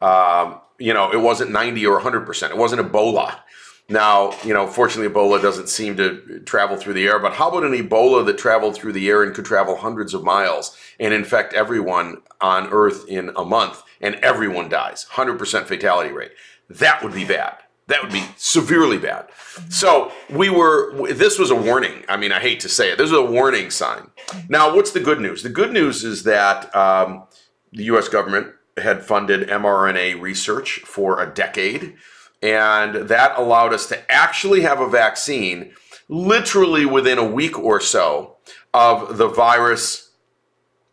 um, 0.00 0.60
you 0.78 0.94
know, 0.94 1.10
it 1.10 1.20
wasn't 1.20 1.50
90 1.50 1.84
or 1.86 2.00
100%. 2.00 2.50
It 2.50 2.56
wasn't 2.56 2.80
Ebola. 2.80 3.40
Now, 3.88 4.36
you 4.44 4.52
know, 4.52 4.66
fortunately, 4.66 5.12
Ebola 5.12 5.40
doesn't 5.40 5.68
seem 5.68 5.96
to 5.96 6.40
travel 6.44 6.76
through 6.76 6.94
the 6.94 7.06
air, 7.06 7.18
but 7.18 7.34
how 7.34 7.48
about 7.48 7.64
an 7.64 7.72
Ebola 7.72 8.26
that 8.26 8.36
traveled 8.36 8.74
through 8.74 8.92
the 8.92 9.08
air 9.08 9.22
and 9.22 9.34
could 9.34 9.44
travel 9.44 9.76
hundreds 9.76 10.12
of 10.12 10.24
miles 10.24 10.76
and 10.98 11.14
infect 11.14 11.54
everyone 11.54 12.22
on 12.40 12.68
Earth 12.72 13.08
in 13.08 13.30
a 13.36 13.44
month 13.44 13.82
and 14.00 14.16
everyone 14.16 14.68
dies? 14.68 15.06
100% 15.12 15.66
fatality 15.66 16.12
rate. 16.12 16.32
That 16.68 17.02
would 17.02 17.14
be 17.14 17.24
bad. 17.24 17.58
That 17.88 18.02
would 18.02 18.12
be 18.12 18.24
severely 18.36 18.98
bad. 18.98 19.28
So 19.68 20.12
we 20.28 20.50
were, 20.50 21.12
this 21.12 21.38
was 21.38 21.50
a 21.50 21.54
warning. 21.54 22.04
I 22.08 22.16
mean, 22.16 22.32
I 22.32 22.40
hate 22.40 22.60
to 22.60 22.68
say 22.68 22.90
it. 22.90 22.98
This 22.98 23.10
was 23.10 23.20
a 23.20 23.24
warning 23.24 23.70
sign. 23.70 24.10
Now, 24.48 24.74
what's 24.74 24.90
the 24.90 25.00
good 25.00 25.20
news? 25.20 25.42
The 25.42 25.50
good 25.50 25.72
news 25.72 26.02
is 26.02 26.24
that 26.24 26.74
um, 26.74 27.24
the 27.72 27.84
US 27.84 28.08
government 28.08 28.48
had 28.76 29.04
funded 29.04 29.48
mRNA 29.48 30.20
research 30.20 30.80
for 30.80 31.22
a 31.22 31.32
decade, 31.32 31.94
and 32.42 33.08
that 33.08 33.38
allowed 33.38 33.72
us 33.72 33.86
to 33.88 34.12
actually 34.12 34.62
have 34.62 34.80
a 34.80 34.88
vaccine 34.88 35.72
literally 36.08 36.86
within 36.86 37.18
a 37.18 37.24
week 37.24 37.58
or 37.58 37.80
so 37.80 38.36
of 38.74 39.16
the 39.16 39.28
virus 39.28 40.05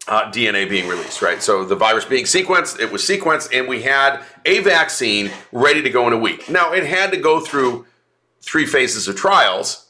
uh, 0.08 0.30
DNA 0.32 0.70
being 0.70 0.88
released, 0.88 1.22
right? 1.22 1.42
So 1.42 1.64
the 1.64 1.76
virus 1.76 2.06
being 2.06 2.26
sequenced, 2.26 2.80
it 2.80 2.92
was 2.92 3.04
sequenced, 3.04 3.58
and 3.58 3.68
we 3.68 3.84
had 3.84 4.22
a 4.46 4.60
vaccine 4.60 5.32
ready 5.52 5.82
to 5.82 5.90
go 5.90 6.08
in 6.08 6.14
a 6.14 6.18
week. 6.18 6.50
Now, 6.50 6.74
it 6.74 6.86
had 6.86 7.12
to 7.12 7.18
go 7.18 7.40
through 7.40 7.86
three 8.42 8.66
phases 8.66 9.08
of 9.08 9.16
trials, 9.16 9.90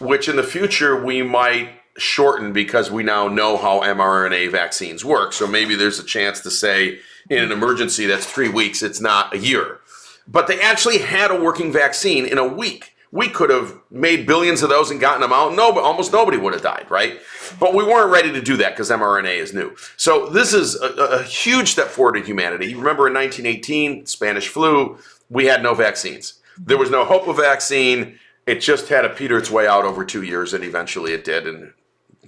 which 0.00 0.28
in 0.28 0.36
the 0.36 0.42
future 0.42 1.02
we 1.02 1.22
might 1.22 1.70
shorten 1.98 2.52
because 2.52 2.90
we 2.90 3.02
now 3.02 3.28
know 3.28 3.56
how 3.56 3.80
mRNA 3.80 4.50
vaccines 4.52 5.04
work. 5.04 5.32
So 5.32 5.46
maybe 5.46 5.74
there's 5.74 5.98
a 5.98 6.04
chance 6.04 6.40
to 6.40 6.50
say 6.50 7.00
in 7.28 7.42
an 7.42 7.52
emergency 7.52 8.06
that's 8.06 8.26
three 8.26 8.48
weeks, 8.48 8.82
it's 8.82 9.00
not 9.00 9.34
a 9.34 9.38
year. 9.38 9.80
But 10.26 10.46
they 10.46 10.60
actually 10.60 10.98
had 10.98 11.30
a 11.30 11.40
working 11.40 11.72
vaccine 11.72 12.24
in 12.24 12.38
a 12.38 12.46
week 12.46 12.94
we 13.12 13.28
could 13.28 13.50
have 13.50 13.76
made 13.90 14.26
billions 14.26 14.62
of 14.62 14.68
those 14.68 14.90
and 14.90 15.00
gotten 15.00 15.20
them 15.20 15.32
out. 15.32 15.54
No, 15.54 15.76
almost 15.80 16.12
nobody 16.12 16.36
would 16.36 16.52
have 16.52 16.62
died, 16.62 16.86
right? 16.88 17.20
But 17.58 17.74
we 17.74 17.82
weren't 17.82 18.10
ready 18.10 18.32
to 18.32 18.40
do 18.40 18.56
that 18.58 18.70
because 18.70 18.90
mRNA 18.90 19.36
is 19.36 19.52
new. 19.52 19.74
So 19.96 20.28
this 20.28 20.54
is 20.54 20.76
a, 20.76 20.86
a, 20.86 21.22
huge 21.24 21.72
step 21.72 21.88
forward 21.88 22.16
in 22.16 22.24
humanity. 22.24 22.74
Remember 22.74 23.08
in 23.08 23.14
1918, 23.14 24.06
Spanish 24.06 24.48
flu, 24.48 24.98
we 25.28 25.46
had 25.46 25.62
no 25.62 25.74
vaccines. 25.74 26.34
There 26.56 26.78
was 26.78 26.90
no 26.90 27.04
hope 27.04 27.26
of 27.26 27.36
vaccine. 27.36 28.18
It 28.46 28.60
just 28.60 28.88
had 28.88 29.02
to 29.02 29.08
peter 29.08 29.38
its 29.38 29.50
way 29.50 29.66
out 29.66 29.84
over 29.84 30.04
two 30.04 30.22
years, 30.22 30.54
and 30.54 30.62
eventually 30.62 31.12
it 31.12 31.24
did. 31.24 31.48
And 31.48 31.72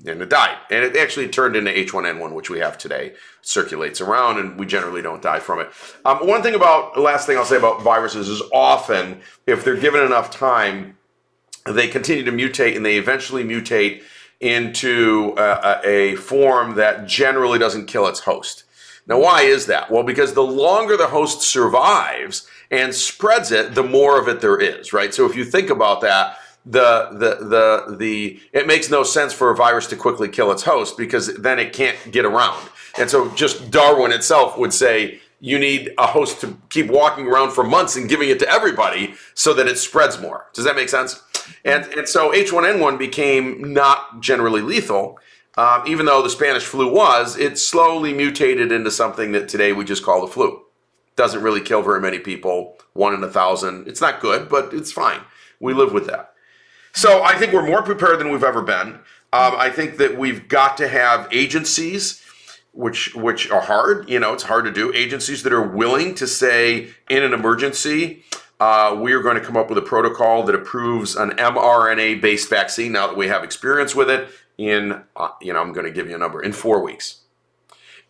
and 0.07 0.21
it 0.21 0.29
died. 0.29 0.57
And 0.71 0.85
it 0.85 0.97
actually 0.97 1.29
turned 1.29 1.57
into 1.57 1.71
H1N1, 1.71 2.33
which 2.33 2.51
we 2.51 2.59
have 2.59 2.77
today, 2.77 3.15
circulates 3.41 4.01
around, 4.01 4.39
and 4.39 4.59
we 4.59 4.67
generally 4.67 5.03
don't 5.03 5.23
die 5.23 5.39
from 5.39 5.61
it. 5.61 5.71
Um, 6.05 6.27
one 6.27 6.43
thing 6.43 6.55
about, 6.55 6.99
last 6.99 7.27
thing 7.27 7.37
I'll 7.37 7.45
say 7.45 7.57
about 7.57 7.83
viruses 7.83 8.29
is 8.29 8.43
often, 8.53 9.21
if 9.47 9.65
they're 9.65 9.77
given 9.77 10.03
enough 10.03 10.31
time, 10.31 10.97
they 11.67 11.89
continue 11.89 12.25
to 12.25 12.33
mutate 12.33 12.77
and 12.77 12.85
they 12.85 12.97
eventually 12.97 13.45
mutate 13.45 14.03
into 14.41 15.35
a, 15.39 15.81
a 15.85 16.17
form 16.17 16.75
that 16.75 17.07
generally 17.07 17.59
doesn't 17.59 17.87
kill 17.87 18.09
its 18.09 18.21
host. 18.21 18.65
Now, 19.07 19.21
why 19.21 19.43
is 19.43 19.67
that? 19.67 19.91
Well, 19.91 20.03
because 20.03 20.35
the 20.35 20.43
longer 20.43 20.97
the 20.97 21.09
host 21.09 21.43
survives 21.43 22.49
and 22.71 22.95
spreads 22.95 23.53
it, 23.53 23.75
the 23.75 23.83
more 23.83 24.19
of 24.19 24.29
it 24.29 24.41
there 24.41 24.61
is, 24.61 24.93
right? 24.93 25.15
So 25.15 25.27
if 25.27 25.37
you 25.37 25.45
think 25.45 25.71
about 25.71 26.01
that, 26.01 26.39
the 26.65 27.09
the 27.13 27.47
the 27.47 27.97
the 27.97 28.41
it 28.53 28.67
makes 28.67 28.89
no 28.91 29.03
sense 29.03 29.33
for 29.33 29.51
a 29.51 29.57
virus 29.57 29.87
to 29.89 29.97
quickly 29.97 30.29
kill 30.29 30.53
its 30.53 30.63
host 30.63 30.97
because 30.97 31.35
then 31.37 31.59
it 31.59 31.73
can't 31.73 31.97
get 32.11 32.25
around. 32.25 32.69
And 32.99 33.11
so 33.11 33.31
just 33.31 33.71
Darwin 33.71 34.13
itself 34.13 34.59
would 34.59 34.73
say 34.73 35.21
you 35.41 35.59
need 35.59 35.93
a 35.99 36.07
host 36.07 36.41
to 36.41 36.57
keep 36.71 36.89
walking 36.89 37.27
around 37.27 37.51
for 37.51 37.65
months 37.65 37.97
and 37.97 38.09
giving 38.09 38.29
it 38.29 38.39
to 38.39 38.49
everybody 38.49 39.15
so 39.35 39.53
that 39.55 39.67
it 39.67 39.77
spreads 39.77 40.21
more. 40.21 40.47
Does 40.55 40.65
that 40.65 40.77
make 40.77 40.89
sense? 40.89 41.21
And 41.65 41.85
and 41.87 42.09
so 42.09 42.31
H1N1 42.33 42.99
became 42.99 43.73
not 43.73 44.21
generally 44.21 44.63
lethal. 44.63 45.19
Um, 45.59 45.83
even 45.87 46.07
though 46.07 46.23
the 46.23 46.31
Spanish 46.31 46.65
flu 46.65 46.91
was, 46.91 47.37
it 47.37 47.59
slowly 47.59 48.15
mutated 48.15 48.73
into 48.73 48.91
something 48.91 49.33
that 49.33 49.49
today 49.49 49.73
we 49.73 49.85
just 49.85 50.03
call 50.03 50.23
the 50.23 50.33
flu. 50.33 50.63
Doesn't 51.15 51.43
really 51.43 51.61
kill 51.61 51.83
very 51.83 52.01
many 52.01 52.19
people, 52.19 52.79
one 52.95 53.13
in 53.13 53.23
a 53.23 53.29
thousand. 53.29 53.87
It's 53.87 54.01
not 54.01 54.21
good, 54.21 54.49
but 54.49 54.73
it's 54.73 54.93
fine. 54.93 55.21
We 55.61 55.75
live 55.75 55.93
with 55.93 56.07
that. 56.07 56.32
So 56.95 57.23
I 57.23 57.37
think 57.37 57.53
we're 57.53 57.67
more 57.67 57.83
prepared 57.83 58.19
than 58.19 58.31
we've 58.31 58.45
ever 58.45 58.63
been. 58.63 59.01
Um, 59.35 59.55
I 59.57 59.71
think 59.71 59.97
that 59.97 60.19
we've 60.19 60.47
got 60.47 60.77
to 60.77 60.89
have 60.89 61.27
agencies, 61.33 62.23
which 62.73 63.15
which 63.15 63.51
are 63.51 63.63
hard. 63.63 64.11
You 64.11 64.21
know, 64.21 64.35
it's 64.35 64.43
hard 64.43 64.67
to 64.67 64.71
do. 64.71 64.93
Agencies 64.93 65.43
that 65.45 65.53
are 65.55 65.67
willing 65.67 66.15
to 66.17 66.27
say 66.27 66.91
in 67.09 67.23
an 67.23 67.33
emergency, 67.33 68.25
uh, 68.61 68.95
we 69.01 69.15
are 69.15 69.23
going 69.23 69.37
to 69.37 69.41
come 69.41 69.57
up 69.57 69.71
with 69.71 69.79
a 69.79 69.83
protocol 69.83 70.43
that 70.45 70.55
approves 70.55 71.17
an 71.17 71.31
mRNA-based 71.31 72.51
vaccine. 72.51 72.93
Now 72.93 73.07
that 73.07 73.17
we 73.17 73.29
have 73.29 73.43
experience 73.43 73.95
with 73.95 74.11
it, 74.11 74.29
in 74.59 75.03
uh, 75.17 75.29
you 75.41 75.55
know, 75.55 75.63
I'm 75.63 75.73
going 75.73 75.87
to 75.87 75.93
give 75.93 76.11
you 76.11 76.15
a 76.15 76.19
number 76.19 76.43
in 76.43 76.53
four 76.53 76.83
weeks, 76.83 77.21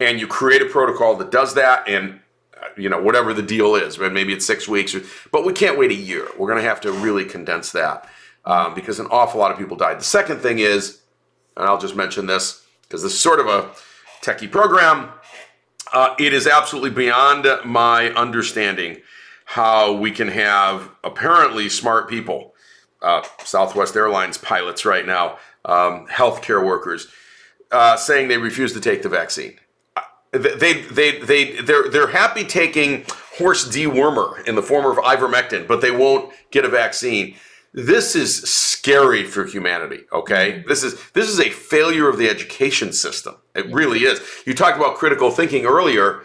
and 0.01 0.19
you 0.19 0.27
create 0.27 0.61
a 0.61 0.67
protocol 0.67 1.15
that 1.17 1.31
does 1.31 1.55
that, 1.55 1.89
and 1.89 2.19
uh, 2.61 2.67
you 2.77 2.89
know 2.89 3.01
whatever 3.01 3.33
the 3.33 3.43
deal 3.43 3.77
is, 3.77 3.97
maybe 3.97 4.33
it's 4.33 4.45
six 4.45 4.67
weeks, 4.67 4.97
but 5.31 5.45
we 5.45 5.53
can't 5.53 5.79
wait 5.79 5.93
a 5.93 5.95
year. 5.95 6.27
We're 6.37 6.49
going 6.49 6.61
to 6.61 6.69
have 6.69 6.81
to 6.81 6.91
really 6.91 7.25
condense 7.25 7.71
that 7.71 8.09
um, 8.45 8.75
because 8.75 8.99
an 8.99 9.07
awful 9.11 9.41
lot 9.41 9.53
of 9.53 9.59
people 9.59 9.77
died. 9.77 9.99
The 9.99 10.05
second 10.05 10.39
thing 10.41 10.59
is, 10.59 11.01
and 11.57 11.67
I'll 11.67 11.79
just 11.79 11.97
mention 11.97 12.27
this 12.27 12.65
because 12.83 13.03
this 13.03 13.13
is 13.13 13.21
sort 13.21 13.41
of 13.41 13.47
a 13.47 13.71
techie 14.23 14.51
program. 14.51 15.11
Uh, 15.93 16.15
it 16.19 16.33
is 16.33 16.47
absolutely 16.47 16.91
beyond 16.91 17.47
my 17.65 18.09
understanding 18.11 18.99
how 19.45 19.93
we 19.93 20.11
can 20.11 20.29
have 20.29 20.89
apparently 21.05 21.69
smart 21.69 22.09
people, 22.09 22.55
uh, 23.03 23.23
Southwest 23.45 23.95
Airlines 23.95 24.39
pilots 24.39 24.87
right 24.87 25.05
now, 25.05 25.39
um, 25.67 26.07
healthcare 26.07 26.65
workers, 26.65 27.09
uh, 27.71 27.97
saying 27.97 28.29
they 28.29 28.39
refuse 28.39 28.73
to 28.73 28.81
take 28.81 29.03
the 29.03 29.09
vaccine. 29.09 29.59
Uh, 29.97 30.03
they, 30.33 30.81
they, 30.83 31.19
they, 31.19 31.61
they're, 31.61 31.91
they're 31.91 32.07
happy 32.07 32.45
taking 32.45 33.05
horse 33.37 33.69
dewormer 33.69 34.47
in 34.47 34.55
the 34.55 34.63
form 34.63 34.87
of 34.87 34.97
ivermectin, 35.05 35.67
but 35.67 35.83
they 35.83 35.91
won't 35.91 36.33
get 36.51 36.65
a 36.65 36.69
vaccine 36.69 37.35
this 37.75 38.15
is 38.15 38.43
scary 38.43 39.25
for 39.25 39.45
humanity 39.45 40.01
okay? 40.13 40.53
Mm-hmm. 40.53 40.69
this 40.69 40.83
is 40.83 41.01
this 41.11 41.29
is 41.29 41.41
a 41.41 41.51
failure 41.51 42.09
of 42.09 42.19
the 42.19 42.29
education 42.29 42.93
system. 42.93 43.37
It 43.55 43.67
really 43.73 44.01
is. 44.01 44.21
You 44.47 44.55
talked 44.55 44.77
about 44.77 44.97
critical 44.97 45.31
thinking 45.31 45.65
earlier. 45.65 46.23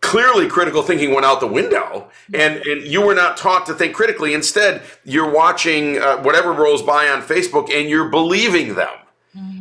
Clearly 0.00 0.46
critical 0.46 0.82
thinking 0.82 1.12
went 1.12 1.26
out 1.26 1.40
the 1.40 1.46
window 1.46 2.10
and, 2.32 2.58
and 2.58 2.82
you 2.82 3.00
were 3.00 3.14
not 3.14 3.36
taught 3.36 3.66
to 3.66 3.74
think 3.74 3.94
critically. 3.94 4.34
Instead 4.34 4.82
you're 5.04 5.30
watching 5.30 5.98
uh, 5.98 6.18
whatever 6.18 6.52
rolls 6.52 6.82
by 6.82 7.08
on 7.08 7.22
facebook 7.22 7.70
and 7.70 7.88
you're 7.88 8.08
believing 8.08 8.74
them. 8.74 8.88
mm-hmm. 8.88 9.05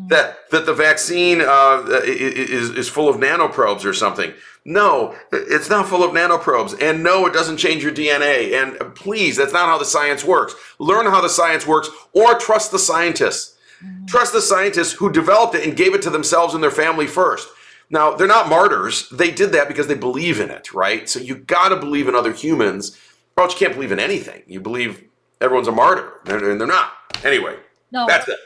That 0.10 0.50
that 0.52 0.66
the 0.66 0.74
vaccine 0.74 1.42
uh, 1.42 1.84
is, 2.04 2.70
is 2.72 2.90
full 2.90 3.10
of 3.10 3.18
nanoprobes 3.18 3.86
or 3.86 3.94
something 3.94 4.34
no, 4.66 5.16
it's 5.32 5.70
not 5.70 5.88
full 5.88 6.04
of 6.04 6.12
nanoprobes. 6.12 6.82
And 6.82 7.04
no, 7.04 7.28
it 7.28 7.34
doesn't 7.34 7.58
change 7.58 7.84
your 7.84 7.92
DNA. 7.92 8.54
And 8.60 8.96
please, 8.96 9.38
that's 9.38 9.54
not 9.54 9.68
how 9.68 9.78
the 9.78 9.86
science 9.86 10.24
works. 10.24 10.56
Learn 10.80 11.06
how 11.06 11.22
the 11.22 11.30
science 11.30 11.68
works 11.68 11.88
or 12.14 12.38
trust 12.40 12.72
the 12.72 12.80
scientists. 12.80 13.58
Mm-hmm. 13.84 14.06
Trust 14.08 14.34
the 14.34 14.42
scientists 14.42 14.94
who 14.94 15.12
developed 15.12 15.54
it 15.54 15.68
and 15.68 15.78
gave 15.78 15.94
it 15.94 16.02
to 16.02 16.10
themselves 16.10 16.56
and 16.56 16.64
their 16.64 16.72
family 16.72 17.06
first. 17.06 17.48
Now, 17.92 18.16
they're 18.16 18.26
not 18.26 18.50
martyrs. 18.50 19.08
They 19.10 19.30
did 19.30 19.52
that 19.52 19.68
because 19.68 19.86
they 19.86 19.94
believe 19.94 20.40
in 20.40 20.50
it, 20.50 20.74
right? 20.74 21.08
So 21.08 21.20
you 21.20 21.36
got 21.36 21.70
to 21.70 21.76
believe 21.76 22.08
in 22.08 22.16
other 22.16 22.34
humans, 22.34 23.00
or 23.38 23.44
else 23.44 23.54
you 23.54 23.60
can't 23.60 23.76
believe 23.76 23.92
in 23.92 24.00
anything. 24.00 24.42
You 24.48 24.60
believe 24.60 25.04
everyone's 25.40 25.68
a 25.68 25.72
martyr, 25.72 26.14
and 26.26 26.60
they're 26.60 26.66
not. 26.66 26.94
Anyway, 27.24 27.56
no, 27.92 28.08
that's 28.08 28.28
it. 28.28 28.40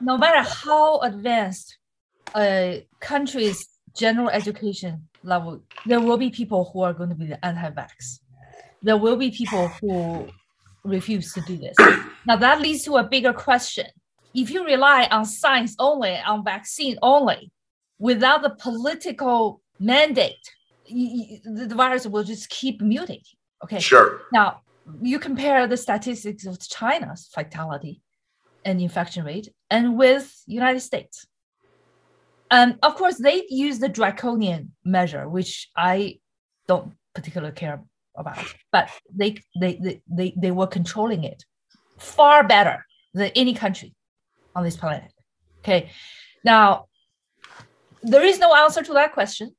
No 0.00 0.18
matter 0.18 0.48
how 0.48 1.00
advanced 1.00 1.78
a 2.36 2.86
country's 3.00 3.68
general 3.96 4.28
education 4.28 5.08
level, 5.22 5.62
there 5.86 6.00
will 6.00 6.16
be 6.16 6.30
people 6.30 6.70
who 6.72 6.82
are 6.82 6.92
going 6.92 7.08
to 7.08 7.14
be 7.14 7.26
the 7.26 7.44
anti-vax. 7.44 8.20
There 8.82 8.96
will 8.96 9.16
be 9.16 9.30
people 9.30 9.68
who 9.68 10.28
refuse 10.84 11.32
to 11.32 11.40
do 11.42 11.56
this. 11.56 11.76
now 12.26 12.36
that 12.36 12.60
leads 12.60 12.84
to 12.84 12.96
a 12.96 13.04
bigger 13.04 13.32
question. 13.32 13.86
If 14.34 14.50
you 14.50 14.64
rely 14.64 15.08
on 15.10 15.24
science 15.24 15.76
only, 15.78 16.16
on 16.16 16.44
vaccine 16.44 16.98
only, 17.02 17.52
without 17.98 18.42
the 18.42 18.50
political 18.50 19.62
mandate, 19.78 20.44
the 20.88 21.72
virus 21.74 22.06
will 22.06 22.24
just 22.24 22.50
keep 22.50 22.82
mutating. 22.82 23.22
Okay. 23.62 23.78
Sure. 23.80 24.22
Now 24.32 24.60
you 25.00 25.18
compare 25.18 25.66
the 25.66 25.76
statistics 25.76 26.44
of 26.46 26.60
China's 26.60 27.30
fatality 27.32 28.02
and 28.64 28.80
infection 28.80 29.24
rate 29.24 29.48
and 29.70 29.96
with 29.96 30.34
United 30.46 30.80
States. 30.80 31.26
And 32.50 32.78
of 32.82 32.94
course, 32.96 33.16
they 33.16 33.44
use 33.48 33.78
the 33.78 33.88
draconian 33.88 34.72
measure, 34.84 35.28
which 35.28 35.70
I 35.76 36.18
don't 36.66 36.92
particularly 37.14 37.54
care 37.54 37.82
about, 38.16 38.54
but 38.70 38.90
they, 39.12 39.36
they, 39.58 39.78
they, 39.82 40.00
they, 40.08 40.34
they 40.36 40.50
were 40.50 40.66
controlling 40.66 41.24
it 41.24 41.44
far 41.98 42.46
better 42.46 42.84
than 43.12 43.30
any 43.34 43.54
country 43.54 43.94
on 44.54 44.64
this 44.64 44.76
planet. 44.76 45.12
Okay. 45.60 45.90
Now, 46.44 46.86
there 48.02 48.22
is 48.24 48.38
no 48.38 48.54
answer 48.54 48.82
to 48.82 48.92
that 48.94 49.12
question. 49.12 49.54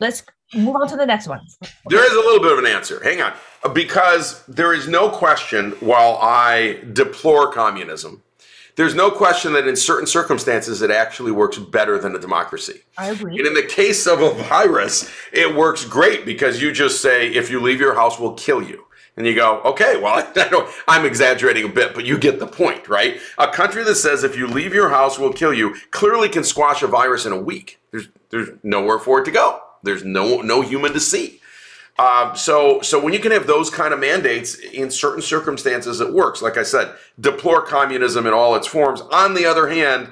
Let's 0.00 0.22
move 0.54 0.76
on 0.76 0.88
to 0.88 0.96
the 0.96 1.04
next 1.04 1.26
one. 1.26 1.40
There 1.88 2.04
is 2.04 2.12
a 2.12 2.20
little 2.20 2.40
bit 2.40 2.52
of 2.52 2.58
an 2.58 2.66
answer. 2.66 3.02
Hang 3.02 3.20
on. 3.20 3.32
Because 3.74 4.44
there 4.46 4.72
is 4.72 4.86
no 4.86 5.10
question, 5.10 5.72
while 5.80 6.18
I 6.22 6.80
deplore 6.92 7.52
communism, 7.52 8.22
there's 8.78 8.94
no 8.94 9.10
question 9.10 9.54
that 9.54 9.66
in 9.66 9.74
certain 9.74 10.06
circumstances 10.06 10.82
it 10.82 10.90
actually 10.92 11.32
works 11.32 11.58
better 11.58 11.98
than 11.98 12.14
a 12.14 12.18
democracy. 12.20 12.82
I 12.96 13.10
agree. 13.10 13.36
And 13.36 13.48
in 13.48 13.54
the 13.54 13.64
case 13.64 14.06
of 14.06 14.22
a 14.22 14.30
virus, 14.44 15.10
it 15.32 15.52
works 15.52 15.84
great 15.84 16.24
because 16.24 16.62
you 16.62 16.70
just 16.70 17.02
say, 17.02 17.26
if 17.34 17.50
you 17.50 17.58
leave 17.58 17.80
your 17.80 17.94
house, 17.94 18.20
we'll 18.20 18.34
kill 18.34 18.62
you. 18.62 18.84
And 19.16 19.26
you 19.26 19.34
go, 19.34 19.60
okay, 19.62 20.00
well, 20.00 20.24
I 20.86 20.96
am 20.96 21.04
exaggerating 21.04 21.64
a 21.64 21.68
bit, 21.68 21.92
but 21.92 22.06
you 22.06 22.16
get 22.18 22.38
the 22.38 22.46
point, 22.46 22.88
right? 22.88 23.18
A 23.36 23.48
country 23.48 23.82
that 23.82 23.96
says 23.96 24.22
if 24.22 24.36
you 24.36 24.46
leave 24.46 24.72
your 24.72 24.90
house, 24.90 25.18
we'll 25.18 25.32
kill 25.32 25.52
you, 25.52 25.74
clearly 25.90 26.28
can 26.28 26.44
squash 26.44 26.80
a 26.80 26.86
virus 26.86 27.26
in 27.26 27.32
a 27.32 27.40
week. 27.40 27.80
There's 27.90 28.08
there's 28.30 28.50
nowhere 28.62 29.00
for 29.00 29.20
it 29.20 29.24
to 29.24 29.32
go. 29.32 29.60
There's 29.82 30.04
no 30.04 30.40
no 30.42 30.62
human 30.62 30.92
to 30.92 31.00
see. 31.00 31.40
Um, 31.98 32.36
so, 32.36 32.80
so 32.80 33.02
when 33.02 33.12
you 33.12 33.18
can 33.18 33.32
have 33.32 33.46
those 33.46 33.70
kind 33.70 33.92
of 33.92 33.98
mandates 33.98 34.54
in 34.54 34.90
certain 34.90 35.22
circumstances, 35.22 36.00
it 36.00 36.12
works. 36.12 36.40
Like 36.40 36.56
I 36.56 36.62
said, 36.62 36.94
deplore 37.18 37.62
communism 37.62 38.26
in 38.26 38.32
all 38.32 38.54
its 38.54 38.68
forms. 38.68 39.00
On 39.10 39.34
the 39.34 39.44
other 39.46 39.68
hand, 39.68 40.08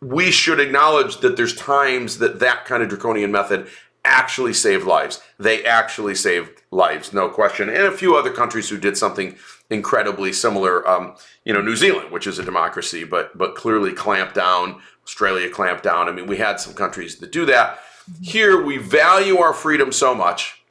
we 0.00 0.30
should 0.30 0.60
acknowledge 0.60 1.18
that 1.18 1.36
there's 1.36 1.56
times 1.56 2.18
that 2.18 2.38
that 2.38 2.66
kind 2.66 2.82
of 2.82 2.88
draconian 2.88 3.32
method 3.32 3.68
actually 4.04 4.52
saved 4.52 4.86
lives. 4.86 5.20
They 5.38 5.64
actually 5.64 6.14
saved 6.14 6.62
lives, 6.70 7.12
no 7.12 7.28
question. 7.28 7.68
And 7.68 7.78
a 7.78 7.90
few 7.96 8.14
other 8.16 8.30
countries 8.30 8.68
who 8.68 8.78
did 8.78 8.96
something 8.96 9.36
incredibly 9.70 10.32
similar. 10.32 10.86
Um, 10.88 11.16
you 11.44 11.52
know, 11.52 11.62
New 11.62 11.74
Zealand, 11.74 12.12
which 12.12 12.26
is 12.26 12.38
a 12.38 12.44
democracy, 12.44 13.04
but 13.04 13.36
but 13.36 13.54
clearly 13.56 13.92
clamped 13.92 14.34
down. 14.34 14.80
Australia 15.04 15.50
clamped 15.50 15.82
down. 15.82 16.08
I 16.08 16.12
mean, 16.12 16.26
we 16.26 16.36
had 16.36 16.60
some 16.60 16.74
countries 16.74 17.16
that 17.16 17.32
do 17.32 17.46
that. 17.46 17.80
Here, 18.20 18.62
we 18.62 18.76
value 18.76 19.38
our 19.38 19.54
freedom 19.54 19.90
so 19.90 20.14
much 20.14 20.63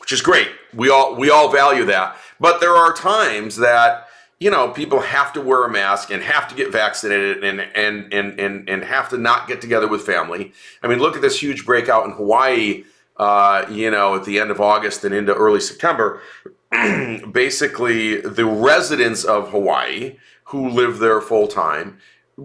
which 0.00 0.12
is 0.12 0.22
great. 0.22 0.48
We 0.74 0.90
all 0.90 1.14
we 1.14 1.30
all 1.30 1.50
value 1.50 1.84
that. 1.84 2.16
But 2.38 2.60
there 2.60 2.74
are 2.74 2.92
times 2.92 3.56
that 3.56 4.08
you 4.38 4.50
know 4.50 4.70
people 4.70 5.00
have 5.00 5.32
to 5.34 5.40
wear 5.40 5.64
a 5.64 5.70
mask 5.70 6.10
and 6.10 6.22
have 6.22 6.48
to 6.48 6.54
get 6.54 6.72
vaccinated 6.72 7.44
and 7.44 7.60
and 7.60 8.12
and 8.12 8.40
and, 8.40 8.68
and 8.68 8.84
have 8.84 9.08
to 9.10 9.18
not 9.18 9.46
get 9.46 9.60
together 9.60 9.88
with 9.88 10.02
family. 10.02 10.52
I 10.82 10.88
mean, 10.88 10.98
look 10.98 11.16
at 11.16 11.22
this 11.22 11.40
huge 11.42 11.64
breakout 11.64 12.06
in 12.06 12.12
Hawaii. 12.12 12.84
Uh, 13.16 13.66
you 13.70 13.90
know, 13.90 14.14
at 14.14 14.24
the 14.24 14.40
end 14.40 14.50
of 14.50 14.62
August 14.62 15.04
and 15.04 15.14
into 15.14 15.34
early 15.34 15.60
September. 15.60 16.22
basically, 17.32 18.18
the 18.22 18.46
residents 18.46 19.24
of 19.24 19.50
Hawaii 19.50 20.16
who 20.44 20.68
live 20.68 20.98
there 20.98 21.20
full 21.20 21.46
time 21.46 21.98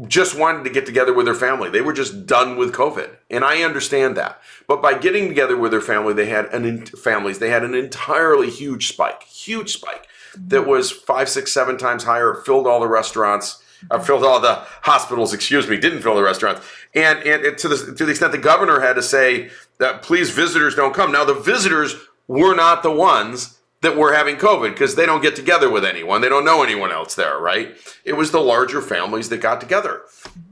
just 0.08 0.38
wanted 0.38 0.64
to 0.64 0.70
get 0.70 0.86
together 0.86 1.14
with 1.14 1.26
their 1.26 1.36
family. 1.36 1.70
They 1.70 1.82
were 1.82 1.94
just 1.94 2.26
done 2.26 2.58
with 2.58 2.74
COVID, 2.74 3.10
and 3.30 3.44
I 3.44 3.64
understand 3.64 4.18
that. 4.18 4.42
But 4.68 4.82
by 4.82 4.98
getting 4.98 5.28
together 5.28 5.56
with 5.58 5.72
their 5.72 5.82
family, 5.82 6.14
they 6.14 6.28
had 6.28 6.46
an 6.54 6.86
families. 6.86 7.40
They 7.40 7.50
had 7.50 7.64
an 7.64 7.76
entirely 7.76 8.50
huge 8.50 8.88
spike, 8.88 9.24
huge 9.24 9.74
spike 9.74 10.08
that 10.36 10.68
was 10.68 10.92
five, 10.92 11.30
six, 11.30 11.52
seven 11.52 11.78
times 11.78 12.04
higher. 12.04 12.36
Filled 12.46 12.68
all 12.68 12.80
the 12.80 12.88
restaurants, 12.88 13.64
uh, 13.92 14.00
filled 14.00 14.24
all 14.24 14.40
the 14.40 14.64
hospitals. 14.82 15.34
Excuse 15.34 15.68
me, 15.68 15.78
didn't 15.78 16.02
fill 16.02 16.16
the 16.16 16.24
restaurants, 16.24 16.62
and 16.94 17.20
and 17.20 17.46
it, 17.46 17.58
to 17.60 17.68
the 17.68 17.96
to 17.96 18.06
the 18.06 18.12
extent 18.12 18.32
the 18.32 18.38
governor 18.38 18.82
had 18.82 18.94
to 18.94 19.04
say 19.04 19.50
that 19.78 20.02
please 20.02 20.30
visitors 20.32 20.76
don't 20.76 20.94
come. 20.94 21.12
Now 21.12 21.26
the 21.26 21.34
visitors 21.34 21.96
were 22.28 22.56
not 22.56 22.84
the 22.84 22.92
ones 22.92 23.60
that 23.86 23.96
were 23.96 24.14
having 24.14 24.36
COVID 24.36 24.72
because 24.72 24.96
they 24.96 25.06
don't 25.06 25.22
get 25.22 25.36
together 25.36 25.70
with 25.70 25.86
anyone. 25.86 26.22
They 26.22 26.30
don't 26.30 26.44
know 26.44 26.64
anyone 26.64 26.92
else 26.92 27.14
there, 27.14 27.38
right? 27.38 27.78
It 28.04 28.14
was 28.14 28.32
the 28.32 28.40
larger 28.40 28.82
families 28.82 29.30
that 29.30 29.38
got 29.38 29.62
together. 29.62 30.02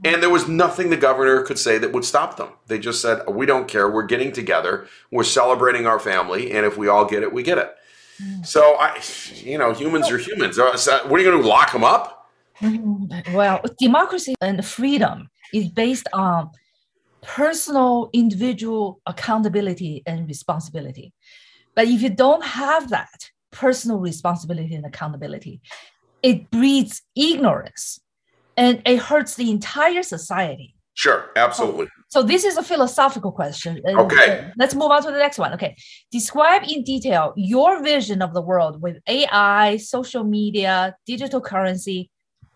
And 0.04 0.22
there 0.22 0.30
was 0.30 0.46
nothing 0.48 0.90
the 0.90 0.96
governor 0.96 1.42
could 1.42 1.58
say 1.58 1.76
that 1.78 1.92
would 1.92 2.04
stop 2.04 2.36
them. 2.36 2.50
They 2.68 2.78
just 2.78 3.02
said, 3.02 3.22
We 3.28 3.44
don't 3.44 3.66
care. 3.66 3.90
We're 3.90 4.06
getting 4.06 4.30
together. 4.30 4.86
We're 5.10 5.24
celebrating 5.24 5.84
our 5.84 5.98
family. 5.98 6.52
And 6.52 6.64
if 6.64 6.78
we 6.78 6.86
all 6.86 7.04
get 7.04 7.24
it, 7.24 7.32
we 7.32 7.42
get 7.42 7.58
it. 7.58 7.74
So, 8.44 8.76
I, 8.78 9.00
you 9.34 9.58
know, 9.58 9.72
humans 9.72 10.08
are 10.10 10.18
humans. 10.18 10.56
Uh, 10.56 10.70
what 11.08 11.18
are 11.18 11.22
you 11.22 11.28
going 11.28 11.42
to 11.42 11.48
lock 11.48 11.72
them 11.72 11.84
up? 11.84 12.30
Well, 13.32 13.60
democracy 13.80 14.36
and 14.40 14.64
freedom 14.64 15.28
is 15.52 15.68
based 15.68 16.06
on 16.12 16.50
personal, 17.24 18.10
individual 18.12 19.00
accountability 19.06 20.02
and 20.06 20.28
responsibility. 20.28 21.12
But 21.74 21.88
if 21.88 22.02
you 22.02 22.10
don't 22.10 22.44
have 22.44 22.90
that 22.90 23.30
personal 23.50 23.98
responsibility 23.98 24.74
and 24.74 24.86
accountability, 24.86 25.60
it 26.22 26.50
breeds 26.50 27.02
ignorance 27.16 28.00
and 28.56 28.82
it 28.86 28.98
hurts 28.98 29.34
the 29.34 29.50
entire 29.50 30.02
society. 30.02 30.74
Sure, 30.94 31.30
absolutely. 31.34 31.86
So, 32.08 32.20
so 32.20 32.22
this 32.22 32.44
is 32.44 32.56
a 32.56 32.62
philosophical 32.62 33.32
question. 33.32 33.82
Uh, 33.86 34.02
okay. 34.02 34.38
Uh, 34.38 34.50
let's 34.56 34.74
move 34.76 34.92
on 34.92 35.02
to 35.02 35.10
the 35.10 35.18
next 35.18 35.38
one. 35.38 35.52
Okay. 35.54 35.74
Describe 36.12 36.62
in 36.68 36.84
detail 36.84 37.32
your 37.36 37.82
vision 37.82 38.22
of 38.22 38.32
the 38.32 38.40
world 38.40 38.80
with 38.80 38.98
AI, 39.08 39.76
social 39.78 40.22
media, 40.22 40.94
digital 41.04 41.40
currency, 41.40 42.10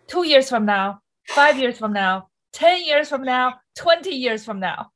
two 0.07 0.25
years 0.25 0.49
from 0.49 0.65
now, 0.65 1.01
five 1.27 1.59
years 1.59 1.77
from 1.77 1.93
now, 1.93 2.29
10 2.53 2.85
years 2.85 3.09
from 3.09 3.23
now, 3.23 3.55
20 3.77 4.11
years 4.11 4.45
from 4.45 4.61
now. 4.61 4.91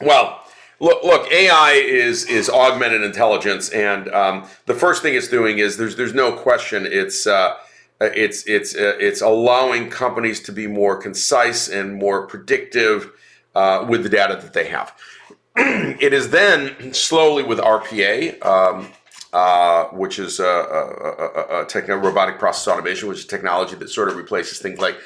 Well, 0.00 0.42
Look, 0.82 1.04
look, 1.04 1.30
AI 1.30 1.74
is 1.74 2.24
is 2.24 2.50
augmented 2.50 3.02
intelligence, 3.02 3.68
and 3.68 4.12
um, 4.12 4.48
the 4.66 4.74
first 4.74 5.00
thing 5.00 5.14
it's 5.14 5.28
doing 5.28 5.60
is 5.60 5.76
there's 5.76 5.94
there's 5.94 6.12
no 6.12 6.32
question 6.32 6.88
it's 6.90 7.24
uh, 7.24 7.54
it's 8.00 8.44
it's 8.48 8.74
uh, 8.74 8.96
it's 8.98 9.22
allowing 9.22 9.90
companies 9.90 10.40
to 10.40 10.50
be 10.50 10.66
more 10.66 10.96
concise 10.96 11.68
and 11.68 11.94
more 11.94 12.26
predictive 12.26 13.12
uh, 13.54 13.86
with 13.88 14.02
the 14.02 14.08
data 14.08 14.34
that 14.42 14.54
they 14.54 14.66
have. 14.66 14.92
it 15.56 16.12
is 16.12 16.30
then 16.30 16.92
slowly 16.92 17.44
with 17.44 17.60
RPA. 17.60 18.44
Um, 18.44 18.88
uh, 19.32 19.86
which 19.92 20.18
is 20.18 20.40
a, 20.40 20.44
a, 20.44 21.64
a, 21.64 21.94
a 21.94 21.96
robotic 21.96 22.38
process 22.38 22.68
automation, 22.68 23.08
which 23.08 23.20
is 23.20 23.24
technology 23.24 23.74
that 23.74 23.88
sort 23.88 24.10
of 24.10 24.16
replaces 24.16 24.58
things 24.58 24.78
like 24.78 24.98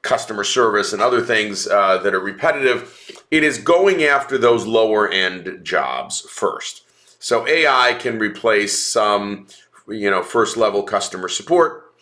customer 0.00 0.44
service 0.44 0.94
and 0.94 1.02
other 1.02 1.20
things 1.20 1.66
uh, 1.66 1.98
that 1.98 2.14
are 2.14 2.20
repetitive, 2.20 3.10
it 3.34 3.42
is 3.42 3.58
going 3.58 4.04
after 4.04 4.38
those 4.38 4.64
lower 4.64 5.08
end 5.08 5.58
jobs 5.64 6.20
first. 6.20 6.82
So 7.18 7.44
AI 7.48 7.94
can 7.98 8.20
replace 8.20 8.78
some, 8.78 9.48
you 9.88 10.08
know, 10.08 10.22
first 10.22 10.56
level 10.56 10.84
customer 10.84 11.28
support, 11.28 11.92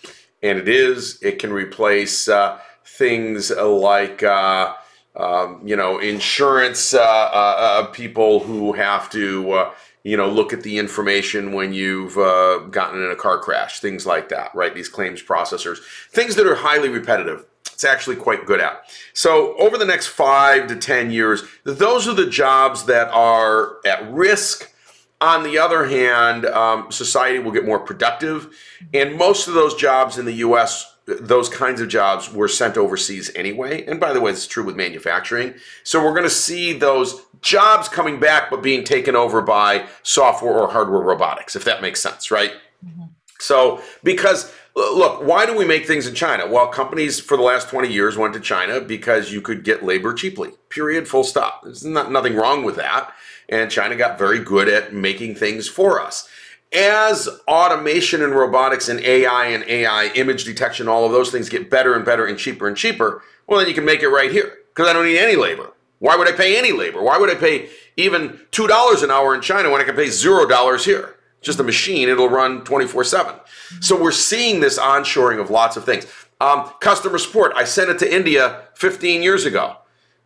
and 0.43 0.59
it 0.59 0.69
is. 0.69 1.19
It 1.23 1.39
can 1.39 1.51
replace 1.51 2.29
uh, 2.29 2.61
things 2.85 3.51
like, 3.51 4.23
uh, 4.23 4.75
um, 5.17 5.63
you 5.65 5.75
know, 5.75 5.99
insurance 6.01 6.93
uh, 6.93 7.01
uh, 7.01 7.57
uh, 7.59 7.87
people 7.87 8.41
who 8.41 8.75
have 8.75 9.09
to. 9.13 9.71
You 10.05 10.17
know, 10.17 10.29
look 10.29 10.53
at 10.53 10.63
the 10.63 10.79
information 10.79 11.53
when 11.53 11.73
you've 11.73 12.15
gotten 12.15 13.03
in 13.03 13.11
a 13.11 13.17
car 13.17 13.39
crash, 13.39 13.81
things 13.81 14.07
like 14.07 14.29
that, 14.31 14.55
right? 14.55 14.75
These 14.75 14.89
claims 14.89 15.23
processors, 15.23 15.79
things 16.11 16.35
that 16.37 16.47
are 16.47 16.57
highly 16.57 16.89
repetitive 16.89 17.45
it's 17.83 17.85
actually 17.91 18.15
quite 18.15 18.47
good 18.47 18.61
at. 18.61 18.85
So, 19.13 19.57
over 19.57 19.77
the 19.77 19.85
next 19.85 20.09
five 20.09 20.69
to 20.69 20.77
10 20.77 21.11
years, 21.11 21.43
those 21.65 22.07
are 22.07 22.15
the 22.15 22.29
jobs 22.29 22.85
that 22.85 23.09
are 23.09 23.79
at 23.85 24.09
risk. 24.13 24.73
On 25.21 25.43
the 25.43 25.59
other 25.59 25.87
hand, 25.87 26.47
um, 26.47 26.93
society 26.93 27.41
will 27.41 27.51
get 27.51 27.65
more 27.65 27.81
productive. 27.81 28.55
And 28.95 29.17
most 29.17 29.49
of 29.49 29.55
those 29.55 29.75
jobs 29.75 30.17
in 30.17 30.27
the 30.27 30.35
US 30.35 30.93
those 31.05 31.49
kinds 31.49 31.81
of 31.81 31.89
jobs 31.89 32.33
were 32.33 32.47
sent 32.47 32.77
overseas 32.77 33.29
anyway. 33.35 33.85
And 33.87 33.99
by 33.99 34.13
the 34.13 34.21
way, 34.21 34.31
it's 34.31 34.47
true 34.47 34.65
with 34.65 34.77
manufacturing. 34.77 35.55
So 35.83 36.03
we're 36.03 36.13
going 36.13 36.23
to 36.23 36.31
see 36.31 36.73
those 36.73 37.23
jobs 37.43 37.89
coming 37.89 38.19
back, 38.19 38.51
but 38.51 38.63
being 38.63 38.85
taken 38.85 39.15
over 39.15 39.43
by 39.43 39.87
software 40.03 40.55
or 40.55 40.69
hardware 40.69 41.01
robotics, 41.01 41.55
if 41.55 41.65
that 41.65 41.83
makes 41.83 42.01
sense, 42.01 42.31
right? 42.31 42.53
Mm-hmm. 42.85 43.05
So, 43.39 43.83
because 44.03 44.53
look, 44.75 45.23
why 45.25 45.45
do 45.45 45.57
we 45.57 45.67
make 45.67 45.87
things 45.87 46.07
in 46.07 46.15
China? 46.15 46.47
Well, 46.47 46.69
companies 46.69 47.21
for 47.21 47.37
the 47.37 47.43
last 47.43 47.69
20 47.69 47.93
years 47.93 48.17
went 48.17 48.33
to 48.35 48.41
China 48.41 48.81
because 48.81 49.33
you 49.33 49.43
could 49.43 49.65
get 49.65 49.85
labor 49.85 50.15
cheaply, 50.15 50.53
period, 50.71 51.07
full 51.07 51.25
stop. 51.25 51.63
There's 51.63 51.85
not, 51.85 52.11
nothing 52.11 52.37
wrong 52.37 52.65
with 52.65 52.77
that. 52.77 53.13
And 53.49 53.71
China 53.71 53.97
got 53.97 54.19
very 54.19 54.39
good 54.39 54.69
at 54.69 54.95
making 54.95 55.35
things 55.35 55.69
for 55.69 56.01
us 56.01 56.29
as 56.73 57.29
automation 57.47 58.23
and 58.23 58.35
robotics 58.35 58.89
and 58.89 59.01
AI 59.01 59.47
and 59.47 59.63
AI 59.65 60.11
image 60.15 60.45
detection, 60.45 60.89
all 60.89 61.05
of 61.05 61.13
those 61.13 61.31
things 61.31 61.49
get 61.49 61.71
better 61.71 61.95
and 61.95 62.05
better 62.05 62.27
and 62.27 62.39
cheaper 62.39 62.67
and 62.67 62.77
cheaper, 62.77 63.23
well, 63.47 63.59
then 63.59 63.69
you 63.69 63.75
can 63.75 63.85
make 63.85 64.03
it 64.03 64.09
right 64.09 64.31
here 64.31 64.59
because 64.69 64.89
I 64.89 64.93
don't 64.93 65.05
need 65.05 65.19
any 65.19 65.37
labor. 65.37 65.73
Why 66.03 66.17
would 66.17 66.27
I 66.27 66.33
pay 66.33 66.59
any 66.59 66.73
labor? 66.73 67.01
Why 67.01 67.17
would 67.17 67.31
I 67.31 67.37
pay 67.37 67.69
even 67.97 68.41
$2 68.51 69.05
an 69.05 69.13
hour 69.13 69.37
in 69.37 69.41
China 69.41 69.71
when 69.71 69.81
I 69.81 69.85
can 69.85 69.95
pay 69.95 70.07
$0 70.07 70.85
here? 70.85 71.15
Just 71.43 71.61
a 71.61 71.63
machine, 71.63 72.09
it'll 72.09 72.29
run 72.29 72.65
24 72.65 73.05
7. 73.05 73.37
So 73.79 74.01
we're 74.01 74.11
seeing 74.11 74.59
this 74.59 74.81
onshoring 74.81 75.41
of 75.41 75.49
lots 75.49 75.77
of 75.77 75.85
things. 75.85 76.09
Um, 76.41 76.73
customer 76.81 77.19
support, 77.19 77.53
I 77.55 77.63
sent 77.63 77.89
it 77.89 78.01
to 78.01 78.13
India 78.13 78.63
15 78.75 79.23
years 79.23 79.47
ago. 79.47 79.77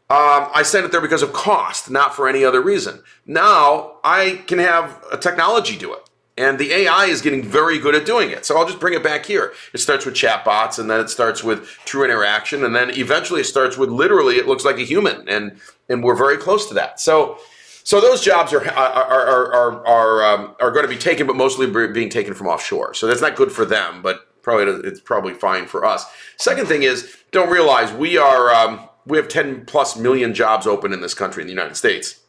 Um, 0.09 0.49
I 0.55 0.63
sent 0.63 0.87
it 0.87 0.93
there 0.93 1.03
because 1.03 1.23
of 1.23 1.35
cost, 1.35 1.91
not 1.91 2.17
for 2.17 2.27
any 2.27 2.43
other 2.43 2.63
reason. 2.63 3.03
Now 3.27 3.99
I 4.03 4.43
can 4.47 4.59
have 4.59 5.05
a 5.13 5.19
technology 5.19 5.77
do 5.77 5.93
it. 5.93 6.06
And 6.39 6.59
the 6.59 6.71
AI 6.73 7.07
is 7.07 7.23
getting 7.23 7.43
very 7.43 7.79
good 7.79 7.95
at 7.95 8.05
doing 8.05 8.31
it. 8.31 8.45
So 8.45 8.59
I'll 8.59 8.67
just 8.67 8.79
bring 8.79 8.93
it 8.93 9.03
back 9.03 9.25
here. 9.25 9.55
It 9.73 9.79
starts 9.79 10.05
with 10.05 10.15
chatbots, 10.15 10.79
and 10.79 10.91
then 10.91 11.01
it 11.01 11.09
starts 11.09 11.43
with 11.43 11.67
true 11.87 12.05
interaction, 12.05 12.65
and 12.65 12.77
then 12.77 12.91
eventually 12.91 13.41
it 13.41 13.45
starts 13.45 13.79
with 13.79 13.89
literally 13.89 14.37
it 14.37 14.47
looks 14.47 14.65
like 14.65 14.77
a 14.77 14.85
human, 14.85 15.27
and 15.29 15.59
and 15.89 16.05
we're 16.05 16.17
very 16.17 16.37
close 16.37 16.69
to 16.69 16.75
that. 16.75 17.01
So 17.01 17.39
so 17.87 18.01
those 18.01 18.21
jobs 18.21 18.53
are 18.53 18.69
are 18.69 19.05
are 19.05 19.53
are 19.55 19.87
are, 19.87 20.25
um, 20.25 20.57
are 20.61 20.73
going 20.73 20.85
to 20.85 20.89
be 20.89 20.99
taken, 20.99 21.25
but 21.25 21.37
mostly 21.37 21.71
being 21.93 22.11
taken 22.11 22.35
from 22.35 22.49
offshore. 22.49 22.95
So 22.95 23.07
that's 23.07 23.21
not 23.21 23.37
good 23.37 23.53
for 23.53 23.65
them, 23.65 24.03
but 24.03 24.27
probably 24.43 24.89
it's 24.89 25.01
probably 25.01 25.35
fine 25.35 25.67
for 25.67 25.85
us. 25.85 26.05
Second 26.37 26.67
thing 26.67 26.83
is, 26.83 27.17
don't 27.31 27.49
realize 27.49 27.93
we 27.93 28.19
are 28.19 28.53
um, 28.53 28.89
we 29.07 29.17
have 29.17 29.29
10 29.29 29.67
plus 29.67 29.97
million 29.97 30.35
jobs 30.35 30.67
open 30.67 30.93
in 30.93 31.01
this 31.01 31.15
country 31.15 31.43
in 31.43 31.47
the 31.47 31.53
United 31.53 31.77
States. 31.77 32.21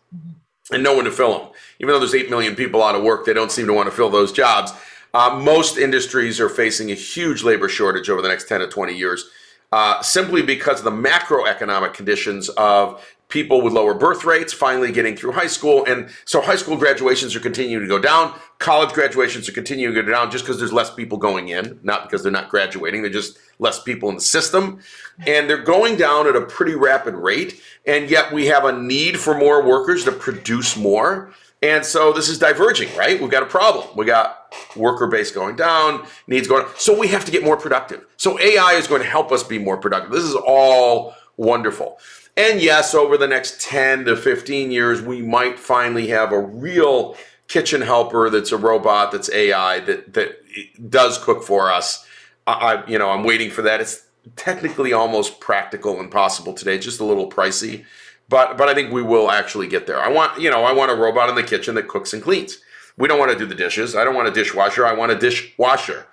And 0.71 0.83
no 0.83 0.95
one 0.95 1.05
to 1.05 1.11
fill 1.11 1.39
them 1.39 1.47
even 1.79 1.93
though 1.93 1.99
there's 1.99 2.15
8 2.15 2.29
million 2.29 2.55
people 2.55 2.83
out 2.83 2.95
of 2.95 3.03
work, 3.03 3.25
they 3.25 3.33
don't 3.33 3.51
seem 3.51 3.67
to 3.67 3.73
want 3.73 3.87
to 3.87 3.95
fill 3.95 4.09
those 4.09 4.31
jobs. 4.31 4.73
Uh, 5.13 5.39
most 5.41 5.77
industries 5.77 6.39
are 6.39 6.49
facing 6.49 6.91
a 6.91 6.95
huge 6.95 7.43
labor 7.43 7.69
shortage 7.69 8.09
over 8.09 8.21
the 8.21 8.27
next 8.27 8.47
10 8.47 8.61
to 8.61 8.67
20 8.67 8.95
years, 8.95 9.29
uh, 9.71 10.01
simply 10.01 10.41
because 10.41 10.79
of 10.79 10.85
the 10.85 10.91
macroeconomic 10.91 11.93
conditions 11.93 12.49
of 12.49 13.03
people 13.29 13.61
with 13.61 13.73
lower 13.73 13.93
birth 13.93 14.23
rates 14.23 14.53
finally 14.53 14.91
getting 14.91 15.15
through 15.15 15.33
high 15.33 15.47
school. 15.47 15.83
And 15.85 16.09
so 16.23 16.41
high 16.41 16.55
school 16.55 16.77
graduations 16.77 17.35
are 17.35 17.41
continuing 17.41 17.83
to 17.83 17.87
go 17.87 17.99
down. 17.99 18.33
College 18.59 18.93
graduations 18.93 19.49
are 19.49 19.51
continuing 19.51 19.93
to 19.93 20.01
go 20.01 20.09
down 20.09 20.31
just 20.31 20.45
because 20.45 20.57
there's 20.59 20.71
less 20.71 20.93
people 20.93 21.17
going 21.17 21.49
in, 21.49 21.79
not 21.83 22.03
because 22.03 22.23
they're 22.23 22.31
not 22.31 22.49
graduating. 22.49 23.01
They're 23.01 23.11
just 23.11 23.37
less 23.59 23.81
people 23.83 24.07
in 24.09 24.15
the 24.15 24.21
system. 24.21 24.79
And 25.25 25.49
they're 25.49 25.61
going 25.61 25.97
down 25.97 26.27
at 26.27 26.37
a 26.37 26.41
pretty 26.41 26.75
rapid 26.75 27.15
rate. 27.15 27.61
And 27.85 28.09
yet 28.09 28.31
we 28.31 28.45
have 28.45 28.63
a 28.63 28.71
need 28.71 29.19
for 29.19 29.37
more 29.37 29.61
workers 29.65 30.05
to 30.05 30.13
produce 30.13 30.77
more. 30.77 31.33
And 31.61 31.83
so 31.83 32.13
this 32.13 32.29
is 32.29 32.39
diverging, 32.39 32.95
right? 32.95 33.19
We've 33.19 33.31
got 33.31 33.43
a 33.43 33.47
problem. 33.47 33.87
We 33.95 34.05
got 34.05 34.36
worker 34.75 35.07
base 35.07 35.31
going 35.31 35.55
down, 35.55 36.05
needs 36.27 36.47
going. 36.47 36.65
Up. 36.65 36.79
So 36.79 36.97
we 36.97 37.07
have 37.07 37.25
to 37.25 37.31
get 37.31 37.43
more 37.43 37.57
productive. 37.57 38.05
So 38.17 38.39
AI 38.39 38.73
is 38.73 38.87
going 38.87 39.01
to 39.01 39.07
help 39.07 39.31
us 39.31 39.43
be 39.43 39.59
more 39.59 39.77
productive. 39.77 40.11
This 40.11 40.23
is 40.23 40.35
all 40.35 41.15
wonderful. 41.37 41.99
And 42.35 42.61
yes, 42.61 42.93
over 42.93 43.17
the 43.17 43.27
next 43.27 43.61
10 43.61 44.05
to 44.05 44.15
15 44.15 44.71
years, 44.71 45.01
we 45.01 45.21
might 45.21 45.59
finally 45.59 46.07
have 46.07 46.31
a 46.31 46.39
real 46.39 47.17
kitchen 47.47 47.81
helper 47.81 48.29
that's 48.29 48.51
a 48.51 48.57
robot 48.57 49.11
that's 49.11 49.31
AI 49.31 49.79
that 49.81 50.13
that 50.13 50.89
does 50.89 51.17
cook 51.17 51.43
for 51.43 51.71
us. 51.71 52.05
I, 52.45 52.83
you 52.87 52.97
know, 52.97 53.09
I'm 53.09 53.23
waiting 53.23 53.49
for 53.49 53.61
that. 53.63 53.81
It's 53.81 54.05
technically 54.35 54.93
almost 54.93 55.39
practical 55.39 55.99
and 55.99 56.11
possible 56.11 56.53
today, 56.53 56.77
just 56.77 56.99
a 56.99 57.03
little 57.03 57.29
pricey 57.29 57.85
but 58.29 58.57
but 58.57 58.67
I 58.67 58.73
think 58.73 58.91
we 58.91 59.01
will 59.01 59.31
actually 59.31 59.67
get 59.67 59.87
there. 59.87 59.99
I 59.99 60.09
want 60.09 60.39
you 60.39 60.49
know 60.49 60.63
I 60.63 60.73
want 60.73 60.91
a 60.91 60.95
robot 60.95 61.29
in 61.29 61.35
the 61.35 61.43
kitchen 61.43 61.75
that 61.75 61.87
cooks 61.87 62.13
and 62.13 62.21
cleans. 62.21 62.59
We 62.97 63.07
don't 63.07 63.19
want 63.19 63.31
to 63.31 63.37
do 63.37 63.45
the 63.45 63.55
dishes. 63.55 63.95
I 63.95 64.03
don't 64.03 64.15
want 64.15 64.27
a 64.27 64.31
dishwasher. 64.31 64.85
I 64.85 64.93
want 64.93 65.11
a 65.11 65.15
dishwasher, 65.15 66.07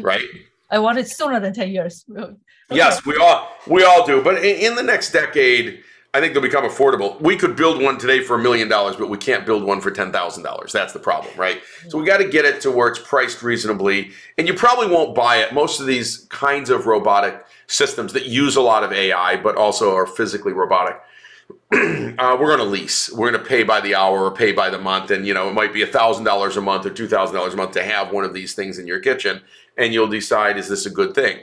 right? 0.00 0.24
I 0.70 0.78
want 0.78 0.98
it 0.98 1.08
sooner 1.08 1.40
than 1.40 1.54
ten 1.54 1.70
years. 1.70 2.04
Okay. 2.14 2.34
Yes, 2.70 3.04
we 3.06 3.16
all 3.16 3.48
we 3.66 3.84
all 3.84 4.06
do. 4.06 4.22
But 4.22 4.38
in, 4.38 4.70
in 4.70 4.74
the 4.74 4.82
next 4.82 5.12
decade, 5.12 5.82
I 6.12 6.20
think 6.20 6.34
they'll 6.34 6.42
become 6.42 6.64
affordable. 6.64 7.20
We 7.20 7.36
could 7.36 7.56
build 7.56 7.82
one 7.82 7.96
today 7.96 8.22
for 8.22 8.36
a 8.36 8.42
million 8.42 8.68
dollars, 8.68 8.96
but 8.96 9.08
we 9.08 9.16
can't 9.16 9.46
build 9.46 9.64
one 9.64 9.80
for 9.80 9.90
ten 9.90 10.12
thousand 10.12 10.42
dollars. 10.42 10.72
That's 10.72 10.92
the 10.92 10.98
problem, 10.98 11.32
right? 11.38 11.62
So 11.88 11.98
we 11.98 12.04
got 12.04 12.18
to 12.18 12.28
get 12.28 12.44
it 12.44 12.60
to 12.62 12.70
where 12.70 12.88
it's 12.88 12.98
priced 12.98 13.42
reasonably, 13.42 14.10
and 14.36 14.46
you 14.46 14.54
probably 14.54 14.88
won't 14.88 15.14
buy 15.14 15.36
it. 15.36 15.54
Most 15.54 15.80
of 15.80 15.86
these 15.86 16.26
kinds 16.28 16.68
of 16.68 16.86
robotic 16.86 17.44
systems 17.66 18.12
that 18.12 18.26
use 18.26 18.56
a 18.56 18.60
lot 18.60 18.84
of 18.84 18.92
AI, 18.92 19.36
but 19.36 19.56
also 19.56 19.94
are 19.94 20.06
physically 20.06 20.52
robotic 20.52 21.00
uh, 21.72 22.36
we're 22.38 22.56
going 22.56 22.58
to 22.58 22.64
lease. 22.64 23.10
We're 23.12 23.30
going 23.30 23.42
to 23.42 23.48
pay 23.48 23.64
by 23.64 23.80
the 23.80 23.94
hour 23.94 24.24
or 24.24 24.30
pay 24.30 24.52
by 24.52 24.70
the 24.70 24.78
month, 24.78 25.10
and 25.10 25.26
you 25.26 25.34
know 25.34 25.48
it 25.48 25.54
might 25.54 25.72
be 25.72 25.82
a 25.82 25.86
thousand 25.86 26.24
dollars 26.24 26.56
a 26.56 26.60
month 26.60 26.86
or 26.86 26.90
two 26.90 27.08
thousand 27.08 27.34
dollars 27.34 27.54
a 27.54 27.56
month 27.56 27.72
to 27.72 27.82
have 27.82 28.12
one 28.12 28.24
of 28.24 28.32
these 28.32 28.54
things 28.54 28.78
in 28.78 28.86
your 28.86 29.00
kitchen, 29.00 29.42
and 29.76 29.92
you'll 29.92 30.06
decide 30.06 30.56
is 30.58 30.68
this 30.68 30.86
a 30.86 30.90
good 30.90 31.14
thing. 31.14 31.38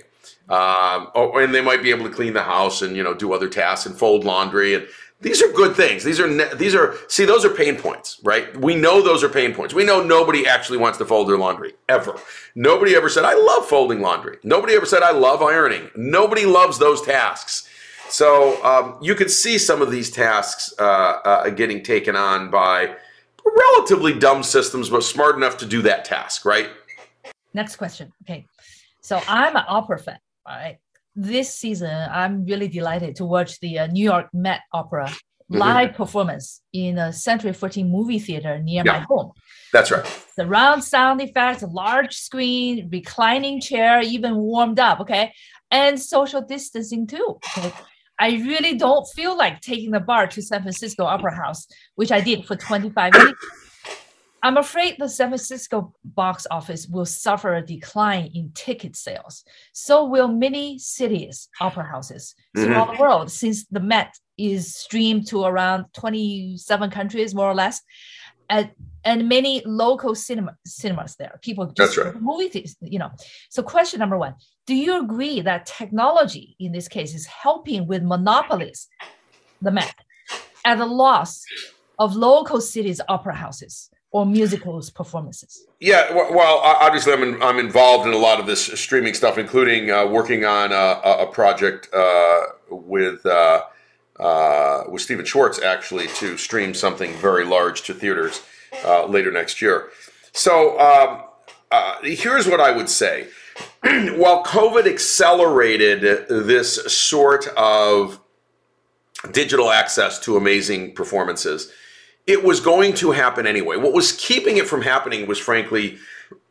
Um, 0.49 1.09
oh, 1.15 1.37
and 1.37 1.53
they 1.53 1.61
might 1.61 1.81
be 1.83 1.89
able 1.89 2.07
to 2.07 2.13
clean 2.13 2.33
the 2.33 2.43
house 2.43 2.81
and 2.81 2.95
you 2.95 3.03
know 3.03 3.13
do 3.13 3.33
other 3.33 3.49
tasks 3.49 3.85
and 3.85 3.97
fold 3.97 4.23
laundry 4.23 4.75
and 4.75 4.87
these 5.23 5.41
are 5.41 5.51
good 5.53 5.75
things. 5.75 6.03
These 6.03 6.19
are 6.19 6.55
these 6.55 6.75
are 6.75 6.95
see 7.07 7.25
those 7.25 7.45
are 7.45 7.49
pain 7.49 7.77
points, 7.77 8.19
right? 8.23 8.55
We 8.57 8.75
know 8.75 9.01
those 9.01 9.23
are 9.23 9.29
pain 9.29 9.53
points. 9.53 9.73
We 9.73 9.85
know 9.85 10.03
nobody 10.03 10.45
actually 10.45 10.77
wants 10.77 10.97
to 10.97 11.05
fold 11.05 11.29
their 11.29 11.37
laundry 11.37 11.73
ever. 11.87 12.19
Nobody 12.55 12.93
ever 12.95 13.09
said 13.09 13.23
I 13.23 13.33
love 13.33 13.65
folding 13.67 14.01
laundry. 14.01 14.37
Nobody 14.43 14.73
ever 14.75 14.85
said 14.85 15.01
I 15.01 15.11
love 15.11 15.41
ironing. 15.41 15.89
Nobody 15.95 16.45
loves 16.45 16.77
those 16.77 17.01
tasks. 17.01 17.69
So 18.09 18.63
um, 18.63 18.97
you 19.01 19.15
can 19.15 19.29
see 19.29 19.57
some 19.57 19.81
of 19.81 19.91
these 19.91 20.11
tasks 20.11 20.73
uh, 20.79 20.83
uh, 20.83 21.49
getting 21.49 21.83
taken 21.83 22.15
on 22.15 22.51
by 22.51 22.95
relatively 23.45 24.17
dumb 24.17 24.43
systems, 24.43 24.89
but 24.89 25.03
smart 25.03 25.35
enough 25.35 25.57
to 25.57 25.65
do 25.65 25.81
that 25.83 26.05
task, 26.05 26.45
right? 26.45 26.69
Next 27.53 27.75
question. 27.75 28.11
Okay. 28.23 28.45
So 29.01 29.21
I'm 29.27 29.55
an 29.55 29.65
opera 29.67 29.99
fan, 29.99 30.19
right? 30.47 30.77
This 31.15 31.53
season, 31.53 31.91
I'm 32.11 32.45
really 32.45 32.67
delighted 32.67 33.17
to 33.17 33.25
watch 33.25 33.59
the 33.59 33.79
uh, 33.79 33.87
New 33.87 34.03
York 34.03 34.27
Met 34.33 34.61
Opera 34.71 35.05
mm-hmm. 35.05 35.57
live 35.57 35.89
mm-hmm. 35.89 35.97
performance 35.97 36.61
in 36.71 36.97
a 36.97 37.13
Century 37.13 37.53
14 37.53 37.89
movie 37.89 38.19
theater 38.19 38.59
near 38.59 38.83
yeah, 38.85 38.93
my 38.93 38.99
home. 38.99 39.31
That's 39.71 39.91
right. 39.91 40.03
The 40.37 40.43
Surround 40.43 40.83
sound 40.83 41.21
effects, 41.21 41.63
large 41.63 42.15
screen, 42.15 42.89
reclining 42.91 43.61
chair, 43.61 44.01
even 44.01 44.35
warmed 44.35 44.79
up, 44.79 44.99
okay? 45.01 45.33
And 45.69 45.99
social 45.99 46.41
distancing 46.41 47.05
too. 47.05 47.39
Okay? 47.57 47.73
I 48.23 48.41
really 48.47 48.77
don't 48.77 49.05
feel 49.17 49.37
like 49.37 49.59
taking 49.59 49.91
the 49.91 49.99
BART 49.99 50.31
to 50.31 50.41
San 50.41 50.61
Francisco 50.61 51.03
Opera 51.03 51.35
House, 51.35 51.67
which 51.95 52.09
I 52.09 52.21
did 52.21 52.45
for 52.45 52.55
25 52.55 53.11
minutes. 53.11 53.45
I'm 54.41 54.55
afraid 54.55 54.95
the 54.97 55.09
San 55.09 55.27
Francisco 55.27 55.93
box 56.05 56.47
office 56.49 56.87
will 56.87 57.05
suffer 57.05 57.55
a 57.55 57.65
decline 57.65 58.31
in 58.33 58.51
ticket 58.53 58.95
sales. 58.95 59.43
So 59.73 60.05
will 60.05 60.29
many 60.29 60.79
cities' 60.79 61.49
opera 61.59 61.83
houses 61.83 62.33
mm-hmm. 62.55 62.65
throughout 62.65 62.93
the 62.93 63.01
world, 63.01 63.29
since 63.29 63.65
the 63.65 63.81
Met 63.81 64.15
is 64.37 64.73
streamed 64.73 65.27
to 65.27 65.43
around 65.43 65.87
27 65.93 66.91
countries, 66.91 67.35
more 67.35 67.51
or 67.51 67.55
less, 67.55 67.81
and, 68.49 68.71
and 69.03 69.27
many 69.27 69.61
local 69.65 70.15
cinema, 70.15 70.55
cinemas 70.65 71.15
there. 71.17 71.39
People 71.41 71.65
just 71.67 71.95
That's 71.95 71.97
right. 71.97 72.21
movie, 72.21 72.69
you 72.81 72.99
know. 72.99 73.11
So, 73.49 73.63
question 73.63 73.99
number 73.99 74.17
one: 74.17 74.35
do 74.65 74.75
you 74.75 75.01
agree 75.01 75.41
that 75.41 75.65
technology 75.65 76.55
in 76.59 76.71
this 76.71 76.87
case 76.87 77.13
is 77.13 77.25
helping 77.25 77.87
with 77.87 78.03
monopolies, 78.03 78.87
the 79.61 79.71
Met, 79.71 79.95
at 80.65 80.77
the 80.77 80.85
loss 80.85 81.43
of 81.99 82.15
local 82.15 82.61
cities' 82.61 83.01
opera 83.09 83.35
houses 83.35 83.89
or 84.11 84.25
musicals 84.25 84.89
performances? 84.89 85.65
Yeah, 85.79 86.13
well, 86.13 86.59
obviously, 86.63 87.11
I'm 87.13 87.23
in, 87.23 87.41
I'm 87.41 87.59
involved 87.59 88.07
in 88.07 88.13
a 88.13 88.17
lot 88.17 88.39
of 88.39 88.45
this 88.45 88.65
streaming 88.79 89.13
stuff, 89.13 89.37
including 89.37 89.91
uh, 89.91 90.05
working 90.05 90.45
on 90.45 90.71
a, 90.71 91.23
a 91.23 91.27
project 91.27 91.89
uh, 91.93 92.41
with 92.69 93.25
uh, 93.25 93.63
uh, 94.19 94.83
with 94.89 95.01
Stephen 95.01 95.25
Schwartz 95.25 95.61
actually 95.61 96.07
to 96.07 96.37
stream 96.37 96.73
something 96.73 97.13
very 97.15 97.45
large 97.45 97.83
to 97.83 97.93
theaters 97.93 98.41
uh, 98.85 99.05
later 99.05 99.31
next 99.31 99.61
year. 99.61 99.89
So 100.31 100.79
um, 100.79 101.23
uh, 101.71 101.97
here's 102.03 102.47
what 102.47 102.59
I 102.59 102.71
would 102.71 102.89
say 102.89 103.27
while 103.83 104.43
COVID 104.43 104.85
accelerated 104.85 106.27
this 106.29 106.75
sort 106.93 107.47
of 107.57 108.19
digital 109.31 109.71
access 109.71 110.19
to 110.19 110.37
amazing 110.37 110.93
performances, 110.93 111.71
it 112.27 112.43
was 112.43 112.59
going 112.59 112.93
to 112.95 113.11
happen 113.11 113.47
anyway. 113.47 113.77
What 113.77 113.93
was 113.93 114.11
keeping 114.13 114.57
it 114.57 114.67
from 114.67 114.81
happening 114.81 115.27
was 115.27 115.39
frankly 115.39 115.97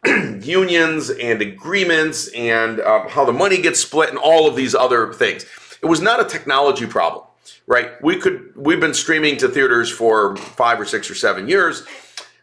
unions 0.06 1.10
and 1.10 1.40
agreements 1.40 2.28
and 2.28 2.80
um, 2.80 3.08
how 3.08 3.24
the 3.24 3.32
money 3.32 3.60
gets 3.60 3.80
split 3.80 4.08
and 4.10 4.18
all 4.18 4.46
of 4.46 4.56
these 4.56 4.74
other 4.74 5.12
things. 5.12 5.46
It 5.82 5.86
was 5.86 6.00
not 6.00 6.20
a 6.20 6.24
technology 6.24 6.86
problem, 6.86 7.24
right? 7.66 8.02
We 8.02 8.16
could 8.16 8.52
we've 8.56 8.80
been 8.80 8.94
streaming 8.94 9.36
to 9.38 9.48
theaters 9.48 9.90
for 9.90 10.36
five 10.36 10.80
or 10.80 10.84
six 10.84 11.10
or 11.10 11.14
seven 11.14 11.48
years. 11.48 11.84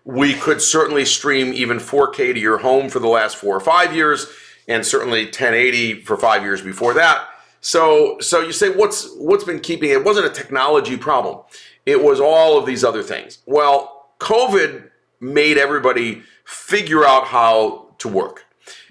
We 0.05 0.33
could 0.33 0.61
certainly 0.61 1.05
stream 1.05 1.53
even 1.53 1.77
4K 1.77 2.33
to 2.33 2.39
your 2.39 2.57
home 2.57 2.89
for 2.89 2.99
the 2.99 3.07
last 3.07 3.37
four 3.37 3.55
or 3.55 3.59
five 3.59 3.93
years, 3.93 4.27
and 4.67 4.85
certainly 4.85 5.25
1080 5.25 6.01
for 6.01 6.17
five 6.17 6.41
years 6.41 6.61
before 6.61 6.93
that. 6.95 7.27
So, 7.61 8.17
so 8.19 8.41
you 8.41 8.53
say 8.53 8.69
what's 8.69 9.13
what's 9.15 9.43
been 9.43 9.59
keeping 9.59 9.89
it? 9.89 9.97
it 9.97 10.05
wasn't 10.05 10.25
a 10.25 10.29
technology 10.29 10.97
problem. 10.97 11.43
It 11.85 12.03
was 12.03 12.19
all 12.19 12.57
of 12.57 12.65
these 12.65 12.83
other 12.83 13.03
things. 13.03 13.39
Well, 13.45 14.09
COVID 14.19 14.89
made 15.19 15.57
everybody 15.57 16.23
figure 16.45 17.05
out 17.05 17.25
how 17.25 17.93
to 17.99 18.07
work. 18.07 18.45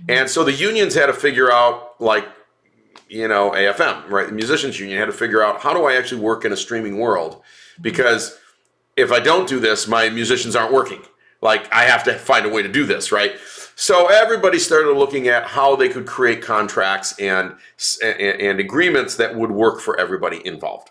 And 0.09 0.29
so 0.29 0.45
the 0.45 0.53
unions 0.53 0.95
had 0.95 1.07
to 1.07 1.13
figure 1.13 1.51
out, 1.51 2.01
like, 2.01 2.27
you 3.09 3.29
know, 3.29 3.51
AFM, 3.51 4.09
right? 4.09 4.27
The 4.27 4.33
musicians 4.33 4.79
union 4.79 4.99
had 4.99 5.07
to 5.07 5.13
figure 5.13 5.43
out 5.43 5.61
how 5.61 5.73
do 5.73 5.85
I 5.87 5.95
actually 5.95 6.21
work 6.21 6.45
in 6.45 6.53
a 6.53 6.57
streaming 6.57 6.99
world? 6.99 7.43
Because 7.81 8.39
if 8.97 9.13
I 9.13 9.21
don't 9.21 9.49
do 9.49 9.61
this, 9.61 9.87
my 9.87 10.09
musicians 10.09 10.57
aren't 10.57 10.73
working. 10.73 11.03
Like, 11.41 11.73
I 11.73 11.85
have 11.85 12.05
to 12.05 12.15
find 12.15 12.45
a 12.47 12.49
way 12.49 12.63
to 12.63 12.69
do 12.69 12.85
this, 12.85 13.13
right? 13.13 13.37
So 13.77 14.09
everybody 14.09 14.59
started 14.59 14.93
looking 14.95 15.29
at 15.29 15.45
how 15.45 15.77
they 15.77 15.89
could 15.89 16.05
create 16.05 16.43
contracts 16.43 17.17
and 17.21 17.55
and, 18.03 18.21
and 18.21 18.61
agreements 18.61 19.15
that 19.17 19.37
would 19.37 19.53
work 19.53 19.81
for 19.81 19.99
everybody 20.01 20.45
involved, 20.45 20.91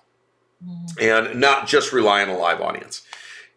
mm-hmm. 0.66 0.86
and 1.02 1.40
not 1.40 1.68
just 1.68 1.92
rely 1.92 2.22
on 2.22 2.30
a 2.30 2.38
live 2.38 2.62
audience. 2.62 3.02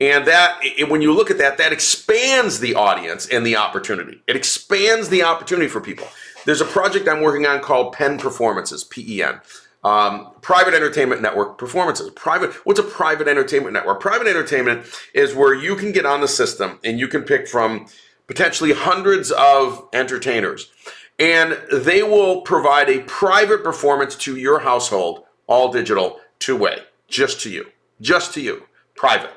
And 0.01 0.27
that, 0.27 0.61
when 0.89 1.03
you 1.03 1.13
look 1.13 1.31
at 1.31 1.39
that, 1.39 1.59
that 1.59 1.73
expands 1.73 2.59
the 2.59 2.75
audience 2.75 3.29
and 3.29 3.47
the 3.47 3.57
opportunity. 3.57 4.23
It 4.27 4.35
expands 4.35 5.11
the 5.11 5.23
opportunity 5.23 5.69
for 5.69 5.81
people. 5.81 6.09
There's 6.45 6.61
a 6.61 6.67
project 6.67 7.09
I'm 7.09 7.21
working 7.21 7.47
on 7.47 7.61
called 7.61 7.93
Pen 7.93 8.19
Performances, 8.19 8.85
P-E-N. 8.85 9.41
Um, 9.83 10.33
private 10.43 10.75
entertainment 10.75 11.23
network 11.23 11.57
performances. 11.57 12.11
Private. 12.11 12.53
What's 12.67 12.79
a 12.79 12.85
private 12.85 13.29
entertainment 13.29 13.73
network? 13.73 14.01
Private 14.01 14.27
entertainment 14.27 14.87
is 15.15 15.35
where 15.35 15.55
you 15.55 15.75
can 15.75 15.93
get 15.93 16.05
on 16.05 16.21
the 16.21 16.29
system 16.29 16.79
and 16.85 17.01
you 17.01 17.09
can 17.09 17.23
pick 17.23 17.49
from 17.49 17.87
potentially 18.27 18.73
hundreds 18.73 19.31
of 19.31 19.89
entertainers, 19.95 20.71
and 21.19 21.59
they 21.73 22.03
will 22.03 22.43
provide 22.43 22.91
a 22.91 23.01
private 23.05 23.65
performance 23.65 24.15
to 24.17 24.37
your 24.37 24.61
household, 24.61 25.25
all 25.47 25.73
digital, 25.73 26.21
two 26.39 26.57
way, 26.57 26.79
just 27.09 27.41
to 27.41 27.51
you, 27.51 27.67
just 28.01 28.35
to 28.35 28.41
you, 28.43 28.65
private 28.95 29.31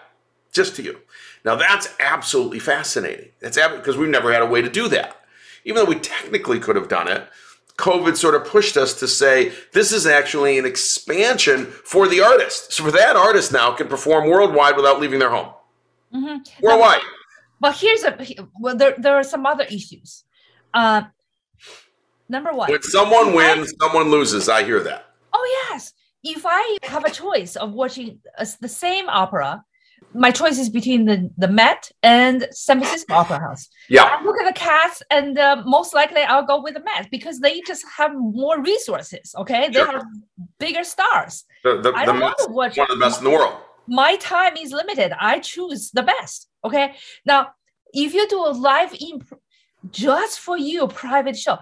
just 0.54 0.76
to 0.78 0.84
you. 0.84 1.00
Now 1.44 1.56
that's 1.56 1.90
absolutely 2.00 2.60
fascinating. 2.60 3.30
That's 3.42 3.58
because 3.58 3.98
we've 3.98 4.08
never 4.08 4.32
had 4.32 4.42
a 4.42 4.46
way 4.46 4.62
to 4.62 4.70
do 4.70 4.88
that. 4.90 5.18
Even 5.66 5.84
though 5.84 5.90
we 5.90 6.00
technically 6.00 6.60
could 6.60 6.76
have 6.76 6.90
done 6.90 7.08
it, 7.08 7.28
COVID 7.78 8.16
sort 8.16 8.36
of 8.36 8.46
pushed 8.46 8.78
us 8.78 8.94
to 9.00 9.08
say 9.08 9.52
this 9.72 9.92
is 9.92 10.06
actually 10.06 10.60
an 10.60 10.66
expansion 10.66 11.66
for 11.66 12.08
the 12.08 12.22
artist. 12.22 12.72
So 12.72 12.84
for 12.84 12.92
that 12.92 13.16
artist 13.16 13.52
now 13.52 13.72
can 13.74 13.88
perform 13.88 14.30
worldwide 14.30 14.76
without 14.76 15.00
leaving 15.00 15.20
their 15.20 15.32
home. 15.32 15.54
Mm-hmm. 16.14 16.66
Worldwide. 16.66 17.02
But 17.60 17.76
here's 17.78 18.04
a 18.04 18.18
well, 18.60 18.76
there 18.76 18.94
there 18.98 19.16
are 19.16 19.24
some 19.24 19.46
other 19.46 19.64
issues. 19.64 20.24
Uh, 20.74 21.04
number 22.30 22.52
one, 22.54 22.70
when 22.70 22.84
someone 22.84 23.34
wins, 23.34 23.74
I, 23.82 23.86
someone 23.86 24.12
loses. 24.12 24.50
I 24.50 24.64
hear 24.64 24.82
that. 24.82 25.06
Oh 25.32 25.68
yes. 25.70 25.94
If 26.24 26.44
I 26.46 26.78
have 26.84 27.06
a 27.06 27.10
choice 27.10 27.56
of 27.56 27.74
watching 27.74 28.20
the 28.60 28.68
same 28.68 29.10
opera 29.10 29.64
my 30.14 30.32
choice 30.32 30.58
is 30.60 30.70
between 30.70 31.06
the, 31.06 31.30
the 31.38 31.48
Met 31.48 31.92
and 32.02 32.48
San 32.52 32.80
Francisco 32.80 33.14
Opera 33.14 33.40
House. 33.40 33.70
Yeah. 33.90 34.04
I 34.04 34.24
look 34.24 34.40
at 34.40 34.46
the 34.46 34.60
cast, 34.60 35.04
and 35.10 35.38
uh, 35.38 35.64
most 35.66 35.94
likely 35.94 36.22
I'll 36.22 36.46
go 36.46 36.62
with 36.62 36.76
the 36.76 36.84
Met 36.84 37.10
because 37.12 37.40
they 37.40 37.62
just 37.62 37.86
have 37.98 38.12
more 38.16 38.62
resources. 38.62 39.34
Okay, 39.38 39.70
they 39.70 39.80
have 39.80 40.04
bigger 40.60 40.84
stars. 40.84 41.46
The, 41.64 41.82
the, 41.82 41.94
I 41.96 42.06
to 42.06 42.12
one 42.12 42.72
of 42.72 42.88
the 42.88 42.98
best 43.00 43.20
in 43.20 43.26
the 43.26 43.32
world. 43.32 43.56
My 43.88 44.16
time 44.18 44.56
is 44.58 44.72
limited. 44.72 45.14
I 45.20 45.40
choose 45.40 45.92
the 45.92 46.04
best. 46.04 46.48
Okay. 46.64 46.94
Now, 47.26 47.50
if 47.94 48.14
you 48.14 48.28
do 48.28 48.46
a 48.46 48.52
live 48.52 48.94
in 48.94 49.22
just 49.92 50.40
for 50.40 50.58
you 50.58 50.88
private 50.88 51.38
show, 51.38 51.60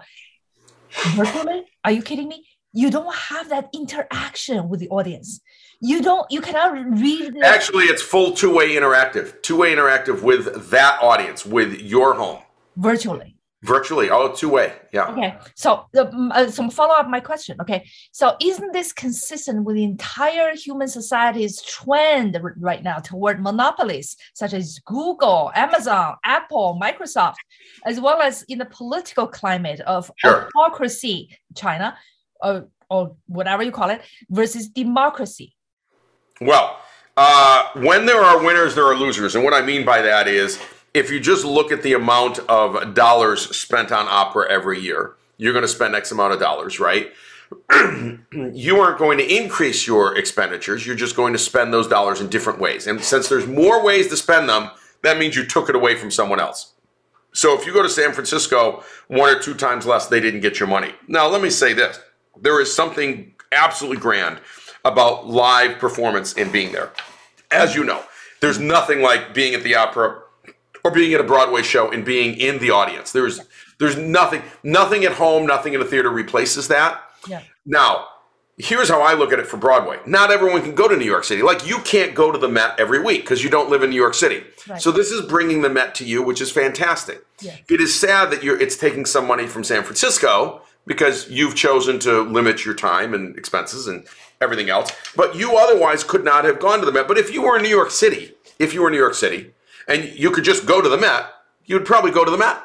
virtually, 1.16 1.64
are 1.84 1.90
you 1.90 2.02
kidding 2.02 2.28
me? 2.28 2.46
You 2.72 2.90
don't 2.90 3.14
have 3.14 3.48
that 3.50 3.68
interaction 3.74 4.68
with 4.68 4.80
the 4.80 4.88
audience 4.88 5.40
you 5.82 6.00
don't 6.00 6.30
you 6.30 6.40
cannot 6.40 6.72
read 6.98 7.34
the- 7.34 7.44
actually 7.44 7.84
it's 7.84 8.00
full 8.00 8.32
two-way 8.32 8.70
interactive 8.70 9.42
two-way 9.42 9.74
interactive 9.74 10.22
with 10.22 10.70
that 10.70 10.98
audience 11.02 11.44
with 11.44 11.80
your 11.80 12.14
home. 12.14 12.38
Virtually. 12.76 13.36
Virtually 13.64 14.08
oh 14.10 14.32
two-way 14.32 14.72
yeah. 14.92 15.10
Okay 15.12 15.36
so 15.54 15.86
uh, 15.96 16.48
some 16.48 16.70
follow-up 16.70 17.08
my 17.08 17.20
question 17.20 17.56
okay? 17.60 17.84
So 18.12 18.36
isn't 18.40 18.72
this 18.72 18.92
consistent 18.92 19.64
with 19.64 19.76
the 19.76 19.84
entire 19.84 20.54
human 20.54 20.88
society's 20.88 21.60
trend 21.62 22.38
right 22.58 22.82
now 22.82 22.98
toward 22.98 23.42
monopolies 23.42 24.16
such 24.34 24.52
as 24.52 24.78
google 24.86 25.50
amazon 25.54 26.14
apple 26.24 26.78
microsoft 26.80 27.36
as 27.84 28.00
well 28.00 28.20
as 28.20 28.42
in 28.44 28.58
the 28.58 28.66
political 28.66 29.26
climate 29.26 29.80
of 29.80 30.10
sure. 30.16 30.48
autocracy 30.56 31.36
china 31.56 31.96
or, 32.40 32.68
or 32.90 33.16
whatever 33.26 33.62
you 33.62 33.72
call 33.72 33.90
it 33.90 34.00
versus 34.30 34.68
democracy 34.68 35.54
well, 36.46 36.78
uh, 37.16 37.68
when 37.74 38.06
there 38.06 38.20
are 38.20 38.42
winners, 38.42 38.74
there 38.74 38.86
are 38.86 38.96
losers. 38.96 39.34
And 39.34 39.44
what 39.44 39.54
I 39.54 39.62
mean 39.62 39.84
by 39.84 40.02
that 40.02 40.28
is 40.28 40.58
if 40.94 41.10
you 41.10 41.20
just 41.20 41.44
look 41.44 41.72
at 41.72 41.82
the 41.82 41.94
amount 41.94 42.38
of 42.40 42.94
dollars 42.94 43.56
spent 43.56 43.92
on 43.92 44.06
opera 44.08 44.50
every 44.50 44.80
year, 44.80 45.16
you're 45.36 45.52
going 45.52 45.64
to 45.64 45.68
spend 45.68 45.94
X 45.94 46.12
amount 46.12 46.32
of 46.32 46.40
dollars, 46.40 46.78
right? 46.78 47.12
you 48.32 48.80
aren't 48.80 48.98
going 48.98 49.18
to 49.18 49.36
increase 49.36 49.86
your 49.86 50.16
expenditures. 50.16 50.86
You're 50.86 50.96
just 50.96 51.16
going 51.16 51.32
to 51.32 51.38
spend 51.38 51.72
those 51.72 51.88
dollars 51.88 52.20
in 52.20 52.28
different 52.28 52.58
ways. 52.58 52.86
And 52.86 53.02
since 53.02 53.28
there's 53.28 53.46
more 53.46 53.84
ways 53.84 54.08
to 54.08 54.16
spend 54.16 54.48
them, 54.48 54.70
that 55.02 55.18
means 55.18 55.36
you 55.36 55.44
took 55.44 55.68
it 55.68 55.74
away 55.74 55.96
from 55.96 56.10
someone 56.10 56.40
else. 56.40 56.72
So 57.34 57.58
if 57.58 57.66
you 57.66 57.72
go 57.72 57.82
to 57.82 57.88
San 57.88 58.12
Francisco 58.12 58.84
one 59.08 59.34
or 59.34 59.38
two 59.38 59.54
times 59.54 59.86
less, 59.86 60.06
they 60.06 60.20
didn't 60.20 60.40
get 60.40 60.60
your 60.60 60.68
money. 60.68 60.92
Now, 61.08 61.28
let 61.28 61.42
me 61.42 61.50
say 61.50 61.72
this 61.72 61.98
there 62.40 62.60
is 62.60 62.74
something 62.74 63.34
absolutely 63.52 64.00
grand 64.00 64.38
about 64.84 65.26
live 65.26 65.78
performance 65.78 66.34
and 66.34 66.52
being 66.52 66.72
there. 66.72 66.92
As 67.50 67.74
you 67.74 67.84
know, 67.84 68.02
there's 68.40 68.58
nothing 68.58 69.02
like 69.02 69.34
being 69.34 69.54
at 69.54 69.62
the 69.62 69.74
opera 69.74 70.22
or 70.84 70.90
being 70.90 71.14
at 71.14 71.20
a 71.20 71.24
Broadway 71.24 71.62
show 71.62 71.90
and 71.90 72.04
being 72.04 72.36
in 72.36 72.58
the 72.58 72.70
audience. 72.70 73.12
There's 73.12 73.40
there's 73.78 73.96
nothing 73.96 74.42
nothing 74.62 75.04
at 75.04 75.12
home, 75.12 75.46
nothing 75.46 75.74
in 75.74 75.80
a 75.80 75.84
theater 75.84 76.10
replaces 76.10 76.68
that. 76.68 77.02
Yeah. 77.28 77.42
Now, 77.64 78.08
here's 78.58 78.88
how 78.88 79.00
I 79.00 79.14
look 79.14 79.32
at 79.32 79.38
it 79.38 79.46
for 79.46 79.56
Broadway. 79.56 79.98
Not 80.06 80.30
everyone 80.30 80.62
can 80.62 80.74
go 80.74 80.88
to 80.88 80.96
New 80.96 81.04
York 81.04 81.24
City. 81.24 81.42
Like 81.42 81.66
you 81.66 81.78
can't 81.80 82.14
go 82.14 82.32
to 82.32 82.38
the 82.38 82.48
Met 82.48 82.78
every 82.78 83.00
week 83.00 83.22
because 83.22 83.42
you 83.42 83.50
don't 83.50 83.70
live 83.70 83.82
in 83.82 83.90
New 83.90 83.96
York 83.96 84.14
City. 84.14 84.44
Right. 84.68 84.80
So 84.80 84.90
this 84.90 85.10
is 85.10 85.22
bringing 85.26 85.62
the 85.62 85.70
Met 85.70 85.94
to 85.96 86.04
you, 86.04 86.22
which 86.22 86.40
is 86.40 86.50
fantastic. 86.50 87.24
Yes. 87.40 87.60
It 87.68 87.80
is 87.80 87.98
sad 87.98 88.30
that 88.30 88.42
you're 88.42 88.60
it's 88.60 88.76
taking 88.76 89.06
some 89.06 89.26
money 89.26 89.46
from 89.46 89.64
San 89.64 89.82
Francisco 89.82 90.62
because 90.86 91.30
you've 91.30 91.54
chosen 91.54 91.98
to 92.00 92.22
limit 92.22 92.64
your 92.64 92.74
time 92.74 93.14
and 93.14 93.36
expenses 93.36 93.86
and 93.86 94.06
everything 94.42 94.68
else. 94.68 94.90
But 95.16 95.36
you 95.36 95.56
otherwise 95.56 96.04
could 96.04 96.24
not 96.24 96.44
have 96.44 96.60
gone 96.60 96.80
to 96.80 96.86
the 96.86 96.92
Met. 96.92 97.08
But 97.08 97.18
if 97.18 97.32
you 97.32 97.42
were 97.42 97.56
in 97.56 97.62
New 97.62 97.68
York 97.68 97.90
City, 97.90 98.34
if 98.58 98.74
you 98.74 98.82
were 98.82 98.88
in 98.88 98.92
New 98.92 98.98
York 98.98 99.14
City, 99.14 99.52
and 99.88 100.04
you 100.04 100.30
could 100.30 100.44
just 100.44 100.66
go 100.66 100.80
to 100.82 100.88
the 100.88 100.98
Met, 100.98 101.26
you'd 101.64 101.86
probably 101.86 102.10
go 102.10 102.24
to 102.24 102.30
the 102.30 102.38
Met 102.38 102.58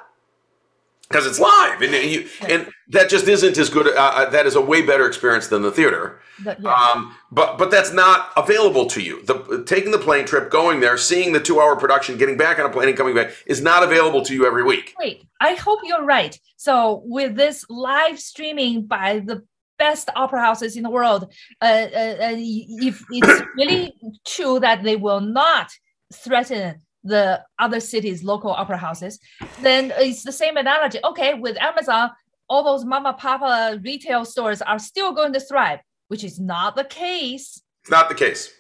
because 1.08 1.26
it's 1.26 1.40
live, 1.40 1.82
and 1.82 1.94
you, 1.94 2.28
and 2.48 2.68
that 2.90 3.10
just 3.10 3.28
isn't 3.28 3.58
as 3.58 3.70
good. 3.70 3.88
Uh, 3.88 4.00
uh, 4.00 4.30
that 4.30 4.46
is 4.46 4.56
a 4.56 4.62
way 4.62 4.82
better 4.82 5.08
experience 5.08 5.48
than 5.48 5.62
the 5.62 5.72
theater. 5.72 6.20
But, 6.44 6.62
yeah. 6.62 6.74
um, 6.74 7.16
but 7.32 7.58
but 7.58 7.72
that's 7.72 7.94
not 7.94 8.32
available 8.36 8.86
to 8.88 9.02
you. 9.02 9.24
The 9.24 9.64
taking 9.66 9.92
the 9.92 9.98
plane 9.98 10.26
trip, 10.26 10.52
going 10.52 10.80
there, 10.80 10.98
seeing 10.98 11.32
the 11.34 11.40
two 11.40 11.62
hour 11.62 11.76
production, 11.76 12.18
getting 12.18 12.38
back 12.38 12.60
on 12.60 12.66
a 12.66 12.70
plane 12.70 12.90
and 12.90 12.98
coming 12.98 13.16
back 13.16 13.32
is 13.46 13.62
not 13.62 13.84
available 13.84 14.24
to 14.26 14.34
you 14.34 14.46
every 14.46 14.64
week. 14.64 14.96
Wait, 15.00 15.24
I 15.40 15.56
hope 15.56 15.80
you're 15.84 16.06
right. 16.06 16.38
So 16.58 17.02
with 17.06 17.36
this 17.36 17.66
live 17.70 18.20
streaming 18.20 18.86
by 18.86 19.20
the 19.20 19.44
best 19.78 20.10
opera 20.16 20.42
houses 20.42 20.76
in 20.76 20.84
the 20.84 20.90
world. 20.90 21.32
Uh, 21.62 21.66
uh, 21.66 22.16
if 22.38 23.04
it's 23.10 23.44
really 23.56 23.94
true 24.26 24.60
that 24.60 24.84
they 24.84 24.96
will 24.96 25.22
not 25.22 25.72
threaten 26.14 26.82
the 27.04 27.42
other 27.60 27.80
cities' 27.80 28.24
local 28.24 28.52
opera 28.52 28.78
houses, 28.78 29.20
then 29.62 29.94
it's 29.98 30.24
the 30.24 30.32
same 30.32 30.58
analogy. 30.58 31.00
Okay, 31.04 31.34
with 31.34 31.58
Amazon, 31.58 32.12
all 32.50 32.64
those 32.64 32.86
mama 32.86 33.14
papa 33.14 33.80
retail 33.84 34.26
stores 34.26 34.62
are 34.62 34.80
still 34.80 35.14
going 35.14 35.34
to 35.34 35.40
thrive, 35.40 35.80
which 36.08 36.24
is 36.24 36.40
not 36.40 36.76
the 36.76 36.84
case. 36.84 37.62
It's 37.82 37.92
not 37.92 38.10
the 38.10 38.16
case. 38.16 38.54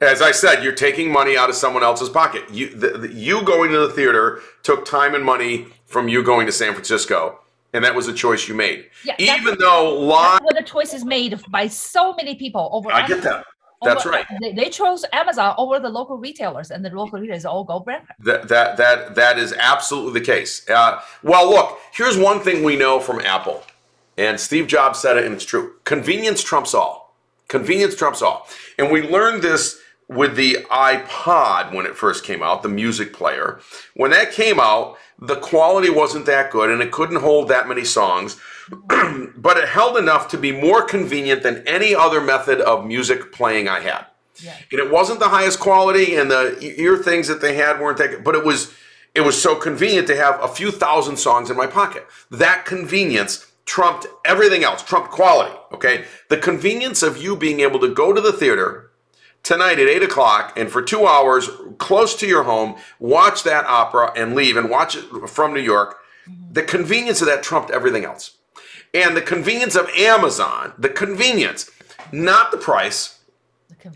As 0.00 0.22
I 0.22 0.30
said, 0.30 0.64
you're 0.64 0.72
taking 0.72 1.12
money 1.12 1.36
out 1.36 1.50
of 1.50 1.56
someone 1.56 1.82
else's 1.82 2.08
pocket. 2.08 2.44
You, 2.50 2.70
the, 2.70 2.98
the, 2.98 3.12
you 3.12 3.44
going 3.44 3.70
to 3.72 3.80
the 3.80 3.90
theater 3.90 4.40
took 4.62 4.86
time 4.86 5.14
and 5.14 5.22
money 5.22 5.66
from 5.84 6.08
you 6.08 6.22
going 6.22 6.46
to 6.46 6.52
San 6.52 6.72
Francisco 6.72 7.40
and 7.72 7.84
that 7.84 7.94
was 7.94 8.08
a 8.08 8.12
choice 8.12 8.48
you 8.48 8.54
made. 8.54 8.90
Yeah, 9.04 9.14
even 9.18 9.58
though 9.58 9.98
live, 9.98 10.40
what 10.42 10.56
the 10.56 10.62
choice 10.62 10.94
is 10.94 11.04
made 11.04 11.40
by 11.48 11.68
so 11.68 12.14
many 12.14 12.34
people 12.34 12.68
over. 12.72 12.90
I 12.92 13.06
get 13.06 13.22
that. 13.22 13.44
That's 13.82 14.04
over- 14.04 14.10
right. 14.16 14.26
They, 14.42 14.52
they 14.52 14.68
chose 14.68 15.04
Amazon 15.12 15.54
over 15.56 15.80
the 15.80 15.88
local 15.88 16.18
retailers, 16.18 16.70
and 16.70 16.84
the 16.84 16.90
local 16.90 17.18
retailers 17.18 17.46
all 17.46 17.64
go 17.64 17.80
bankrupt. 17.80 18.22
That 18.24 18.48
that 18.48 18.76
that 18.76 19.14
that 19.14 19.38
is 19.38 19.54
absolutely 19.54 20.20
the 20.20 20.26
case. 20.26 20.68
Uh, 20.68 21.00
well, 21.22 21.48
look, 21.48 21.78
here's 21.92 22.18
one 22.18 22.40
thing 22.40 22.62
we 22.62 22.76
know 22.76 23.00
from 23.00 23.20
Apple, 23.20 23.62
and 24.18 24.38
Steve 24.38 24.66
Jobs 24.66 24.98
said 24.98 25.16
it, 25.16 25.24
and 25.24 25.34
it's 25.34 25.44
true: 25.44 25.74
convenience 25.84 26.42
trumps 26.42 26.74
all. 26.74 27.14
Convenience 27.48 27.96
trumps 27.96 28.22
all, 28.22 28.46
and 28.78 28.92
we 28.92 29.02
learned 29.08 29.42
this 29.42 29.80
with 30.10 30.34
the 30.34 30.54
iPod 30.72 31.72
when 31.72 31.86
it 31.86 31.96
first 31.96 32.24
came 32.24 32.42
out, 32.42 32.64
the 32.64 32.68
music 32.68 33.12
player. 33.12 33.60
When 33.94 34.10
that 34.10 34.32
came 34.32 34.58
out, 34.58 34.98
the 35.20 35.36
quality 35.36 35.88
wasn't 35.88 36.26
that 36.26 36.50
good, 36.50 36.68
and 36.68 36.82
it 36.82 36.90
couldn't 36.90 37.20
hold 37.20 37.46
that 37.48 37.68
many 37.68 37.84
songs, 37.84 38.36
but 38.88 39.56
it 39.56 39.68
held 39.68 39.96
enough 39.96 40.26
to 40.28 40.36
be 40.36 40.50
more 40.50 40.82
convenient 40.82 41.44
than 41.44 41.66
any 41.66 41.94
other 41.94 42.20
method 42.20 42.60
of 42.60 42.84
music 42.84 43.30
playing 43.30 43.68
I 43.68 43.80
had. 43.80 44.06
Yeah. 44.42 44.56
And 44.72 44.80
it 44.80 44.90
wasn't 44.90 45.20
the 45.20 45.28
highest 45.28 45.60
quality, 45.60 46.16
and 46.16 46.28
the 46.28 46.58
ear 46.60 46.96
things 46.96 47.28
that 47.28 47.40
they 47.40 47.54
had 47.54 47.78
weren't 47.78 47.98
that 47.98 48.10
good, 48.10 48.24
but 48.24 48.34
it 48.34 48.44
was 48.44 48.74
it 49.14 49.20
was 49.20 49.40
so 49.40 49.54
convenient 49.54 50.08
to 50.08 50.16
have 50.16 50.42
a 50.42 50.48
few 50.48 50.72
thousand 50.72 51.18
songs 51.18 51.50
in 51.50 51.56
my 51.56 51.66
pocket. 51.66 52.06
That 52.30 52.64
convenience 52.64 53.52
trumped 53.64 54.06
everything 54.24 54.64
else, 54.64 54.82
trumped 54.82 55.10
quality. 55.10 55.54
Okay, 55.72 56.04
the 56.30 56.36
convenience 56.36 57.04
of 57.04 57.22
you 57.22 57.36
being 57.36 57.60
able 57.60 57.78
to 57.78 57.94
go 57.94 58.12
to 58.12 58.20
the 58.20 58.32
theater 58.32 58.89
tonight 59.42 59.78
at 59.78 59.88
eight 59.88 60.02
o'clock 60.02 60.52
and 60.56 60.70
for 60.70 60.82
two 60.82 61.06
hours 61.06 61.48
close 61.78 62.14
to 62.16 62.26
your 62.26 62.44
home, 62.44 62.76
watch 62.98 63.42
that 63.44 63.64
opera 63.66 64.12
and 64.16 64.34
leave 64.34 64.56
and 64.56 64.70
watch 64.70 64.96
it 64.96 65.04
from 65.28 65.54
New 65.54 65.60
York. 65.60 65.98
Mm-hmm. 66.28 66.52
The 66.52 66.62
convenience 66.62 67.20
of 67.20 67.28
that 67.28 67.42
trumped 67.42 67.70
everything 67.70 68.04
else. 68.04 68.36
And 68.92 69.16
the 69.16 69.22
convenience 69.22 69.76
of 69.76 69.88
Amazon, 69.90 70.72
the 70.76 70.88
convenience, 70.88 71.70
not 72.12 72.50
the 72.50 72.56
price, 72.56 73.20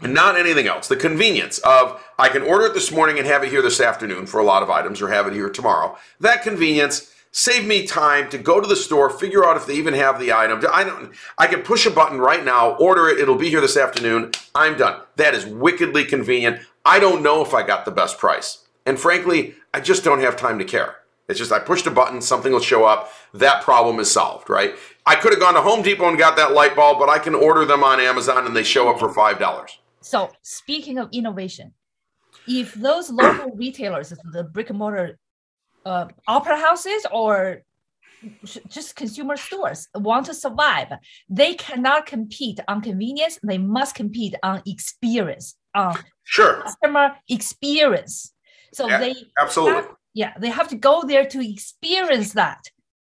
and 0.02 0.14
not 0.14 0.36
anything 0.36 0.66
else. 0.66 0.88
The 0.88 0.96
convenience 0.96 1.58
of 1.58 2.02
I 2.18 2.28
can 2.28 2.42
order 2.42 2.66
it 2.66 2.74
this 2.74 2.90
morning 2.90 3.18
and 3.18 3.26
have 3.26 3.42
it 3.42 3.50
here 3.50 3.62
this 3.62 3.80
afternoon 3.80 4.26
for 4.26 4.40
a 4.40 4.44
lot 4.44 4.62
of 4.62 4.70
items 4.70 5.02
or 5.02 5.08
have 5.08 5.26
it 5.26 5.32
here 5.32 5.50
tomorrow. 5.50 5.98
That 6.20 6.42
convenience 6.42 7.13
saved 7.34 7.66
me 7.66 7.84
time 7.84 8.30
to 8.30 8.38
go 8.38 8.60
to 8.60 8.66
the 8.66 8.76
store, 8.76 9.10
figure 9.10 9.44
out 9.44 9.56
if 9.56 9.66
they 9.66 9.74
even 9.74 9.92
have 9.92 10.20
the 10.20 10.32
item. 10.32 10.64
I 10.72 10.84
don't 10.84 11.12
I 11.36 11.48
can 11.48 11.62
push 11.62 11.84
a 11.84 11.90
button 11.90 12.18
right 12.18 12.44
now, 12.44 12.76
order 12.76 13.08
it, 13.08 13.18
it'll 13.18 13.34
be 13.34 13.50
here 13.50 13.60
this 13.60 13.76
afternoon. 13.76 14.30
I'm 14.54 14.78
done. 14.78 15.00
That 15.16 15.34
is 15.34 15.44
wickedly 15.44 16.04
convenient. 16.04 16.60
I 16.84 17.00
don't 17.00 17.22
know 17.22 17.42
if 17.42 17.52
I 17.52 17.66
got 17.66 17.84
the 17.84 17.90
best 17.90 18.18
price. 18.18 18.64
And 18.86 19.00
frankly, 19.00 19.56
I 19.74 19.80
just 19.80 20.04
don't 20.04 20.20
have 20.20 20.36
time 20.36 20.60
to 20.60 20.64
care. 20.64 20.96
It's 21.28 21.38
just 21.38 21.50
I 21.50 21.58
pushed 21.58 21.86
a 21.88 21.90
button, 21.90 22.22
something 22.22 22.52
will 22.52 22.60
show 22.60 22.84
up. 22.84 23.10
That 23.32 23.62
problem 23.62 23.98
is 23.98 24.10
solved, 24.10 24.48
right? 24.48 24.74
I 25.04 25.16
could 25.16 25.32
have 25.32 25.40
gone 25.40 25.54
to 25.54 25.60
Home 25.60 25.82
Depot 25.82 26.08
and 26.08 26.18
got 26.18 26.36
that 26.36 26.52
light 26.52 26.76
bulb, 26.76 26.98
but 27.00 27.08
I 27.08 27.18
can 27.18 27.34
order 27.34 27.64
them 27.64 27.82
on 27.82 27.98
Amazon 27.98 28.46
and 28.46 28.54
they 28.54 28.62
show 28.62 28.88
up 28.88 29.00
for 29.00 29.12
five 29.12 29.40
dollars. 29.40 29.78
So 30.02 30.30
speaking 30.42 30.98
of 30.98 31.08
innovation, 31.12 31.72
if 32.46 32.74
those 32.74 33.10
local 33.10 33.50
retailers, 33.56 34.12
the 34.32 34.44
brick 34.44 34.70
and 34.70 34.78
mortar 34.78 35.18
uh, 35.84 36.06
opera 36.26 36.58
houses 36.58 37.06
or 37.12 37.62
just 38.68 38.96
consumer 38.96 39.36
stores 39.36 39.88
want 39.94 40.26
to 40.26 40.34
survive, 40.34 40.88
they 41.28 41.54
cannot 41.54 42.06
compete 42.06 42.58
on 42.68 42.80
convenience. 42.80 43.38
They 43.42 43.58
must 43.58 43.94
compete 43.94 44.34
on 44.42 44.62
experience, 44.66 45.56
on 45.74 45.98
Sure, 46.22 46.62
customer 46.62 47.16
experience. 47.28 48.32
So 48.72 48.88
Yeah, 48.88 48.98
they 48.98 49.14
absolutely. 49.38 49.74
have- 49.82 49.90
yeah, 50.14 50.32
they 50.38 50.48
have 50.48 50.68
to 50.68 50.76
go 50.76 51.02
there 51.02 51.26
to 51.26 51.52
experience 51.52 52.32
that, 52.34 52.60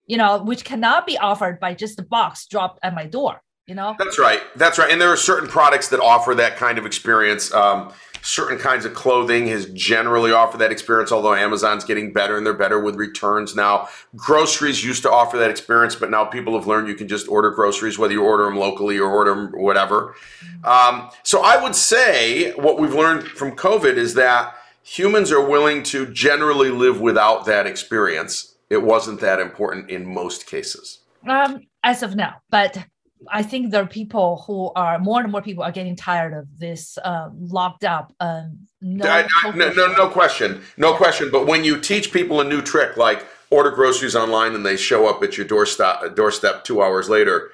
you 0.06 0.18
know, 0.18 0.42
which 0.44 0.66
cannot 0.66 1.06
be 1.08 1.18
offered 1.18 1.60
by 1.60 1.74
just 1.76 2.00
a 2.00 2.04
box 2.04 2.48
dropped 2.48 2.80
at 2.84 2.94
my 2.94 3.06
door. 3.06 3.42
You 3.68 3.76
know, 3.76 3.96
That's 3.98 4.20
right. 4.20 4.42
That's 4.56 4.78
right. 4.78 4.92
And 4.92 5.00
there 5.02 5.10
are 5.12 5.18
certain 5.18 5.50
products 5.50 5.88
that 5.90 6.00
offer 6.00 6.36
that 6.36 6.56
kind 6.58 6.78
of 6.78 6.86
experience. 6.86 7.52
Um, 7.54 7.94
certain 8.26 8.58
kinds 8.58 8.86
of 8.86 8.94
clothing 8.96 9.46
has 9.48 9.68
generally 9.68 10.32
offered 10.32 10.58
that 10.58 10.72
experience, 10.72 11.12
although 11.12 11.36
Amazon's 11.36 11.86
getting 11.86 12.12
better 12.12 12.38
and 12.38 12.46
they're 12.46 12.56
better 12.56 12.80
with 12.80 12.96
returns 12.96 13.56
now. 13.56 13.88
Groceries 14.16 14.84
used 14.84 15.04
to 15.04 15.12
offer 15.12 15.38
that 15.38 15.52
experience, 15.52 15.96
but 15.96 16.10
now 16.10 16.26
people 16.26 16.58
have 16.58 16.66
learned 16.66 16.88
you 16.88 16.96
can 16.96 17.08
just 17.08 17.28
order 17.28 17.52
groceries, 17.52 18.00
whether 18.00 18.14
you 18.14 18.24
order 18.24 18.46
them 18.46 18.58
locally 18.58 18.98
or 18.98 19.10
order 19.10 19.36
them 19.36 19.52
whatever. 19.52 20.16
Um, 20.64 21.10
so 21.22 21.44
I 21.44 21.62
would 21.62 21.76
say 21.76 22.52
what 22.54 22.80
we've 22.80 22.96
learned 22.96 23.28
from 23.28 23.56
COVID 23.56 23.96
is 23.96 24.16
that 24.16 24.56
humans 24.82 25.32
are 25.32 25.46
willing 25.48 25.84
to 25.84 26.08
generally 26.08 26.72
live 26.72 27.00
without 27.00 27.46
that 27.46 27.68
experience. 27.68 28.56
It 28.72 28.82
wasn't 28.82 29.22
that 29.22 29.40
important 29.40 29.92
in 29.92 30.06
most 30.12 30.48
cases. 30.48 31.00
um, 31.28 31.62
as 31.84 32.02
of 32.02 32.16
now, 32.16 32.42
but 32.50 32.86
I 33.32 33.44
think 33.44 33.72
there 33.72 33.84
are 33.84 33.88
people 33.88 34.44
who 34.48 34.72
are 34.76 35.00
more 35.00 35.22
and 35.22 35.32
more 35.32 35.42
people 35.42 35.64
are 35.64 35.72
getting 35.72 35.96
tired 35.96 36.34
of 36.34 36.46
this 36.60 36.98
uh, 37.04 37.30
locked 37.40 37.84
up. 37.84 38.14
Um, 38.20 38.68
no, 38.82 39.06
I- 39.10 39.28
I- 39.44 39.52
no, 39.56 39.72
no, 39.74 39.94
no 39.94 40.10
question, 40.10 40.62
no 40.78 40.94
question. 40.94 41.30
But 41.32 41.48
when 41.48 41.64
you 41.64 41.80
teach 41.80 42.12
people 42.12 42.42
a 42.42 42.44
new 42.44 42.62
trick, 42.62 42.98
like 42.98 43.26
order 43.50 43.72
groceries 43.72 44.16
online 44.16 44.54
and 44.56 44.66
they 44.66 44.78
show 44.78 45.08
up 45.08 45.22
at 45.24 45.38
your 45.38 45.46
doorstep, 45.48 46.16
doorstep 46.16 46.64
two 46.64 46.82
hours 46.82 47.10
later, 47.10 47.52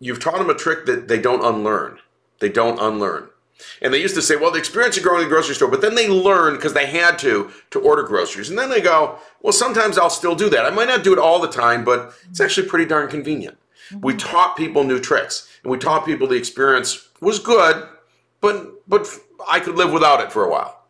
you've 0.00 0.20
taught 0.20 0.38
them 0.38 0.50
a 0.50 0.54
trick 0.54 0.86
that 0.86 1.08
they 1.08 1.20
don't 1.20 1.44
unlearn. 1.44 1.98
They 2.40 2.48
don't 2.48 2.78
unlearn. 2.78 3.28
And 3.80 3.94
they 3.94 4.00
used 4.02 4.16
to 4.16 4.22
say, 4.22 4.34
well, 4.36 4.50
the 4.50 4.58
experience 4.58 4.96
of 4.98 5.04
going 5.04 5.18
to 5.18 5.24
the 5.24 5.30
grocery 5.30 5.54
store, 5.54 5.70
but 5.70 5.80
then 5.80 5.94
they 5.94 6.08
learn 6.08 6.54
because 6.56 6.74
they 6.74 6.86
had 6.86 7.18
to 7.20 7.50
to 7.70 7.78
order 7.80 8.02
groceries. 8.02 8.50
And 8.50 8.58
then 8.58 8.68
they 8.68 8.80
go, 8.80 9.16
well, 9.42 9.52
sometimes 9.52 9.96
I'll 9.96 10.10
still 10.10 10.34
do 10.34 10.50
that. 10.50 10.66
I 10.66 10.70
might 10.70 10.88
not 10.88 11.04
do 11.04 11.12
it 11.12 11.18
all 11.20 11.38
the 11.40 11.48
time, 11.50 11.84
but 11.84 12.12
it's 12.28 12.40
actually 12.40 12.66
pretty 12.68 12.84
darn 12.84 13.08
convenient. 13.08 13.56
We 14.00 14.14
taught 14.14 14.56
people 14.56 14.84
new 14.84 15.00
tricks, 15.00 15.48
and 15.62 15.70
we 15.70 15.78
taught 15.78 16.06
people 16.06 16.26
the 16.26 16.36
experience 16.36 17.08
was 17.20 17.38
good, 17.38 17.86
but 18.40 18.88
but 18.88 19.06
I 19.48 19.60
could 19.60 19.76
live 19.76 19.92
without 19.92 20.20
it 20.20 20.32
for 20.32 20.44
a 20.44 20.50
while. 20.50 20.86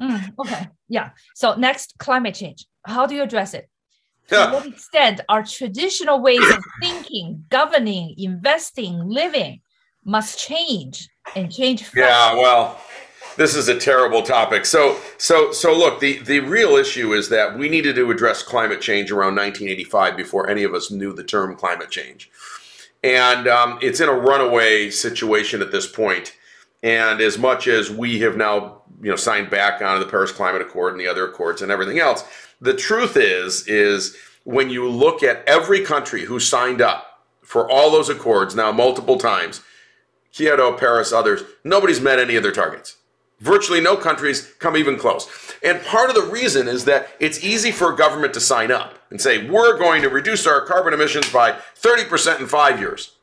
Mm, 0.00 0.34
okay, 0.38 0.68
yeah. 0.88 1.10
So 1.34 1.54
next, 1.54 1.94
climate 1.98 2.34
change. 2.34 2.66
How 2.84 3.06
do 3.06 3.14
you 3.14 3.22
address 3.22 3.54
it? 3.54 3.68
Yeah. 4.30 4.46
To 4.50 4.52
what 4.54 4.66
extent 4.66 5.20
are 5.28 5.42
traditional 5.42 6.20
ways 6.22 6.48
of 6.50 6.58
thinking, 6.80 7.44
governing, 7.50 8.14
investing, 8.16 9.06
living 9.06 9.60
must 10.04 10.38
change 10.38 11.08
and 11.36 11.52
change 11.52 11.82
fast? 11.82 11.96
Yeah, 11.96 12.34
well, 12.34 12.80
this 13.36 13.54
is 13.54 13.68
a 13.68 13.78
terrible 13.78 14.22
topic. 14.22 14.64
So, 14.66 14.98
so, 15.18 15.52
so 15.52 15.76
look, 15.76 16.00
the 16.00 16.18
the 16.20 16.40
real 16.40 16.76
issue 16.76 17.12
is 17.12 17.28
that 17.30 17.58
we 17.58 17.68
needed 17.68 17.96
to 17.96 18.10
address 18.10 18.42
climate 18.42 18.80
change 18.80 19.10
around 19.10 19.36
1985 19.36 20.16
before 20.16 20.48
any 20.48 20.64
of 20.64 20.74
us 20.74 20.90
knew 20.90 21.12
the 21.12 21.24
term 21.24 21.56
climate 21.56 21.90
change, 21.90 22.30
and 23.02 23.48
um, 23.48 23.78
it's 23.82 24.00
in 24.00 24.08
a 24.08 24.14
runaway 24.14 24.90
situation 24.90 25.60
at 25.60 25.72
this 25.72 25.86
point. 25.86 26.36
And 26.82 27.22
as 27.22 27.38
much 27.38 27.66
as 27.66 27.90
we 27.90 28.20
have 28.20 28.36
now, 28.36 28.82
you 29.00 29.08
know, 29.08 29.16
signed 29.16 29.48
back 29.48 29.80
on 29.80 30.00
the 30.00 30.06
Paris 30.06 30.30
Climate 30.30 30.60
Accord 30.60 30.92
and 30.92 31.00
the 31.00 31.08
other 31.08 31.26
accords 31.26 31.62
and 31.62 31.72
everything 31.72 31.98
else, 31.98 32.24
the 32.60 32.74
truth 32.74 33.16
is, 33.16 33.66
is 33.66 34.16
when 34.44 34.68
you 34.68 34.88
look 34.88 35.22
at 35.22 35.42
every 35.46 35.80
country 35.80 36.24
who 36.26 36.38
signed 36.38 36.82
up 36.82 37.22
for 37.42 37.70
all 37.70 37.90
those 37.90 38.10
accords 38.10 38.54
now 38.54 38.70
multiple 38.70 39.18
times, 39.18 39.62
Kyoto, 40.32 40.76
Paris, 40.76 41.12
others, 41.12 41.42
nobody's 41.64 42.00
met 42.00 42.18
any 42.18 42.36
of 42.36 42.42
their 42.42 42.52
targets. 42.52 42.96
Virtually 43.40 43.80
no 43.80 43.96
countries 43.96 44.54
come 44.58 44.76
even 44.76 44.98
close. 44.98 45.28
And 45.62 45.82
part 45.82 46.08
of 46.08 46.14
the 46.14 46.30
reason 46.30 46.68
is 46.68 46.84
that 46.84 47.08
it's 47.20 47.42
easy 47.42 47.72
for 47.72 47.92
a 47.92 47.96
government 47.96 48.32
to 48.34 48.40
sign 48.40 48.70
up 48.70 48.98
and 49.10 49.20
say, 49.20 49.48
we're 49.48 49.78
going 49.78 50.02
to 50.02 50.08
reduce 50.08 50.46
our 50.46 50.64
carbon 50.64 50.94
emissions 50.94 51.30
by 51.32 51.58
30% 51.80 52.40
in 52.40 52.46
five 52.46 52.78
years. 52.78 53.16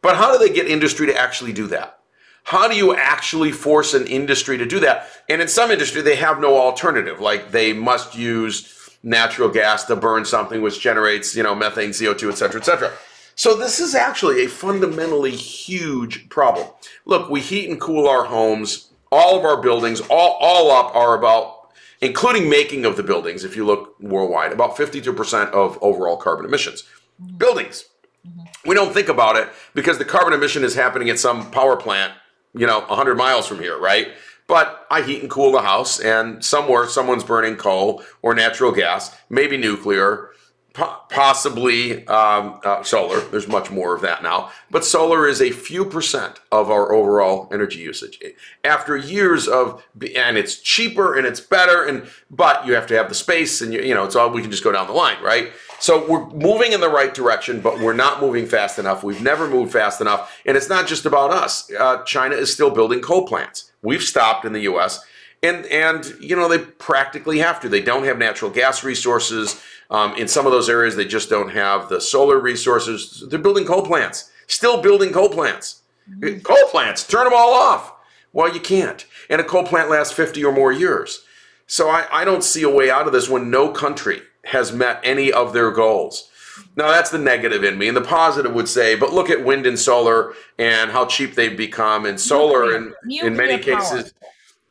But 0.00 0.16
how 0.16 0.32
do 0.32 0.38
they 0.38 0.52
get 0.52 0.66
industry 0.66 1.06
to 1.06 1.16
actually 1.16 1.52
do 1.52 1.66
that? 1.68 1.98
How 2.44 2.68
do 2.68 2.74
you 2.74 2.96
actually 2.96 3.52
force 3.52 3.94
an 3.94 4.06
industry 4.06 4.58
to 4.58 4.66
do 4.66 4.80
that? 4.80 5.08
And 5.28 5.40
in 5.40 5.48
some 5.48 5.70
industry, 5.70 6.02
they 6.02 6.16
have 6.16 6.40
no 6.40 6.56
alternative. 6.58 7.20
Like 7.20 7.52
they 7.52 7.72
must 7.72 8.16
use 8.16 8.90
natural 9.02 9.48
gas 9.48 9.84
to 9.84 9.96
burn 9.96 10.24
something 10.24 10.62
which 10.62 10.80
generates, 10.80 11.36
you 11.36 11.42
know, 11.42 11.54
methane, 11.54 11.90
CO2, 11.90 12.30
et 12.30 12.34
cetera, 12.36 12.60
et 12.60 12.64
cetera. 12.64 12.92
So 13.34 13.56
this 13.56 13.80
is 13.80 13.94
actually 13.94 14.44
a 14.44 14.48
fundamentally 14.48 15.34
huge 15.34 16.28
problem. 16.28 16.68
Look, 17.04 17.30
we 17.30 17.40
heat 17.40 17.70
and 17.70 17.80
cool 17.80 18.06
our 18.08 18.24
homes. 18.24 18.90
All 19.12 19.38
of 19.38 19.44
our 19.44 19.60
buildings, 19.60 20.00
all, 20.08 20.38
all 20.40 20.70
up, 20.70 20.96
are 20.96 21.14
about, 21.14 21.70
including 22.00 22.48
making 22.48 22.86
of 22.86 22.96
the 22.96 23.02
buildings, 23.02 23.44
if 23.44 23.54
you 23.54 23.64
look 23.64 23.94
worldwide, 24.00 24.52
about 24.52 24.74
52% 24.74 25.50
of 25.50 25.78
overall 25.82 26.16
carbon 26.16 26.46
emissions. 26.46 26.84
Mm-hmm. 27.22 27.36
Buildings. 27.36 27.84
Mm-hmm. 28.26 28.68
We 28.68 28.74
don't 28.74 28.94
think 28.94 29.08
about 29.08 29.36
it 29.36 29.50
because 29.74 29.98
the 29.98 30.06
carbon 30.06 30.32
emission 30.32 30.64
is 30.64 30.74
happening 30.74 31.10
at 31.10 31.18
some 31.18 31.50
power 31.50 31.76
plant, 31.76 32.14
you 32.54 32.66
know, 32.66 32.80
100 32.80 33.14
miles 33.16 33.46
from 33.46 33.60
here, 33.60 33.78
right? 33.78 34.08
But 34.48 34.86
I 34.90 35.02
heat 35.02 35.20
and 35.20 35.30
cool 35.30 35.52
the 35.52 35.60
house, 35.62 36.00
and 36.00 36.44
somewhere 36.44 36.86
someone's 36.88 37.24
burning 37.24 37.56
coal 37.56 38.02
or 38.22 38.34
natural 38.34 38.72
gas, 38.72 39.14
maybe 39.30 39.56
nuclear, 39.56 40.30
possibly 40.74 42.06
um, 42.06 42.60
uh, 42.64 42.82
solar. 42.82 43.20
There's 43.20 43.48
much 43.48 43.70
more 43.70 43.94
of 43.94 44.00
that 44.02 44.22
now. 44.22 44.50
But 44.70 44.84
solar 44.84 45.28
is 45.28 45.40
a 45.42 45.50
few 45.50 45.84
percent 45.84 46.40
of 46.50 46.70
our 46.70 46.92
overall 46.92 47.48
energy 47.52 47.80
usage. 47.80 48.18
After 48.64 48.96
years 48.96 49.48
of, 49.48 49.84
and 50.16 50.36
it's 50.36 50.56
cheaper 50.56 51.16
and 51.16 51.26
it's 51.26 51.40
better, 51.40 51.84
and 51.84 52.08
but 52.30 52.66
you 52.66 52.74
have 52.74 52.86
to 52.88 52.94
have 52.94 53.08
the 53.08 53.14
space, 53.14 53.60
and 53.60 53.72
you, 53.72 53.82
you 53.82 53.94
know, 53.94 54.04
it's 54.04 54.16
all 54.16 54.30
we 54.30 54.42
can 54.42 54.50
just 54.50 54.64
go 54.64 54.72
down 54.72 54.86
the 54.86 54.92
line, 54.92 55.22
right? 55.22 55.52
So 55.82 56.06
we're 56.08 56.26
moving 56.26 56.70
in 56.70 56.80
the 56.80 56.88
right 56.88 57.12
direction, 57.12 57.60
but 57.60 57.80
we're 57.80 57.92
not 57.92 58.20
moving 58.20 58.46
fast 58.46 58.78
enough. 58.78 59.02
We've 59.02 59.20
never 59.20 59.48
moved 59.48 59.72
fast 59.72 60.00
enough. 60.00 60.40
And 60.46 60.56
it's 60.56 60.68
not 60.68 60.86
just 60.86 61.06
about 61.06 61.32
us. 61.32 61.72
Uh, 61.72 62.04
China 62.04 62.36
is 62.36 62.52
still 62.52 62.70
building 62.70 63.00
coal 63.00 63.26
plants. 63.26 63.72
We've 63.82 64.02
stopped 64.02 64.44
in 64.44 64.52
the 64.52 64.60
US. 64.60 65.04
And, 65.42 65.66
and, 65.66 66.14
you 66.20 66.36
know, 66.36 66.46
they 66.48 66.58
practically 66.58 67.38
have 67.38 67.60
to. 67.62 67.68
They 67.68 67.82
don't 67.82 68.04
have 68.04 68.16
natural 68.16 68.48
gas 68.48 68.84
resources. 68.84 69.60
Um, 69.92 70.16
in 70.16 70.26
some 70.26 70.46
of 70.46 70.52
those 70.52 70.70
areas, 70.70 70.96
they 70.96 71.04
just 71.04 71.28
don't 71.28 71.50
have 71.50 71.88
the 71.90 72.00
solar 72.00 72.40
resources. 72.40 73.24
They're 73.28 73.38
building 73.38 73.66
coal 73.66 73.84
plants, 73.84 74.30
still 74.46 74.80
building 74.80 75.12
coal 75.12 75.28
plants. 75.28 75.82
Mm-hmm. 76.10 76.40
Coal 76.40 76.68
plants, 76.70 77.06
turn 77.06 77.24
them 77.24 77.34
all 77.36 77.52
off. 77.52 77.92
Well, 78.32 78.52
you 78.52 78.60
can't. 78.60 79.04
And 79.28 79.40
a 79.40 79.44
coal 79.44 79.64
plant 79.64 79.90
lasts 79.90 80.14
50 80.14 80.42
or 80.44 80.52
more 80.52 80.72
years. 80.72 81.24
So 81.66 81.90
I, 81.90 82.06
I 82.10 82.24
don't 82.24 82.42
see 82.42 82.62
a 82.62 82.70
way 82.70 82.90
out 82.90 83.06
of 83.06 83.12
this 83.12 83.28
when 83.28 83.50
no 83.50 83.70
country 83.70 84.22
has 84.44 84.72
met 84.72 85.00
any 85.04 85.30
of 85.30 85.52
their 85.52 85.70
goals. 85.70 86.30
Now 86.74 86.88
that's 86.88 87.10
the 87.10 87.18
negative 87.18 87.62
in 87.62 87.78
me, 87.78 87.88
and 87.88 87.96
the 87.96 88.02
positive 88.02 88.52
would 88.54 88.68
say, 88.68 88.94
but 88.94 89.12
look 89.12 89.30
at 89.30 89.44
wind 89.44 89.66
and 89.66 89.78
solar 89.78 90.32
and 90.58 90.90
how 90.90 91.06
cheap 91.06 91.34
they've 91.34 91.56
become, 91.56 92.06
and 92.06 92.18
solar, 92.18 92.74
and 92.74 92.94
in 93.08 93.36
many 93.36 93.62
power. 93.62 93.78
cases, 93.78 94.14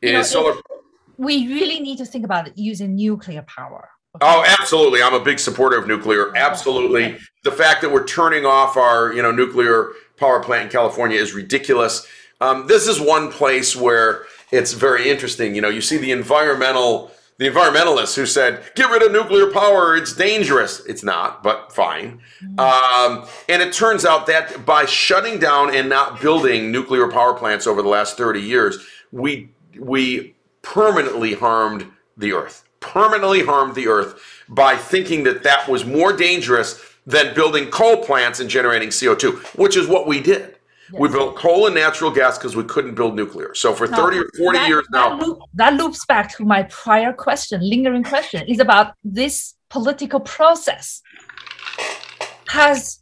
you 0.00 0.12
know, 0.12 0.22
solar. 0.22 0.54
We 1.16 1.48
really 1.48 1.80
need 1.80 1.98
to 1.98 2.04
think 2.04 2.24
about 2.24 2.56
using 2.56 2.96
nuclear 2.96 3.42
power. 3.42 3.91
Oh, 4.20 4.44
absolutely! 4.60 5.02
I'm 5.02 5.14
a 5.14 5.20
big 5.20 5.38
supporter 5.38 5.78
of 5.78 5.86
nuclear. 5.86 6.36
Absolutely, 6.36 7.18
the 7.44 7.52
fact 7.52 7.80
that 7.82 7.90
we're 7.90 8.06
turning 8.06 8.44
off 8.44 8.76
our, 8.76 9.12
you 9.12 9.22
know, 9.22 9.32
nuclear 9.32 9.92
power 10.16 10.42
plant 10.42 10.66
in 10.66 10.70
California 10.70 11.18
is 11.18 11.32
ridiculous. 11.32 12.06
Um, 12.40 12.66
this 12.66 12.86
is 12.86 13.00
one 13.00 13.30
place 13.30 13.74
where 13.74 14.24
it's 14.50 14.72
very 14.72 15.08
interesting. 15.08 15.54
You 15.54 15.62
know, 15.62 15.70
you 15.70 15.80
see 15.80 15.96
the 15.96 16.10
environmental 16.12 17.12
the 17.42 17.48
environmentalists 17.48 18.14
who 18.14 18.24
said, 18.24 18.62
get 18.76 18.90
rid 18.90 19.02
of 19.02 19.10
nuclear 19.10 19.50
power, 19.50 19.96
it's 19.96 20.12
dangerous. 20.12 20.84
It's 20.86 21.02
not, 21.02 21.42
but 21.42 21.72
fine. 21.72 22.20
Mm-hmm. 22.42 22.60
Um, 22.60 23.28
and 23.48 23.60
it 23.60 23.72
turns 23.72 24.04
out 24.04 24.26
that 24.26 24.64
by 24.64 24.84
shutting 24.84 25.38
down 25.38 25.74
and 25.74 25.88
not 25.88 26.20
building 26.20 26.70
nuclear 26.70 27.08
power 27.08 27.34
plants 27.34 27.66
over 27.66 27.82
the 27.82 27.88
last 27.88 28.16
30 28.16 28.40
years, 28.40 28.78
we, 29.10 29.50
we 29.78 30.36
permanently 30.62 31.34
harmed 31.34 31.90
the 32.16 32.32
earth, 32.32 32.68
permanently 32.82 33.44
harmed 33.44 33.74
the 33.74 33.88
earth 33.88 34.20
by 34.48 34.76
thinking 34.76 35.24
that 35.24 35.42
that 35.44 35.68
was 35.68 35.84
more 35.84 36.12
dangerous 36.14 36.80
than 37.06 37.34
building 37.34 37.70
coal 37.70 38.04
plants 38.04 38.40
and 38.40 38.48
generating 38.48 38.90
CO2, 38.90 39.56
which 39.56 39.76
is 39.76 39.88
what 39.88 40.06
we 40.06 40.20
did. 40.20 40.56
Yes. 40.92 41.00
We 41.00 41.08
built 41.08 41.36
coal 41.36 41.66
and 41.66 41.74
natural 41.74 42.10
gas 42.10 42.36
because 42.36 42.54
we 42.54 42.64
couldn't 42.64 42.94
build 42.94 43.16
nuclear. 43.16 43.54
So 43.54 43.72
for 43.72 43.86
now, 43.86 43.96
30 43.96 44.18
or 44.18 44.30
40 44.36 44.58
that, 44.58 44.68
years 44.68 44.86
now. 44.92 45.16
That, 45.16 45.26
loop, 45.26 45.38
that 45.54 45.74
loops 45.74 46.04
back 46.04 46.36
to 46.36 46.44
my 46.44 46.64
prior 46.64 47.12
question, 47.12 47.60
lingering 47.62 48.02
question, 48.02 48.46
is 48.46 48.60
about 48.60 48.94
this 49.02 49.54
political 49.70 50.20
process 50.20 51.00
has 52.48 53.00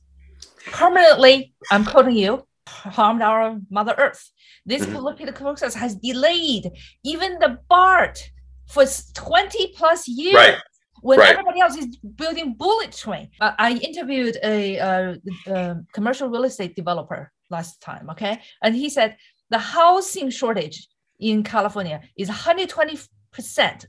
permanently, 0.66 1.53
I'm 1.70 1.85
quoting 1.85 2.14
you, 2.14 2.47
harmed 2.66 3.22
our 3.22 3.59
Mother 3.70 3.95
Earth. 3.99 4.31
This 4.64 4.83
mm-hmm. 4.83 4.95
political 4.95 5.33
process 5.33 5.74
has 5.74 5.97
delayed 5.97 6.70
even 7.05 7.39
the 7.41 7.59
BART 7.68 8.31
for 8.71 8.85
20 9.14 9.75
plus 9.77 10.09
years. 10.09 10.35
Right 10.35 10.59
when 11.03 11.18
right. 11.18 11.31
everybody 11.31 11.61
else 11.61 11.77
is 11.77 11.97
building 11.97 12.55
bullet 12.59 12.93
train. 12.93 13.31
Uh, 13.41 13.53
I 13.59 13.73
interviewed 13.73 14.37
a, 14.45 14.77
a, 14.77 15.16
a, 15.47 15.77
commercial 15.95 16.29
real 16.29 16.45
estate 16.45 16.77
developer 16.77 17.33
last 17.49 17.81
time, 17.81 18.11
okay? 18.11 18.41
And 18.62 18.75
he 18.75 18.91
said 18.91 19.16
the 19.49 19.59
housing 19.59 20.29
shortage 20.29 20.87
in 21.18 21.43
California 21.43 22.03
is 22.16 22.29
120% 22.29 23.09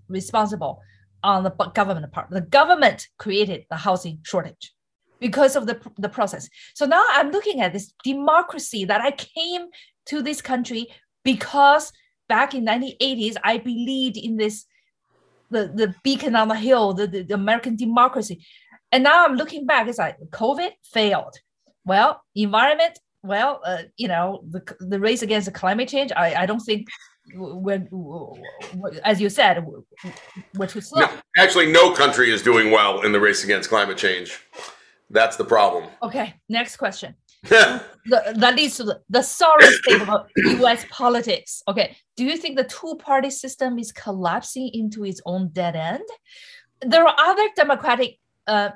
responsible 0.08 0.82
on 1.24 1.44
the 1.44 1.52
government 1.52 2.12
part. 2.12 2.30
The 2.30 2.42
government 2.42 3.08
created 3.18 3.66
the 3.70 3.78
housing 3.78 4.20
shortage 4.24 4.74
because 5.20 5.56
of 5.56 5.68
the, 5.68 5.80
the 5.98 6.10
process. 6.10 6.50
So 6.74 6.86
now 6.86 7.04
I'm 7.12 7.32
looking 7.32 7.62
at 7.62 7.74
this 7.74 7.94
democracy 8.04 8.86
that 8.86 9.02
I 9.02 9.12
came 9.12 9.68
to 10.08 10.22
this 10.22 10.42
country 10.42 10.88
because 11.24 11.94
back 12.28 12.56
in 12.56 12.66
1980s, 12.66 13.36
I 13.44 13.60
believed 13.60 14.18
in 14.18 14.38
this, 14.38 14.66
the, 15.52 15.72
the 15.76 15.93
beacon 16.04 16.36
on 16.36 16.47
the 16.47 16.56
hill, 16.56 16.93
the, 16.93 17.06
the, 17.06 17.22
the 17.24 17.36
American 17.36 17.76
democracy. 17.76 18.43
And 18.91 19.04
now 19.04 19.26
I'm 19.26 19.36
looking 19.36 19.66
back, 19.66 19.88
it's 19.88 19.99
like 19.99 20.18
COVID 20.32 20.72
failed. 20.91 21.36
Well, 21.86 22.22
environment 22.36 22.97
well, 23.24 23.62
uh, 23.66 23.84
you 23.97 24.08
know, 24.08 24.43
the, 24.49 24.64
the 24.80 24.99
race 24.99 25.22
against 25.22 25.45
the 25.45 25.52
climate 25.52 25.89
change, 25.89 26.12
I, 26.16 26.34
I 26.36 26.45
don't 26.45 26.60
think 26.60 26.88
we're, 27.36 27.88
as 29.04 29.22
you 29.22 29.30
said, 29.30 29.64
we're 30.56 30.68
too 30.68 30.82
slow. 30.82 31.02
No, 31.02 31.10
actually, 31.38 31.72
no 31.72 31.93
country 31.93 32.32
is 32.32 32.41
doing 32.41 32.72
well 32.72 33.02
in 33.02 33.12
the 33.12 33.20
race 33.20 33.43
against 33.43 33.70
climate 33.70 33.97
change. 33.97 34.39
That's 35.10 35.38
the 35.38 35.45
problem. 35.45 35.89
Okay, 36.02 36.34
next 36.49 36.78
question. 36.78 37.16
The, 37.44 37.84
that 38.36 38.56
leads 38.56 38.78
to 38.78 38.84
the, 38.84 39.02
the 39.10 39.22
sorry 39.22 39.66
state 39.66 40.02
of 40.02 40.28
US 40.36 40.86
politics. 40.89 41.64
Okay, 41.68 41.98
do 42.16 42.24
you 42.24 42.38
think 42.38 42.58
the 42.58 42.64
two 42.64 42.96
party 43.00 43.30
system 43.30 43.80
is 43.80 43.92
collapsing 43.92 44.70
into 44.74 45.06
its 45.06 45.22
own 45.26 45.50
dead 45.50 45.76
end? 45.76 46.04
There 46.82 47.06
are 47.06 47.16
other 47.18 47.48
democratic 47.56 48.18
uh, 48.48 48.70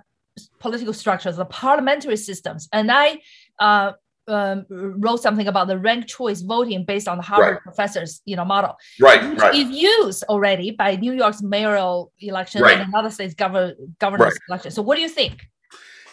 political 0.59 0.93
structures, 0.93 1.37
the 1.37 1.45
parliamentary 1.45 2.17
systems, 2.17 2.67
and 2.71 2.91
I 2.91 3.19
uh, 3.59 3.93
um, 4.27 4.65
wrote 4.69 5.21
something 5.21 5.47
about 5.47 5.67
the 5.67 5.77
ranked 5.77 6.09
choice 6.09 6.41
voting 6.41 6.83
based 6.85 7.07
on 7.07 7.17
the 7.17 7.23
Harvard 7.23 7.53
right. 7.53 7.61
professors, 7.61 8.21
you 8.25 8.35
know, 8.35 8.45
model. 8.45 8.75
Right, 8.99 9.27
which 9.29 9.39
right. 9.39 9.55
is 9.55 9.69
used 9.69 10.23
already 10.23 10.71
by 10.71 10.95
New 10.95 11.13
York's 11.13 11.41
mayoral 11.41 12.11
election 12.19 12.61
right. 12.61 12.79
and 12.79 12.87
another 12.87 13.09
state's 13.09 13.35
governor 13.35 13.75
governor's 13.99 14.33
right. 14.33 14.39
election. 14.49 14.71
So, 14.71 14.81
what 14.81 14.95
do 14.95 15.01
you 15.01 15.09
think? 15.09 15.47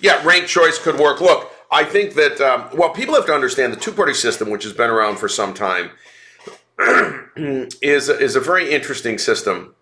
Yeah, 0.00 0.22
ranked 0.24 0.48
choice 0.48 0.78
could 0.78 0.98
work. 0.98 1.20
Look, 1.20 1.51
I 1.72 1.84
think 1.84 2.14
that 2.14 2.40
um, 2.40 2.68
well, 2.76 2.90
people 2.90 3.14
have 3.14 3.26
to 3.26 3.34
understand 3.34 3.72
the 3.72 3.78
two-party 3.78 4.14
system, 4.14 4.50
which 4.50 4.62
has 4.64 4.74
been 4.74 4.90
around 4.90 5.16
for 5.16 5.28
some 5.28 5.54
time, 5.54 5.90
is 7.36 8.08
is 8.08 8.36
a 8.36 8.40
very 8.40 8.70
interesting 8.70 9.18
system 9.18 9.74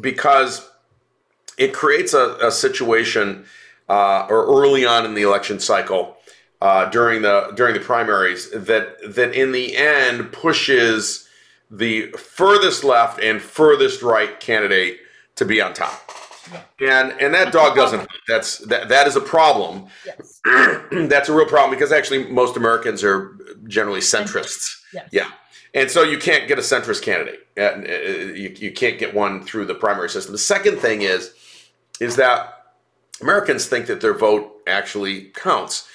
because 0.00 0.70
it 1.56 1.72
creates 1.72 2.12
a, 2.12 2.36
a 2.42 2.50
situation 2.52 3.46
uh, 3.88 4.26
or 4.28 4.44
early 4.46 4.84
on 4.84 5.06
in 5.06 5.14
the 5.14 5.22
election 5.22 5.58
cycle 5.60 6.16
uh, 6.60 6.86
during 6.90 7.22
the 7.22 7.52
during 7.54 7.74
the 7.74 7.80
primaries 7.80 8.50
that 8.50 8.96
that 9.14 9.34
in 9.34 9.52
the 9.52 9.76
end 9.76 10.32
pushes 10.32 11.28
the 11.70 12.08
furthest 12.12 12.84
left 12.84 13.20
and 13.20 13.40
furthest 13.40 14.02
right 14.02 14.40
candidate 14.40 14.98
to 15.36 15.44
be 15.44 15.60
on 15.60 15.72
top. 15.72 16.10
Yeah. 16.80 16.98
And 16.98 17.20
and 17.20 17.34
that 17.34 17.52
dog 17.52 17.76
doesn't 17.76 18.08
that's 18.28 18.58
that 18.58 18.88
that 18.88 19.06
is 19.06 19.16
a 19.16 19.20
problem. 19.20 19.86
Yes. 20.04 20.33
that's 21.08 21.28
a 21.28 21.34
real 21.34 21.46
problem 21.46 21.70
because 21.70 21.92
actually 21.92 22.24
most 22.30 22.56
Americans 22.56 23.02
are 23.02 23.36
generally 23.66 24.00
centrists. 24.00 24.82
Yes. 24.92 25.08
Yeah. 25.10 25.30
And 25.72 25.90
so 25.90 26.02
you 26.02 26.18
can't 26.18 26.46
get 26.46 26.58
a 26.58 26.62
centrist 26.62 27.02
candidate. 27.02 27.46
Uh, 27.58 27.78
you, 28.32 28.54
you 28.56 28.72
can't 28.72 28.98
get 28.98 29.14
one 29.14 29.42
through 29.44 29.64
the 29.64 29.74
primary 29.74 30.08
system. 30.08 30.32
The 30.32 30.38
second 30.38 30.78
thing 30.78 31.02
is 31.02 31.34
is 32.00 32.16
that 32.16 32.64
Americans 33.20 33.66
think 33.66 33.86
that 33.86 34.00
their 34.00 34.14
vote 34.14 34.62
actually 34.66 35.26
counts. 35.34 35.88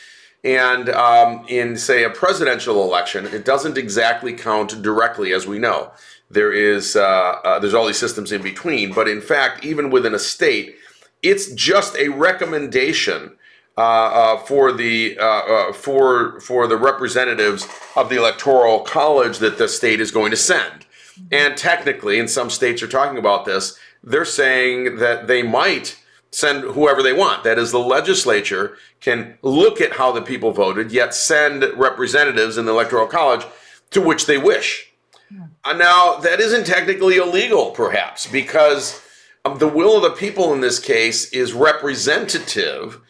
And 0.44 0.90
um, 0.90 1.46
in, 1.50 1.76
say, 1.76 2.06
a 2.06 2.10
presidential 2.10 2.82
election, 2.82 3.26
it 3.26 3.44
doesn't 3.44 3.78
exactly 3.78 4.32
count 4.34 4.82
directly, 4.82 5.34
as 5.34 5.46
we 5.46 5.60
know. 5.60 5.92
There 6.32 6.54
is 6.54 6.96
uh, 6.96 7.02
uh, 7.44 7.60
there's 7.60 7.74
all 7.74 7.88
these 7.88 8.00
systems 8.00 8.32
in 8.32 8.42
between, 8.42 8.94
but 8.94 9.08
in 9.08 9.20
fact, 9.20 9.66
even 9.66 9.90
within 9.90 10.14
a 10.14 10.20
state, 10.20 10.76
it's 11.22 11.52
just 11.54 11.98
a 11.98 12.10
recommendation 12.10 13.36
uh, 13.80 13.82
uh 13.82 14.38
for 14.40 14.72
the 14.72 15.18
uh, 15.20 15.24
uh, 15.24 15.74
for 15.74 16.40
for 16.42 16.68
the 16.68 16.78
representatives 16.78 17.68
of 17.96 18.10
the 18.10 18.18
electoral 18.18 18.82
college 18.82 19.40
that 19.40 19.58
the 19.58 19.68
state 19.68 20.00
is 20.00 20.12
going 20.12 20.32
to 20.32 20.38
send. 20.38 20.86
And 21.32 21.58
technically, 21.58 22.20
and 22.20 22.30
some 22.30 22.50
states 22.50 22.82
are 22.82 22.88
talking 22.88 23.18
about 23.18 23.46
this, 23.46 23.78
they're 24.04 24.26
saying 24.26 24.98
that 24.98 25.28
they 25.28 25.44
might 25.44 25.98
send 26.32 26.64
whoever 26.64 27.02
they 27.02 27.14
want. 27.14 27.44
That 27.44 27.60
is, 27.60 27.72
the 27.72 27.80
legislature 27.80 28.78
can 29.02 29.38
look 29.42 29.82
at 29.82 29.94
how 29.94 30.12
the 30.12 30.22
people 30.22 30.52
voted, 30.52 30.92
yet 30.92 31.14
send 31.14 31.64
representatives 31.76 32.58
in 32.58 32.66
the 32.66 32.72
Electoral 32.72 33.08
College 33.08 33.46
to 33.92 34.02
which 34.02 34.26
they 34.26 34.38
wish. 34.38 34.92
Yeah. 35.32 35.48
Uh, 35.64 35.74
now, 35.74 36.16
that 36.18 36.40
isn't 36.40 36.66
technically 36.66 37.18
illegal, 37.18 37.72
perhaps, 37.72 38.28
because 38.28 39.02
um, 39.46 39.58
the 39.58 39.68
will 39.68 39.98
of 39.98 40.04
the 40.04 40.18
people 40.18 40.54
in 40.54 40.62
this 40.62 40.80
case 40.80 41.32
is 41.32 41.54
representative 41.54 43.02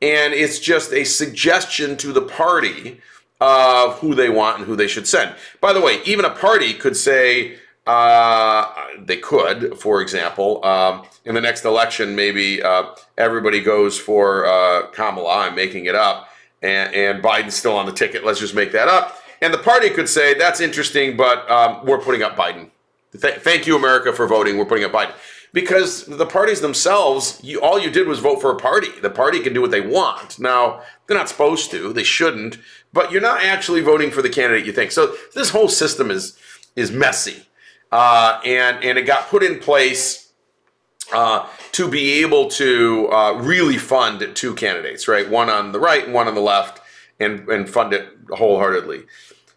and 0.00 0.32
it's 0.34 0.58
just 0.58 0.92
a 0.92 1.04
suggestion 1.04 1.96
to 1.98 2.12
the 2.12 2.22
party 2.22 3.00
of 3.40 3.98
who 4.00 4.14
they 4.14 4.28
want 4.28 4.58
and 4.58 4.66
who 4.66 4.76
they 4.76 4.88
should 4.88 5.06
send. 5.06 5.34
By 5.60 5.72
the 5.72 5.80
way, 5.80 6.00
even 6.04 6.24
a 6.24 6.30
party 6.30 6.74
could 6.74 6.96
say, 6.96 7.58
uh, 7.86 8.70
they 8.98 9.16
could, 9.16 9.78
for 9.78 10.02
example, 10.02 10.64
um, 10.64 11.06
in 11.24 11.34
the 11.34 11.40
next 11.40 11.64
election, 11.64 12.14
maybe 12.14 12.62
uh, 12.62 12.84
everybody 13.16 13.62
goes 13.62 13.98
for 13.98 14.46
uh, 14.46 14.88
Kamala. 14.88 15.46
I'm 15.46 15.54
making 15.54 15.86
it 15.86 15.94
up, 15.94 16.28
and, 16.60 16.94
and, 16.94 17.22
Biden's 17.22 17.54
still 17.54 17.76
on 17.76 17.86
the 17.86 17.92
ticket. 17.92 18.26
Let's 18.26 18.40
just 18.40 18.54
make 18.54 18.72
that 18.72 18.88
up. 18.88 19.18
And 19.40 19.54
the 19.54 19.58
party 19.58 19.88
could 19.88 20.08
say 20.08 20.34
that's 20.34 20.60
interesting, 20.60 21.16
but 21.16 21.50
um, 21.50 21.86
we're 21.86 22.00
putting 22.00 22.22
up 22.22 22.36
Biden. 22.36 22.68
Th- 23.18 23.36
thank 23.36 23.66
you, 23.66 23.76
America, 23.76 24.12
for 24.12 24.26
voting. 24.26 24.58
We're 24.58 24.66
putting 24.66 24.84
up 24.84 24.92
Biden. 24.92 25.14
Because 25.52 26.04
the 26.06 26.26
parties 26.26 26.60
themselves, 26.60 27.40
you, 27.42 27.60
all 27.60 27.78
you 27.78 27.90
did 27.90 28.06
was 28.06 28.18
vote 28.18 28.40
for 28.40 28.50
a 28.50 28.56
party. 28.56 28.88
The 29.00 29.10
party 29.10 29.40
can 29.40 29.54
do 29.54 29.60
what 29.60 29.70
they 29.70 29.80
want. 29.80 30.38
Now, 30.38 30.82
they're 31.06 31.16
not 31.16 31.28
supposed 31.28 31.70
to, 31.70 31.92
they 31.92 32.04
shouldn't, 32.04 32.58
but 32.92 33.10
you're 33.10 33.20
not 33.20 33.42
actually 33.42 33.80
voting 33.80 34.10
for 34.10 34.22
the 34.22 34.28
candidate 34.28 34.66
you 34.66 34.72
think. 34.72 34.92
So 34.92 35.14
this 35.34 35.50
whole 35.50 35.68
system 35.68 36.10
is 36.10 36.38
is 36.76 36.92
messy. 36.92 37.46
Uh, 37.90 38.40
and, 38.44 38.84
and 38.84 38.98
it 38.98 39.02
got 39.02 39.28
put 39.28 39.42
in 39.42 39.58
place 39.58 40.32
uh, 41.12 41.46
to 41.72 41.88
be 41.88 42.22
able 42.22 42.48
to 42.48 43.08
uh, 43.10 43.32
really 43.32 43.78
fund 43.78 44.30
two 44.34 44.54
candidates, 44.54 45.08
right? 45.08 45.28
One 45.28 45.48
on 45.48 45.72
the 45.72 45.80
right 45.80 46.04
and 46.04 46.14
one 46.14 46.28
on 46.28 46.34
the 46.34 46.40
left, 46.40 46.80
and, 47.18 47.48
and 47.48 47.68
fund 47.68 47.92
it 47.92 48.06
wholeheartedly. 48.30 49.04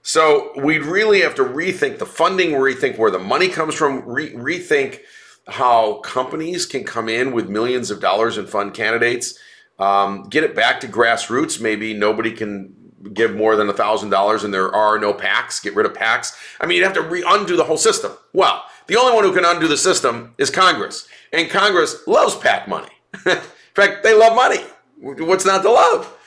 So 0.01 0.51
we'd 0.55 0.83
really 0.83 1.21
have 1.21 1.35
to 1.35 1.43
rethink 1.43 1.99
the 1.99 2.05
funding, 2.05 2.51
rethink 2.51 2.97
where 2.97 3.11
the 3.11 3.19
money 3.19 3.49
comes 3.49 3.75
from, 3.75 4.03
re- 4.07 4.33
rethink 4.33 5.01
how 5.47 5.95
companies 5.99 6.65
can 6.65 6.83
come 6.83 7.09
in 7.09 7.31
with 7.31 7.49
millions 7.49 7.91
of 7.91 7.99
dollars 7.99 8.37
and 8.37 8.47
fund 8.47 8.73
candidates, 8.73 9.37
um, 9.79 10.23
get 10.29 10.43
it 10.43 10.55
back 10.55 10.79
to 10.81 10.87
grassroots. 10.87 11.59
Maybe 11.59 11.93
nobody 11.93 12.31
can 12.31 12.75
give 13.13 13.35
more 13.35 13.55
than 13.55 13.67
a 13.67 13.73
thousand 13.73 14.09
dollars 14.09 14.43
and 14.43 14.53
there 14.53 14.73
are 14.73 14.99
no 14.99 15.13
PACs. 15.13 15.61
Get 15.61 15.75
rid 15.75 15.85
of 15.85 15.93
PACs. 15.93 16.37
I 16.59 16.65
mean, 16.65 16.77
you'd 16.77 16.83
have 16.83 16.93
to 16.93 17.01
re- 17.01 17.23
undo 17.25 17.55
the 17.55 17.63
whole 17.63 17.77
system. 17.77 18.11
Well, 18.33 18.63
the 18.87 18.95
only 18.97 19.13
one 19.13 19.23
who 19.23 19.33
can 19.33 19.45
undo 19.45 19.67
the 19.67 19.77
system 19.77 20.33
is 20.37 20.49
Congress, 20.49 21.07
and 21.31 21.49
Congress 21.49 22.05
loves 22.07 22.35
PAC 22.35 22.67
money. 22.67 22.89
in 23.25 23.37
fact, 23.73 24.03
they 24.03 24.13
love 24.13 24.35
money. 24.35 24.63
What's 24.97 25.45
not 25.45 25.61
to 25.63 25.71
love? 25.71 26.17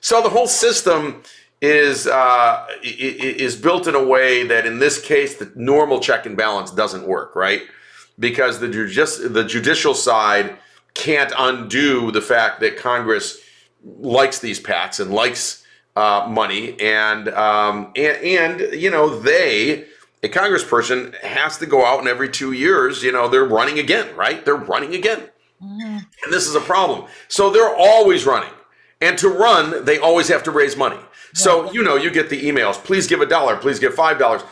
So 0.00 0.22
the 0.22 0.30
whole 0.30 0.46
system 0.46 1.22
is 1.60 2.06
uh, 2.06 2.66
is 2.82 3.56
built 3.56 3.86
in 3.86 3.94
a 3.94 4.02
way 4.02 4.46
that, 4.46 4.66
in 4.66 4.78
this 4.78 5.00
case, 5.00 5.36
the 5.36 5.52
normal 5.54 6.00
check 6.00 6.26
and 6.26 6.36
balance 6.36 6.70
doesn't 6.70 7.06
work, 7.06 7.36
right? 7.36 7.62
Because 8.18 8.60
the 8.60 8.68
judici- 8.68 9.28
the 9.28 9.44
judicial 9.44 9.94
side 9.94 10.56
can't 10.94 11.32
undo 11.36 12.10
the 12.10 12.20
fact 12.20 12.60
that 12.60 12.76
Congress 12.76 13.38
likes 13.84 14.38
these 14.38 14.60
PACs 14.60 15.00
and 15.00 15.12
likes 15.12 15.64
uh, 15.96 16.26
money, 16.28 16.78
and, 16.80 17.28
um, 17.28 17.92
and 17.96 18.16
and 18.24 18.80
you 18.80 18.90
know 18.90 19.18
they 19.18 19.86
a 20.24 20.28
congressperson 20.28 21.14
has 21.20 21.58
to 21.58 21.66
go 21.66 21.84
out 21.84 21.98
and 21.98 22.08
every 22.08 22.30
two 22.30 22.52
years, 22.52 23.02
you 23.02 23.12
know, 23.12 23.28
they're 23.28 23.44
running 23.44 23.78
again, 23.78 24.16
right? 24.16 24.42
They're 24.42 24.56
running 24.56 24.94
again. 24.94 25.28
Mm-hmm. 25.62 25.98
And 25.98 26.32
this 26.32 26.48
is 26.48 26.54
a 26.54 26.60
problem. 26.60 27.06
So 27.28 27.50
they're 27.50 27.76
always 27.76 28.24
running. 28.24 28.52
And 29.04 29.18
to 29.18 29.28
run, 29.28 29.84
they 29.84 29.98
always 29.98 30.28
have 30.28 30.42
to 30.44 30.50
raise 30.50 30.76
money. 30.76 30.98
So, 31.34 31.70
you 31.72 31.82
know, 31.82 31.96
you 31.96 32.10
get 32.10 32.30
the 32.30 32.40
emails, 32.40 32.74
please 32.82 33.06
give 33.06 33.20
a 33.20 33.26
dollar, 33.26 33.56
please 33.56 33.78
give 33.78 33.92
$5. 33.92 34.46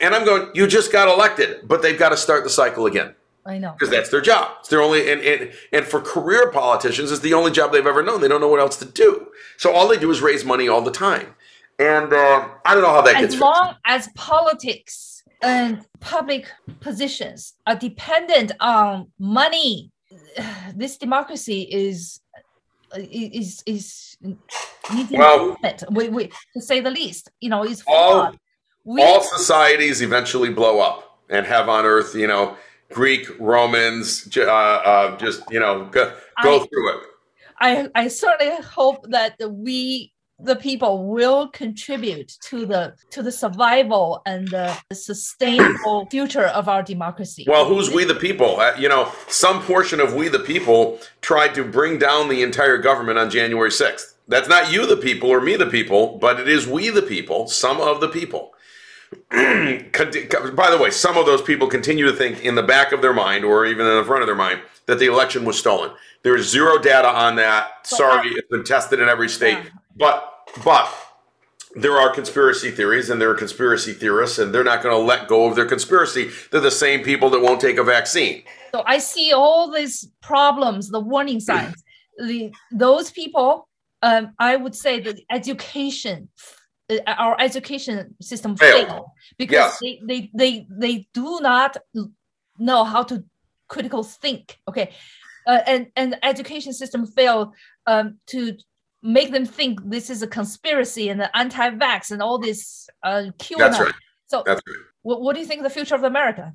And 0.00 0.14
I'm 0.14 0.24
going, 0.24 0.50
you 0.54 0.66
just 0.66 0.92
got 0.92 1.08
elected, 1.08 1.68
but 1.68 1.82
they've 1.82 1.98
got 1.98 2.10
to 2.10 2.16
start 2.16 2.44
the 2.44 2.50
cycle 2.50 2.86
again. 2.86 3.14
I 3.44 3.58
know. 3.58 3.72
Because 3.72 3.90
that's 3.90 4.08
their 4.08 4.20
job. 4.20 4.52
It's 4.60 4.68
their 4.68 4.80
only, 4.80 5.10
and, 5.10 5.20
and, 5.20 5.52
and 5.72 5.84
for 5.84 6.00
career 6.00 6.50
politicians, 6.52 7.10
it's 7.10 7.20
the 7.20 7.34
only 7.34 7.50
job 7.50 7.72
they've 7.72 7.86
ever 7.86 8.02
known. 8.02 8.20
They 8.20 8.28
don't 8.28 8.40
know 8.40 8.48
what 8.48 8.60
else 8.60 8.76
to 8.78 8.84
do. 8.84 9.28
So 9.58 9.74
all 9.74 9.88
they 9.88 9.98
do 9.98 10.10
is 10.10 10.22
raise 10.22 10.44
money 10.44 10.68
all 10.68 10.80
the 10.80 10.92
time. 10.92 11.34
And 11.78 12.12
uh, 12.12 12.48
I 12.64 12.74
don't 12.74 12.82
know 12.82 12.92
how 12.92 13.02
that 13.02 13.16
as 13.16 13.22
gets. 13.22 13.34
As 13.34 13.40
long 13.40 13.74
as 13.84 14.08
politics 14.14 15.24
and 15.42 15.84
public 16.00 16.48
positions 16.80 17.54
are 17.66 17.74
dependent 17.74 18.52
on 18.60 19.10
money, 19.18 19.90
this 20.74 20.96
democracy 20.96 21.62
is 21.62 22.21
is 22.96 23.62
is 23.66 24.16
needs 24.22 25.10
well, 25.10 25.50
improvement. 25.50 25.84
We, 25.90 26.08
we, 26.08 26.30
to 26.54 26.60
say 26.60 26.80
the 26.80 26.90
least, 26.90 27.30
you 27.40 27.48
know, 27.48 27.64
is 27.64 27.82
all 27.86 28.34
we, 28.84 29.02
all 29.02 29.22
societies 29.22 30.02
eventually 30.02 30.50
blow 30.50 30.80
up 30.80 31.18
and 31.28 31.46
have 31.46 31.68
on 31.68 31.84
earth, 31.84 32.14
you 32.14 32.26
know, 32.26 32.56
Greek, 32.90 33.28
Romans, 33.38 34.28
uh, 34.36 34.42
uh, 34.42 35.16
just 35.16 35.42
you 35.50 35.60
know, 35.60 35.86
go, 35.90 36.12
go 36.42 36.56
I, 36.62 36.66
through 36.66 36.96
it. 36.96 37.02
I 37.60 37.88
I 37.94 38.08
certainly 38.08 38.62
hope 38.62 39.06
that 39.10 39.36
we 39.50 40.12
the 40.42 40.56
people 40.56 41.06
will 41.06 41.48
contribute 41.48 42.36
to 42.42 42.66
the 42.66 42.94
to 43.10 43.22
the 43.22 43.32
survival 43.32 44.22
and 44.26 44.48
the 44.48 44.76
sustainable 44.92 46.06
future 46.10 46.46
of 46.46 46.68
our 46.68 46.82
democracy. 46.82 47.44
Well, 47.48 47.66
who's 47.66 47.90
we 47.90 48.04
the 48.04 48.14
people? 48.14 48.60
Uh, 48.60 48.74
you 48.78 48.88
know, 48.88 49.12
some 49.28 49.62
portion 49.62 50.00
of 50.00 50.14
we 50.14 50.28
the 50.28 50.38
people 50.38 50.98
tried 51.20 51.54
to 51.54 51.64
bring 51.64 51.98
down 51.98 52.28
the 52.28 52.42
entire 52.42 52.78
government 52.78 53.18
on 53.18 53.30
January 53.30 53.70
6th. 53.70 54.14
That's 54.28 54.48
not 54.48 54.72
you 54.72 54.86
the 54.86 54.96
people 54.96 55.30
or 55.30 55.40
me 55.40 55.56
the 55.56 55.66
people, 55.66 56.18
but 56.18 56.40
it 56.40 56.48
is 56.48 56.66
we 56.66 56.90
the 56.90 57.02
people, 57.02 57.48
some 57.48 57.80
of 57.80 58.00
the 58.00 58.08
people. 58.08 58.54
By 59.30 60.70
the 60.70 60.78
way, 60.80 60.90
some 60.90 61.18
of 61.18 61.26
those 61.26 61.42
people 61.42 61.66
continue 61.66 62.06
to 62.06 62.12
think 62.12 62.40
in 62.44 62.54
the 62.54 62.62
back 62.62 62.92
of 62.92 63.02
their 63.02 63.12
mind 63.12 63.44
or 63.44 63.66
even 63.66 63.86
in 63.86 63.96
the 63.96 64.04
front 64.04 64.22
of 64.22 64.26
their 64.26 64.36
mind 64.36 64.60
that 64.86 64.98
the 64.98 65.06
election 65.06 65.44
was 65.44 65.58
stolen. 65.58 65.90
There's 66.22 66.48
zero 66.48 66.78
data 66.78 67.08
on 67.08 67.36
that. 67.36 67.86
Sorry, 67.86 68.28
it's 68.30 68.48
been 68.48 68.64
tested 68.64 69.00
in 69.00 69.08
every 69.08 69.28
state. 69.28 69.58
But 69.96 70.31
but 70.64 70.92
there 71.74 71.98
are 71.98 72.12
conspiracy 72.12 72.70
theories 72.70 73.10
and 73.10 73.20
there 73.20 73.30
are 73.30 73.34
conspiracy 73.34 73.92
theorists 73.92 74.38
and 74.38 74.54
they're 74.54 74.64
not 74.64 74.82
going 74.82 74.94
to 74.94 75.02
let 75.02 75.28
go 75.28 75.46
of 75.46 75.54
their 75.54 75.66
conspiracy. 75.66 76.30
They're 76.50 76.60
the 76.60 76.70
same 76.70 77.02
people 77.02 77.30
that 77.30 77.40
won't 77.40 77.60
take 77.60 77.78
a 77.78 77.84
vaccine. 77.84 78.42
So 78.72 78.82
I 78.86 78.98
see 78.98 79.32
all 79.32 79.70
these 79.70 80.08
problems, 80.20 80.90
the 80.90 81.00
warning 81.00 81.40
signs. 81.50 81.82
the 82.18 82.52
those 82.70 83.10
people, 83.10 83.68
um, 84.02 84.32
I 84.38 84.56
would 84.56 84.74
say 84.74 85.00
the 85.00 85.22
education, 85.30 86.28
uh, 86.90 86.98
our 87.06 87.36
education 87.40 88.14
system 88.20 88.56
failed, 88.56 88.88
failed 88.88 89.06
because 89.38 89.78
they, 89.80 90.00
they 90.04 90.30
they 90.34 90.66
they 90.70 91.06
do 91.14 91.40
not 91.40 91.76
know 92.58 92.84
how 92.84 93.02
to 93.04 93.24
critical 93.68 94.02
think. 94.02 94.58
Okay, 94.68 94.92
uh, 95.46 95.60
and 95.66 95.86
and 95.96 96.18
education 96.22 96.72
system 96.72 97.06
failed 97.06 97.54
um, 97.86 98.18
to 98.26 98.56
make 99.02 99.32
them 99.32 99.44
think 99.44 99.80
this 99.84 100.10
is 100.10 100.22
a 100.22 100.26
conspiracy 100.26 101.08
and 101.08 101.20
the 101.20 101.36
anti-vax 101.36 102.10
and 102.10 102.22
all 102.22 102.38
this 102.38 102.88
uh, 103.02 103.26
QAnon. 103.38 103.58
That's 103.58 103.80
right. 103.80 103.94
So, 104.26 104.42
That's 104.46 104.62
right. 104.66 104.76
What, 105.02 105.22
what 105.22 105.34
do 105.34 105.40
you 105.40 105.46
think 105.46 105.58
of 105.58 105.64
the 105.64 105.70
future 105.70 105.94
of 105.94 106.04
America? 106.04 106.54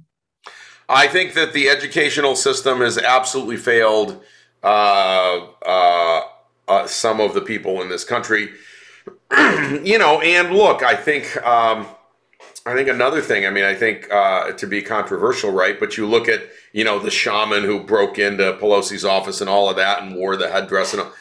I 0.89 1.07
think 1.07 1.33
that 1.33 1.51
the 1.53 1.69
educational 1.69 2.35
system 2.35 2.79
has 2.79 2.97
absolutely 2.97 3.57
failed 3.57 4.23
uh, 4.63 5.47
uh, 5.65 6.21
uh, 6.67 6.87
some 6.87 7.19
of 7.19 7.33
the 7.33 7.41
people 7.41 7.81
in 7.81 7.89
this 7.89 8.05
country. 8.05 8.51
you 9.83 9.97
know, 9.97 10.21
and 10.21 10.55
look, 10.55 10.83
I 10.83 10.95
think 10.95 11.35
um, 11.45 11.85
I 12.65 12.73
think 12.73 12.87
another 12.87 13.21
thing. 13.21 13.45
I 13.45 13.49
mean, 13.49 13.65
I 13.65 13.75
think 13.75 14.11
uh, 14.11 14.53
to 14.53 14.65
be 14.65 14.81
controversial, 14.81 15.51
right? 15.51 15.77
But 15.77 15.97
you 15.97 16.07
look 16.07 16.29
at 16.29 16.43
you 16.71 16.85
know 16.85 16.99
the 16.99 17.11
shaman 17.11 17.63
who 17.63 17.83
broke 17.83 18.17
into 18.17 18.53
Pelosi's 18.53 19.03
office 19.03 19.41
and 19.41 19.49
all 19.49 19.69
of 19.69 19.75
that 19.75 20.01
and 20.01 20.15
wore 20.15 20.37
the 20.37 20.49
headdress 20.49 20.93
and. 20.93 21.01
All, 21.01 21.11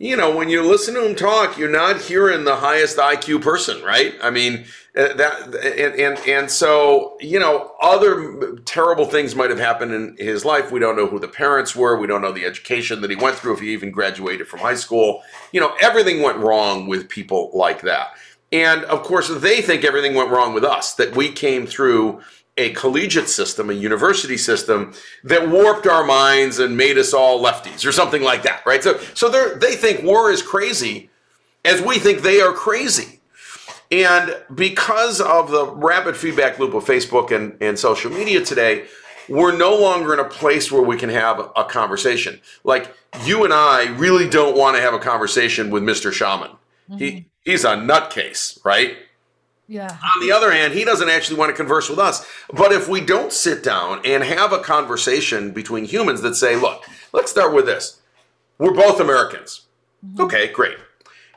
you 0.00 0.16
know, 0.16 0.34
when 0.34 0.48
you 0.48 0.62
listen 0.62 0.94
to 0.94 1.06
him 1.06 1.14
talk, 1.14 1.58
you're 1.58 1.68
not 1.68 2.00
hearing 2.00 2.44
the 2.44 2.56
highest 2.56 2.96
IQ 2.96 3.42
person, 3.42 3.82
right? 3.82 4.14
I 4.22 4.30
mean, 4.30 4.64
uh, 4.96 5.12
that 5.12 5.54
and 5.62 5.94
and 5.94 6.18
and 6.26 6.50
so 6.50 7.18
you 7.20 7.38
know, 7.38 7.74
other 7.82 8.56
terrible 8.64 9.04
things 9.04 9.36
might 9.36 9.50
have 9.50 9.58
happened 9.58 9.92
in 9.92 10.16
his 10.18 10.42
life. 10.42 10.72
We 10.72 10.80
don't 10.80 10.96
know 10.96 11.06
who 11.06 11.18
the 11.18 11.28
parents 11.28 11.76
were. 11.76 11.98
We 11.98 12.06
don't 12.06 12.22
know 12.22 12.32
the 12.32 12.46
education 12.46 13.02
that 13.02 13.10
he 13.10 13.16
went 13.16 13.36
through. 13.36 13.52
If 13.52 13.60
he 13.60 13.74
even 13.74 13.90
graduated 13.90 14.48
from 14.48 14.60
high 14.60 14.74
school, 14.74 15.22
you 15.52 15.60
know, 15.60 15.76
everything 15.82 16.22
went 16.22 16.38
wrong 16.38 16.86
with 16.86 17.10
people 17.10 17.50
like 17.52 17.82
that. 17.82 18.14
And 18.52 18.84
of 18.84 19.02
course, 19.02 19.28
they 19.28 19.60
think 19.60 19.84
everything 19.84 20.14
went 20.14 20.30
wrong 20.30 20.54
with 20.54 20.64
us. 20.64 20.94
That 20.94 21.14
we 21.14 21.30
came 21.30 21.66
through 21.66 22.22
a 22.56 22.70
collegiate 22.70 23.28
system, 23.28 23.70
a 23.70 23.72
university 23.72 24.36
system 24.36 24.92
that 25.24 25.48
warped 25.48 25.86
our 25.86 26.04
minds 26.04 26.58
and 26.58 26.76
made 26.76 26.98
us 26.98 27.14
all 27.14 27.42
lefties 27.42 27.86
or 27.86 27.92
something 27.92 28.22
like 28.22 28.42
that, 28.42 28.64
right? 28.66 28.82
So, 28.82 28.98
so 29.14 29.28
they 29.56 29.76
think 29.76 30.02
war 30.02 30.30
is 30.30 30.42
crazy 30.42 31.10
as 31.64 31.80
we 31.80 31.98
think 31.98 32.22
they 32.22 32.40
are 32.40 32.52
crazy. 32.52 33.20
And 33.90 34.36
because 34.54 35.20
of 35.20 35.50
the 35.50 35.66
rapid 35.66 36.16
feedback 36.16 36.58
loop 36.58 36.74
of 36.74 36.84
Facebook 36.84 37.34
and, 37.34 37.56
and 37.60 37.78
social 37.78 38.10
media 38.10 38.44
today, 38.44 38.86
we're 39.28 39.56
no 39.56 39.76
longer 39.76 40.12
in 40.12 40.20
a 40.20 40.24
place 40.24 40.70
where 40.70 40.82
we 40.82 40.96
can 40.96 41.08
have 41.08 41.50
a 41.56 41.64
conversation. 41.64 42.40
Like 42.62 42.94
you 43.24 43.44
and 43.44 43.52
I 43.52 43.88
really 43.96 44.28
don't 44.28 44.56
want 44.56 44.76
to 44.76 44.82
have 44.82 44.94
a 44.94 44.98
conversation 44.98 45.70
with 45.70 45.82
Mr. 45.82 46.12
Shaman. 46.12 46.50
Mm-hmm. 46.50 46.96
He 46.98 47.26
he's 47.44 47.64
a 47.64 47.76
nutcase, 47.76 48.62
right? 48.64 48.96
Yeah. 49.70 49.96
On 50.16 50.20
the 50.20 50.32
other 50.32 50.50
hand, 50.50 50.74
he 50.74 50.84
doesn't 50.84 51.08
actually 51.08 51.38
want 51.38 51.50
to 51.50 51.56
converse 51.56 51.88
with 51.88 52.00
us. 52.00 52.26
But 52.52 52.72
if 52.72 52.88
we 52.88 53.00
don't 53.00 53.32
sit 53.32 53.62
down 53.62 54.00
and 54.04 54.24
have 54.24 54.52
a 54.52 54.58
conversation 54.58 55.52
between 55.52 55.84
humans 55.84 56.22
that 56.22 56.34
say, 56.34 56.56
look, 56.56 56.84
let's 57.12 57.30
start 57.30 57.54
with 57.54 57.66
this. 57.66 58.00
We're 58.58 58.74
both 58.74 58.98
Americans. 58.98 59.66
Mm-hmm. 60.04 60.22
Okay, 60.22 60.48
great. 60.48 60.76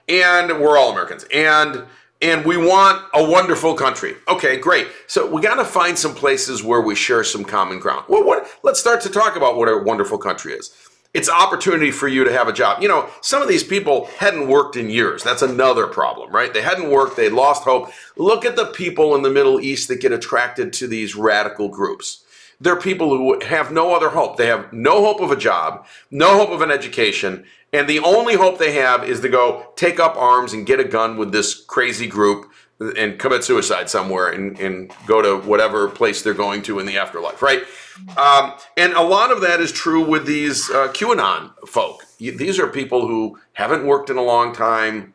And 0.10 0.60
we're 0.60 0.80
all 0.80 0.92
Americans. 0.92 1.26
And 1.32 1.84
and 2.24 2.46
we 2.46 2.58
want 2.58 3.06
a 3.14 3.24
wonderful 3.24 3.76
country. 3.76 4.16
Okay, 4.30 4.58
great. 4.58 4.88
So 5.08 5.30
we 5.30 5.42
got 5.42 5.56
to 5.56 5.66
find 5.66 6.00
some 6.00 6.16
places 6.16 6.64
where 6.64 6.80
we 6.82 6.96
share 6.96 7.24
some 7.24 7.44
common 7.44 7.80
ground. 7.80 8.06
Well, 8.08 8.26
what 8.26 8.48
let's 8.64 8.80
start 8.80 9.02
to 9.02 9.10
talk 9.10 9.36
about 9.36 9.58
what 9.58 9.68
a 9.68 9.78
wonderful 9.78 10.18
country 10.18 10.54
is 10.54 10.70
it's 11.14 11.30
opportunity 11.30 11.92
for 11.92 12.08
you 12.08 12.24
to 12.24 12.32
have 12.32 12.48
a 12.48 12.54
job. 12.54 12.82
You 12.82 12.88
know, 12.88 13.10
some 13.22 13.42
of 13.42 13.48
these 13.48 13.64
people 13.64 14.06
hadn't 14.18 14.48
worked 14.48 14.76
in 14.76 14.90
years. 14.90 15.24
That's 15.24 15.44
another 15.44 15.88
problem, 15.88 16.32
right? 16.32 16.54
They 16.54 16.62
hadn't 16.62 16.90
worked, 16.90 17.16
they 17.16 17.30
lost 17.30 17.64
hope. 17.64 17.92
Look 18.18 18.46
at 18.46 18.56
the 18.56 18.66
people 18.66 19.16
in 19.16 19.22
the 19.22 19.30
Middle 19.30 19.60
East 19.60 19.88
that 19.90 20.02
get 20.02 20.12
attracted 20.12 20.74
to 20.74 20.88
these 20.88 21.16
radical 21.16 21.70
groups. 21.70 22.24
they're 22.60 22.76
people 22.78 23.10
who 23.10 23.40
have 23.42 23.72
no 23.72 23.94
other 23.94 24.10
hope. 24.10 24.38
They 24.38 24.48
have 24.48 24.72
no 24.72 25.04
hope 25.04 25.20
of 25.22 25.32
a 25.32 25.36
job, 25.36 25.86
no 26.10 26.38
hope 26.38 26.50
of 26.50 26.62
an 26.62 26.72
education, 26.72 27.46
and 27.74 27.90
the 27.90 28.00
only 28.00 28.36
hope 28.36 28.58
they 28.58 28.74
have 28.74 29.04
is 29.04 29.20
to 29.22 29.30
go 29.30 29.74
take 29.76 30.00
up 30.00 30.16
arms 30.16 30.54
and 30.54 30.66
get 30.66 30.80
a 30.80 30.84
gun 30.84 31.18
with 31.18 31.32
this 31.32 31.56
crazy 31.66 32.08
group 32.08 32.52
and 32.98 33.18
commit 33.18 33.44
suicide 33.44 33.90
somewhere 33.90 34.30
and, 34.30 34.60
and 34.60 34.92
go 35.08 35.22
to 35.22 35.46
whatever 35.48 35.88
place 35.88 36.22
they're 36.22 36.34
going 36.34 36.62
to 36.62 36.80
in 36.80 36.86
the 36.86 36.98
afterlife, 36.98 37.42
right? 37.42 37.64
Um, 38.18 38.54
and 38.78 38.94
a 38.94 39.02
lot 39.02 39.32
of 39.32 39.42
that 39.42 39.60
is 39.60 39.72
true 39.72 40.04
with 40.04 40.26
these 40.26 40.70
uh, 40.70 40.90
QAnon 40.90 41.52
folk. 41.68 42.04
These 42.18 42.60
are 42.60 42.68
people 42.68 43.08
who 43.08 43.40
haven't 43.54 43.86
worked 43.86 44.10
in 44.10 44.18
a 44.18 44.24
long 44.24 44.54
time. 44.54 45.14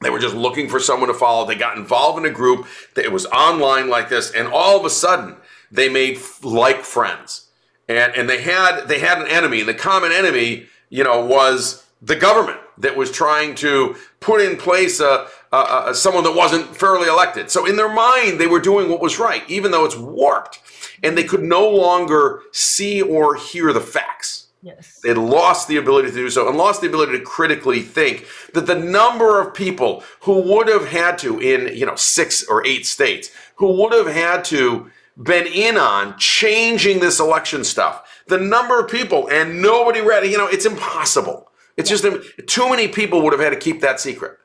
They 0.00 0.10
were 0.10 0.18
just 0.18 0.34
looking 0.34 0.68
for 0.68 0.80
someone 0.80 1.08
to 1.08 1.14
follow. 1.14 1.46
They 1.46 1.54
got 1.54 1.76
involved 1.76 2.18
in 2.18 2.30
a 2.30 2.34
group 2.34 2.66
that 2.94 3.10
was 3.10 3.26
online 3.26 3.88
like 3.88 4.08
this, 4.08 4.30
and 4.30 4.48
all 4.48 4.78
of 4.78 4.84
a 4.84 4.90
sudden 4.90 5.36
they 5.70 5.88
made 5.88 6.18
like 6.42 6.82
friends, 6.82 7.48
and 7.88 8.14
and 8.14 8.28
they 8.28 8.42
had 8.42 8.86
they 8.86 9.00
had 9.00 9.20
an 9.20 9.26
enemy, 9.26 9.60
and 9.60 9.68
the 9.68 9.74
common 9.74 10.12
enemy, 10.12 10.66
you 10.88 11.02
know, 11.02 11.24
was 11.24 11.84
the 12.00 12.16
government 12.16 12.60
that 12.78 12.96
was 12.96 13.10
trying 13.10 13.56
to 13.56 13.96
put 14.20 14.40
in 14.40 14.56
place 14.56 15.00
a, 15.00 15.26
a, 15.52 15.84
a, 15.86 15.94
someone 15.94 16.24
that 16.24 16.34
wasn't 16.34 16.76
fairly 16.76 17.08
elected. 17.08 17.50
So 17.50 17.66
in 17.66 17.76
their 17.76 17.92
mind, 17.92 18.40
they 18.40 18.46
were 18.46 18.60
doing 18.60 18.88
what 18.88 19.00
was 19.00 19.18
right, 19.18 19.48
even 19.48 19.70
though 19.70 19.84
it's 19.84 19.96
warped, 19.96 20.60
and 21.02 21.16
they 21.16 21.24
could 21.24 21.42
no 21.42 21.68
longer 21.68 22.42
see 22.52 23.00
or 23.00 23.36
hear 23.36 23.72
the 23.72 23.80
facts. 23.80 24.48
Yes. 24.60 25.00
They 25.02 25.14
lost 25.14 25.68
the 25.68 25.76
ability 25.76 26.08
to 26.08 26.14
do 26.14 26.30
so 26.30 26.48
and 26.48 26.58
lost 26.58 26.80
the 26.80 26.88
ability 26.88 27.12
to 27.12 27.24
critically 27.24 27.80
think 27.80 28.26
that 28.54 28.66
the 28.66 28.74
number 28.74 29.40
of 29.40 29.54
people 29.54 30.02
who 30.22 30.40
would 30.52 30.66
have 30.66 30.88
had 30.88 31.16
to 31.18 31.38
in, 31.38 31.76
you 31.76 31.86
know, 31.86 31.94
six 31.94 32.44
or 32.44 32.66
eight 32.66 32.84
states, 32.84 33.30
who 33.56 33.80
would 33.80 33.92
have 33.92 34.12
had 34.12 34.44
to 34.46 34.90
been 35.20 35.46
in 35.46 35.76
on 35.76 36.16
changing 36.18 37.00
this 37.00 37.20
election 37.20 37.64
stuff, 37.64 38.22
the 38.26 38.38
number 38.38 38.80
of 38.80 38.90
people 38.90 39.28
and 39.30 39.62
nobody 39.62 40.00
read 40.00 40.26
you 40.26 40.38
know, 40.38 40.46
it's 40.46 40.66
impossible. 40.66 41.47
It's 41.78 41.88
just 41.88 42.04
too 42.46 42.68
many 42.68 42.88
people 42.88 43.22
would 43.22 43.32
have 43.32 43.40
had 43.40 43.50
to 43.50 43.56
keep 43.56 43.80
that 43.80 44.00
secret. 44.00 44.36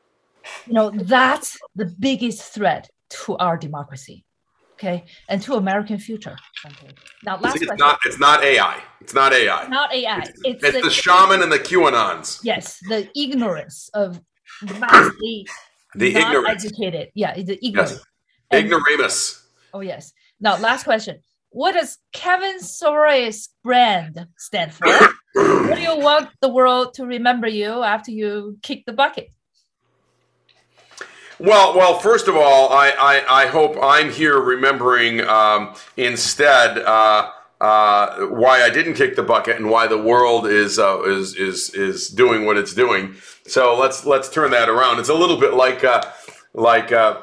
You 0.67 0.73
know, 0.73 0.91
that's 0.91 1.57
the 1.75 1.93
biggest 1.99 2.53
threat 2.53 2.89
to 3.09 3.35
our 3.37 3.57
democracy 3.57 4.23
okay, 4.83 5.05
and 5.29 5.41
to 5.41 5.55
American 5.55 5.97
future. 5.97 6.35
Now, 7.23 7.37
last 7.37 7.55
it's 7.55 7.65
question. 7.65 7.77
not 7.77 7.99
it's 8.05 8.19
not 8.19 8.43
AI. 8.43 8.81
It's 9.01 9.13
not 9.13 9.33
AI. 9.33 9.67
Not 9.67 9.93
AI. 9.93 10.19
It's, 10.19 10.29
it's, 10.43 10.63
it's 10.63 10.75
the, 10.75 10.81
the, 10.83 10.89
shaman 10.89 11.41
and 11.41 11.51
the 11.51 11.59
QAnons. 11.59 12.39
Yes, 12.43 12.79
the 12.89 13.09
ignorance 13.15 13.89
of 13.93 14.19
massively 14.79 15.47
the 15.95 16.15
ignorance. 16.15 16.65
educated. 16.65 17.09
Yeah, 17.15 17.33
the 17.35 17.59
ignorance. 17.65 17.91
Yes. 17.93 18.03
And, 18.51 18.65
Ignoramus. 18.65 19.45
Oh 19.73 19.81
yes. 19.81 20.13
Now, 20.39 20.57
last 20.57 20.83
question. 20.83 21.19
What 21.49 21.73
does 21.73 21.97
Kevin 22.13 22.59
Surace 22.59 23.49
brand 23.63 24.27
stand 24.37 24.73
for? 24.73 24.87
what 25.33 25.75
do 25.75 25.81
you 25.81 25.97
want 25.97 26.29
the 26.41 26.49
world 26.49 26.93
to 26.95 27.05
remember 27.05 27.47
you 27.47 27.83
after 27.83 28.11
you 28.11 28.57
kick 28.61 28.85
the 28.85 28.93
bucket? 28.93 29.31
Well, 31.39 31.75
well. 31.75 31.99
First 31.99 32.27
of 32.27 32.35
all, 32.35 32.71
I 32.71 32.89
I, 32.91 33.43
I 33.43 33.47
hope 33.47 33.77
I'm 33.81 34.11
here 34.11 34.39
remembering 34.39 35.21
um, 35.21 35.75
instead 35.97 36.77
uh, 36.77 37.31
uh, 37.59 38.27
why 38.27 38.61
I 38.61 38.69
didn't 38.69 38.93
kick 38.93 39.15
the 39.15 39.23
bucket 39.23 39.57
and 39.57 39.69
why 39.69 39.87
the 39.87 39.97
world 39.97 40.45
is 40.47 40.77
uh, 40.77 41.01
is 41.03 41.35
is 41.35 41.71
is 41.71 42.07
doing 42.09 42.45
what 42.45 42.57
it's 42.57 42.73
doing. 42.73 43.15
So 43.47 43.77
let's 43.77 44.05
let's 44.05 44.29
turn 44.29 44.51
that 44.51 44.69
around. 44.69 44.99
It's 44.99 45.09
a 45.09 45.13
little 45.13 45.39
bit 45.39 45.53
like 45.53 45.83
uh, 45.83 46.03
like 46.53 46.91
uh, 46.91 47.21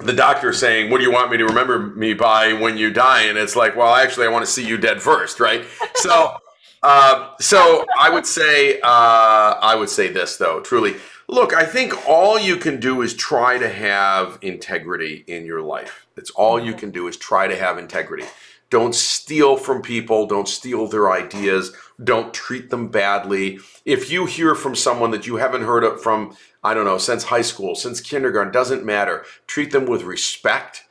the 0.00 0.12
doctor 0.12 0.52
saying, 0.52 0.90
"What 0.90 0.98
do 0.98 1.04
you 1.04 1.12
want 1.12 1.30
me 1.30 1.36
to 1.36 1.44
remember 1.44 1.78
me 1.78 2.14
by 2.14 2.52
when 2.54 2.76
you 2.76 2.92
die?" 2.92 3.22
And 3.22 3.38
it's 3.38 3.54
like, 3.54 3.76
well, 3.76 3.94
actually, 3.94 4.26
I 4.26 4.30
want 4.30 4.44
to 4.44 4.50
see 4.50 4.66
you 4.66 4.76
dead 4.78 5.00
first, 5.00 5.38
right? 5.40 5.64
So. 5.94 6.36
Uh, 6.82 7.30
so 7.38 7.86
I 7.98 8.10
would 8.10 8.26
say 8.26 8.80
uh, 8.80 9.54
I 9.62 9.76
would 9.76 9.88
say 9.88 10.08
this 10.08 10.36
though, 10.36 10.60
truly. 10.60 10.96
Look, 11.28 11.54
I 11.54 11.64
think 11.64 12.08
all 12.08 12.38
you 12.38 12.56
can 12.56 12.80
do 12.80 13.02
is 13.02 13.14
try 13.14 13.56
to 13.56 13.68
have 13.68 14.38
integrity 14.42 15.24
in 15.26 15.46
your 15.46 15.62
life. 15.62 16.06
It's 16.16 16.30
all 16.30 16.60
you 16.60 16.74
can 16.74 16.90
do 16.90 17.06
is 17.06 17.16
try 17.16 17.46
to 17.46 17.56
have 17.56 17.78
integrity. 17.78 18.24
Don't 18.68 18.94
steal 18.94 19.56
from 19.56 19.82
people. 19.82 20.26
Don't 20.26 20.48
steal 20.48 20.86
their 20.88 21.10
ideas. 21.10 21.72
Don't 22.02 22.34
treat 22.34 22.70
them 22.70 22.88
badly. 22.88 23.60
If 23.84 24.10
you 24.10 24.26
hear 24.26 24.54
from 24.54 24.74
someone 24.74 25.10
that 25.12 25.26
you 25.26 25.36
haven't 25.36 25.62
heard 25.62 26.00
from, 26.00 26.36
I 26.64 26.74
don't 26.74 26.86
know, 26.86 26.98
since 26.98 27.24
high 27.24 27.42
school, 27.42 27.74
since 27.74 28.00
kindergarten, 28.00 28.52
doesn't 28.52 28.84
matter. 28.84 29.24
Treat 29.46 29.70
them 29.72 29.86
with 29.86 30.02
respect 30.02 30.81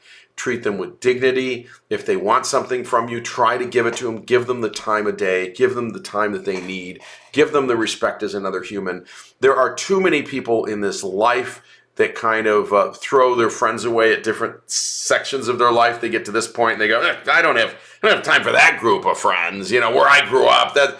treat 0.41 0.63
them 0.63 0.79
with 0.79 0.99
dignity. 0.99 1.67
If 1.91 2.03
they 2.03 2.15
want 2.15 2.47
something 2.47 2.83
from 2.83 3.09
you, 3.09 3.21
try 3.21 3.59
to 3.59 3.65
give 3.65 3.85
it 3.85 3.95
to 3.97 4.05
them. 4.05 4.23
Give 4.23 4.47
them 4.47 4.61
the 4.61 4.71
time 4.71 5.05
of 5.05 5.15
day. 5.15 5.53
Give 5.53 5.75
them 5.75 5.91
the 5.91 5.99
time 5.99 6.31
that 6.31 6.45
they 6.45 6.59
need. 6.59 6.99
Give 7.31 7.51
them 7.51 7.67
the 7.67 7.77
respect 7.77 8.23
as 8.23 8.33
another 8.33 8.63
human. 8.63 9.05
There 9.39 9.55
are 9.55 9.75
too 9.75 10.01
many 10.01 10.23
people 10.23 10.65
in 10.65 10.81
this 10.81 11.03
life 11.03 11.61
that 11.97 12.15
kind 12.15 12.47
of 12.47 12.73
uh, 12.73 12.91
throw 12.93 13.35
their 13.35 13.51
friends 13.51 13.85
away 13.85 14.13
at 14.13 14.23
different 14.23 14.67
sections 14.67 15.47
of 15.47 15.59
their 15.59 15.71
life. 15.71 16.01
They 16.01 16.09
get 16.09 16.25
to 16.25 16.31
this 16.31 16.47
point 16.47 16.73
and 16.73 16.81
they 16.81 16.87
go, 16.87 17.01
eh, 17.01 17.17
"I 17.31 17.43
don't 17.43 17.57
have, 17.57 17.75
I 18.01 18.07
don't 18.07 18.15
have 18.15 18.25
time 18.25 18.41
for 18.41 18.51
that 18.51 18.79
group 18.79 19.05
of 19.05 19.19
friends." 19.19 19.71
You 19.71 19.79
know, 19.79 19.91
where 19.91 20.07
I 20.07 20.27
grew 20.27 20.47
up. 20.47 20.73
That, 20.73 20.97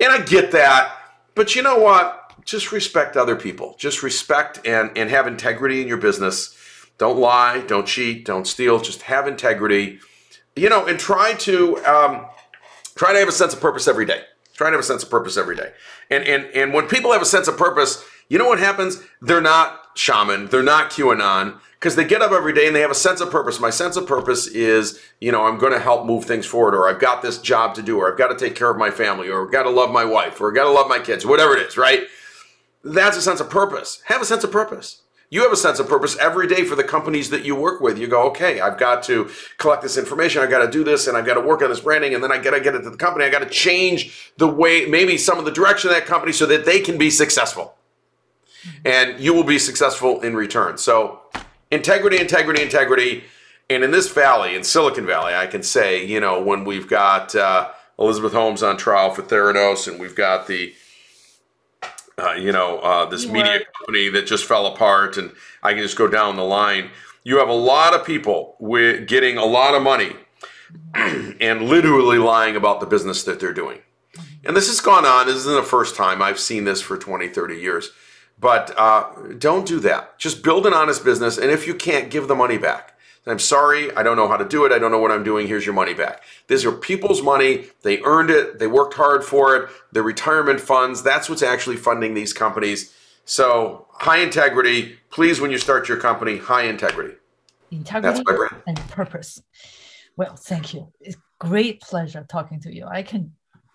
and 0.00 0.12
I 0.12 0.20
get 0.20 0.50
that, 0.52 0.94
but 1.34 1.56
you 1.56 1.62
know 1.62 1.78
what? 1.78 2.34
Just 2.44 2.72
respect 2.72 3.16
other 3.16 3.36
people. 3.36 3.74
Just 3.78 4.02
respect 4.02 4.66
and 4.66 4.90
and 4.98 5.08
have 5.08 5.26
integrity 5.26 5.80
in 5.80 5.88
your 5.88 5.96
business 5.96 6.58
don't 7.02 7.18
lie, 7.18 7.60
don't 7.62 7.84
cheat, 7.84 8.24
don't 8.24 8.46
steal. 8.46 8.78
Just 8.78 9.02
have 9.02 9.26
integrity, 9.26 9.98
you 10.54 10.68
know, 10.68 10.86
and 10.86 11.00
try 11.00 11.34
to 11.34 11.76
um, 11.78 12.26
try 12.94 13.12
to 13.12 13.18
have 13.18 13.26
a 13.26 13.32
sense 13.32 13.52
of 13.52 13.60
purpose 13.60 13.88
every 13.88 14.06
day. 14.06 14.22
Try 14.54 14.68
to 14.68 14.74
have 14.74 14.84
a 14.84 14.86
sense 14.86 15.02
of 15.02 15.10
purpose 15.10 15.36
every 15.36 15.56
day. 15.56 15.72
And 16.12 16.22
and 16.22 16.44
and 16.54 16.72
when 16.72 16.86
people 16.86 17.10
have 17.10 17.20
a 17.20 17.24
sense 17.24 17.48
of 17.48 17.56
purpose, 17.56 18.04
you 18.28 18.38
know 18.38 18.46
what 18.46 18.60
happens? 18.60 19.02
They're 19.20 19.40
not 19.40 19.80
shaman, 19.96 20.46
they're 20.46 20.62
not 20.62 20.92
QAnon 20.92 21.58
because 21.72 21.96
they 21.96 22.04
get 22.04 22.22
up 22.22 22.30
every 22.30 22.52
day 22.52 22.68
and 22.68 22.76
they 22.76 22.82
have 22.82 22.92
a 22.92 22.94
sense 22.94 23.20
of 23.20 23.32
purpose. 23.32 23.58
My 23.58 23.70
sense 23.70 23.96
of 23.96 24.06
purpose 24.06 24.46
is, 24.46 25.00
you 25.20 25.32
know, 25.32 25.44
I'm 25.44 25.58
going 25.58 25.72
to 25.72 25.80
help 25.80 26.06
move 26.06 26.24
things 26.24 26.46
forward, 26.46 26.76
or 26.76 26.88
I've 26.88 27.00
got 27.00 27.20
this 27.20 27.38
job 27.38 27.74
to 27.74 27.82
do, 27.82 27.98
or 27.98 28.12
I've 28.12 28.18
got 28.18 28.28
to 28.28 28.36
take 28.36 28.54
care 28.54 28.70
of 28.70 28.76
my 28.76 28.92
family, 28.92 29.28
or 29.28 29.44
I've 29.44 29.52
got 29.52 29.64
to 29.64 29.70
love 29.70 29.90
my 29.90 30.04
wife, 30.04 30.40
or 30.40 30.50
I've 30.50 30.54
got 30.54 30.64
to 30.64 30.70
love 30.70 30.86
my 30.88 31.00
kids, 31.00 31.26
whatever 31.26 31.56
it 31.56 31.66
is, 31.66 31.76
right? 31.76 32.04
That's 32.84 33.16
a 33.16 33.22
sense 33.22 33.40
of 33.40 33.50
purpose. 33.50 34.02
Have 34.04 34.22
a 34.22 34.24
sense 34.24 34.44
of 34.44 34.52
purpose 34.52 35.01
you 35.32 35.42
have 35.42 35.50
a 35.50 35.56
sense 35.56 35.78
of 35.78 35.88
purpose 35.88 36.14
every 36.18 36.46
day 36.46 36.62
for 36.62 36.76
the 36.76 36.84
companies 36.84 37.30
that 37.30 37.42
you 37.42 37.56
work 37.56 37.80
with. 37.80 37.96
You 37.98 38.06
go, 38.06 38.24
okay, 38.24 38.60
I've 38.60 38.76
got 38.76 39.02
to 39.04 39.30
collect 39.56 39.80
this 39.80 39.96
information. 39.96 40.42
I've 40.42 40.50
got 40.50 40.62
to 40.62 40.70
do 40.70 40.84
this 40.84 41.06
and 41.06 41.16
I've 41.16 41.24
got 41.24 41.34
to 41.34 41.40
work 41.40 41.62
on 41.62 41.70
this 41.70 41.80
branding. 41.80 42.14
And 42.14 42.22
then 42.22 42.30
I 42.30 42.36
got 42.36 42.50
to 42.50 42.60
get 42.60 42.74
it 42.74 42.82
to 42.82 42.90
the 42.90 42.98
company. 42.98 43.24
I 43.24 43.30
got 43.30 43.38
to 43.38 43.48
change 43.48 44.30
the 44.36 44.46
way, 44.46 44.84
maybe 44.84 45.16
some 45.16 45.38
of 45.38 45.46
the 45.46 45.50
direction 45.50 45.88
of 45.88 45.96
that 45.96 46.04
company 46.04 46.32
so 46.32 46.44
that 46.44 46.66
they 46.66 46.80
can 46.80 46.98
be 46.98 47.08
successful. 47.08 47.74
And 48.84 49.18
you 49.18 49.32
will 49.32 49.42
be 49.42 49.58
successful 49.58 50.20
in 50.20 50.36
return. 50.36 50.76
So 50.76 51.22
integrity, 51.70 52.20
integrity, 52.20 52.60
integrity. 52.60 53.24
And 53.70 53.82
in 53.82 53.90
this 53.90 54.12
valley, 54.12 54.54
in 54.54 54.62
Silicon 54.62 55.06
Valley, 55.06 55.32
I 55.32 55.46
can 55.46 55.62
say, 55.62 56.04
you 56.04 56.20
know, 56.20 56.42
when 56.42 56.66
we've 56.66 56.86
got 56.86 57.34
uh, 57.34 57.70
Elizabeth 57.98 58.34
Holmes 58.34 58.62
on 58.62 58.76
trial 58.76 59.14
for 59.14 59.22
Theranos 59.22 59.88
and 59.88 59.98
we've 59.98 60.14
got 60.14 60.46
the 60.46 60.74
uh, 62.18 62.32
you 62.32 62.52
know, 62.52 62.78
uh, 62.78 63.06
this 63.06 63.26
media 63.26 63.60
company 63.78 64.08
that 64.10 64.26
just 64.26 64.44
fell 64.44 64.66
apart, 64.66 65.16
and 65.16 65.32
I 65.62 65.72
can 65.72 65.82
just 65.82 65.96
go 65.96 66.08
down 66.08 66.36
the 66.36 66.44
line. 66.44 66.90
You 67.24 67.38
have 67.38 67.48
a 67.48 67.54
lot 67.54 67.94
of 67.94 68.04
people 68.04 68.56
with 68.58 69.06
getting 69.06 69.38
a 69.38 69.44
lot 69.44 69.74
of 69.74 69.82
money 69.82 70.16
and 70.94 71.62
literally 71.62 72.18
lying 72.18 72.56
about 72.56 72.80
the 72.80 72.86
business 72.86 73.24
that 73.24 73.40
they're 73.40 73.54
doing. 73.54 73.80
And 74.44 74.56
this 74.56 74.68
has 74.68 74.80
gone 74.80 75.06
on. 75.06 75.26
This 75.26 75.36
isn't 75.36 75.54
the 75.54 75.62
first 75.62 75.94
time. 75.94 76.20
I've 76.20 76.40
seen 76.40 76.64
this 76.64 76.80
for 76.82 76.98
20, 76.98 77.28
30 77.28 77.56
years. 77.56 77.90
But 78.38 78.76
uh, 78.76 79.08
don't 79.38 79.66
do 79.66 79.78
that. 79.80 80.18
Just 80.18 80.42
build 80.42 80.66
an 80.66 80.74
honest 80.74 81.04
business. 81.04 81.38
And 81.38 81.50
if 81.50 81.66
you 81.66 81.74
can't, 81.74 82.10
give 82.10 82.26
the 82.26 82.34
money 82.34 82.58
back. 82.58 82.91
I'm 83.26 83.38
sorry, 83.38 83.94
I 83.94 84.02
don't 84.02 84.16
know 84.16 84.26
how 84.26 84.36
to 84.36 84.44
do 84.44 84.64
it. 84.64 84.72
I 84.72 84.78
don't 84.78 84.90
know 84.90 84.98
what 84.98 85.12
I'm 85.12 85.22
doing. 85.22 85.46
Here's 85.46 85.64
your 85.64 85.74
money 85.74 85.94
back. 85.94 86.24
These 86.48 86.64
are 86.64 86.72
people's 86.72 87.22
money. 87.22 87.66
They 87.82 88.02
earned 88.02 88.30
it. 88.30 88.58
They 88.58 88.66
worked 88.66 88.94
hard 88.94 89.22
for 89.22 89.54
it. 89.56 89.70
Their 89.92 90.02
retirement 90.02 90.60
funds, 90.60 91.02
that's 91.02 91.28
what's 91.28 91.42
actually 91.42 91.76
funding 91.76 92.14
these 92.14 92.32
companies. 92.32 92.92
So, 93.24 93.86
high 93.92 94.18
integrity. 94.18 94.98
Please, 95.10 95.40
when 95.40 95.52
you 95.52 95.58
start 95.58 95.88
your 95.88 95.98
company, 95.98 96.38
high 96.38 96.64
integrity. 96.64 97.14
Integrity 97.70 98.22
and 98.66 98.76
purpose. 98.88 99.40
Well, 100.16 100.34
thank 100.34 100.74
you. 100.74 100.92
It's 101.00 101.16
great 101.38 101.80
pleasure 101.80 102.26
talking 102.28 102.60
to 102.62 102.74
you. 102.74 102.86
I 102.86 103.02
can 103.02 103.32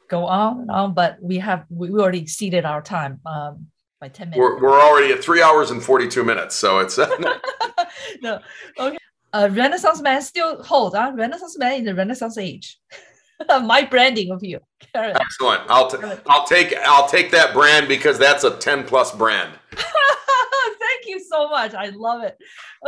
go 0.09 0.25
on 0.25 0.61
and 0.61 0.71
on, 0.71 0.93
but 0.93 1.17
we 1.21 1.37
have 1.37 1.65
we 1.69 1.89
already 1.91 2.19
exceeded 2.19 2.65
our 2.65 2.81
time 2.81 3.21
um, 3.25 3.67
by 4.01 4.09
10 4.09 4.31
minutes. 4.31 4.39
We're, 4.39 4.61
we're 4.61 4.81
already 4.81 5.13
at 5.13 5.23
three 5.23 5.41
hours 5.41 5.71
and 5.71 5.81
42 5.81 6.25
minutes. 6.25 6.55
So 6.55 6.79
it's. 6.79 6.97
no. 8.21 8.39
Okay 8.77 8.97
uh, 9.33 9.49
Renaissance 9.51 10.01
man 10.01 10.21
still 10.21 10.63
holds. 10.63 10.95
Uh, 10.95 11.11
Renaissance 11.15 11.57
man 11.57 11.73
in 11.79 11.85
the 11.85 11.95
Renaissance 11.95 12.37
age. 12.37 12.79
My 13.49 13.83
branding 13.83 14.31
of 14.31 14.43
you. 14.43 14.59
Excellent. 14.93 15.61
I'll 15.69 15.89
t- 15.89 15.97
I'll 16.27 16.45
take 16.47 16.75
I'll 16.77 17.07
take 17.07 17.31
that 17.31 17.53
brand 17.53 17.87
because 17.87 18.17
that's 18.17 18.43
a 18.43 18.57
ten 18.57 18.83
plus 18.83 19.15
brand. 19.15 19.53
Thank 19.71 21.05
you 21.07 21.19
so 21.19 21.49
much. 21.49 21.73
I 21.73 21.89
love 21.89 22.23
it. 22.23 22.37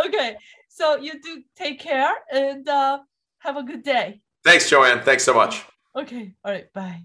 Okay, 0.06 0.36
so 0.68 0.98
you 0.98 1.22
do 1.22 1.44
take 1.56 1.80
care 1.80 2.12
and 2.32 2.68
uh, 2.68 3.00
have 3.40 3.58
a 3.58 3.64
good 3.64 3.84
day. 3.84 4.22
Thanks, 4.44 4.70
Joanne. 4.70 5.02
Thanks 5.02 5.24
so 5.24 5.34
much. 5.34 5.64
Okay. 5.96 6.34
All 6.44 6.52
right. 6.52 6.72
Bye. 6.74 7.04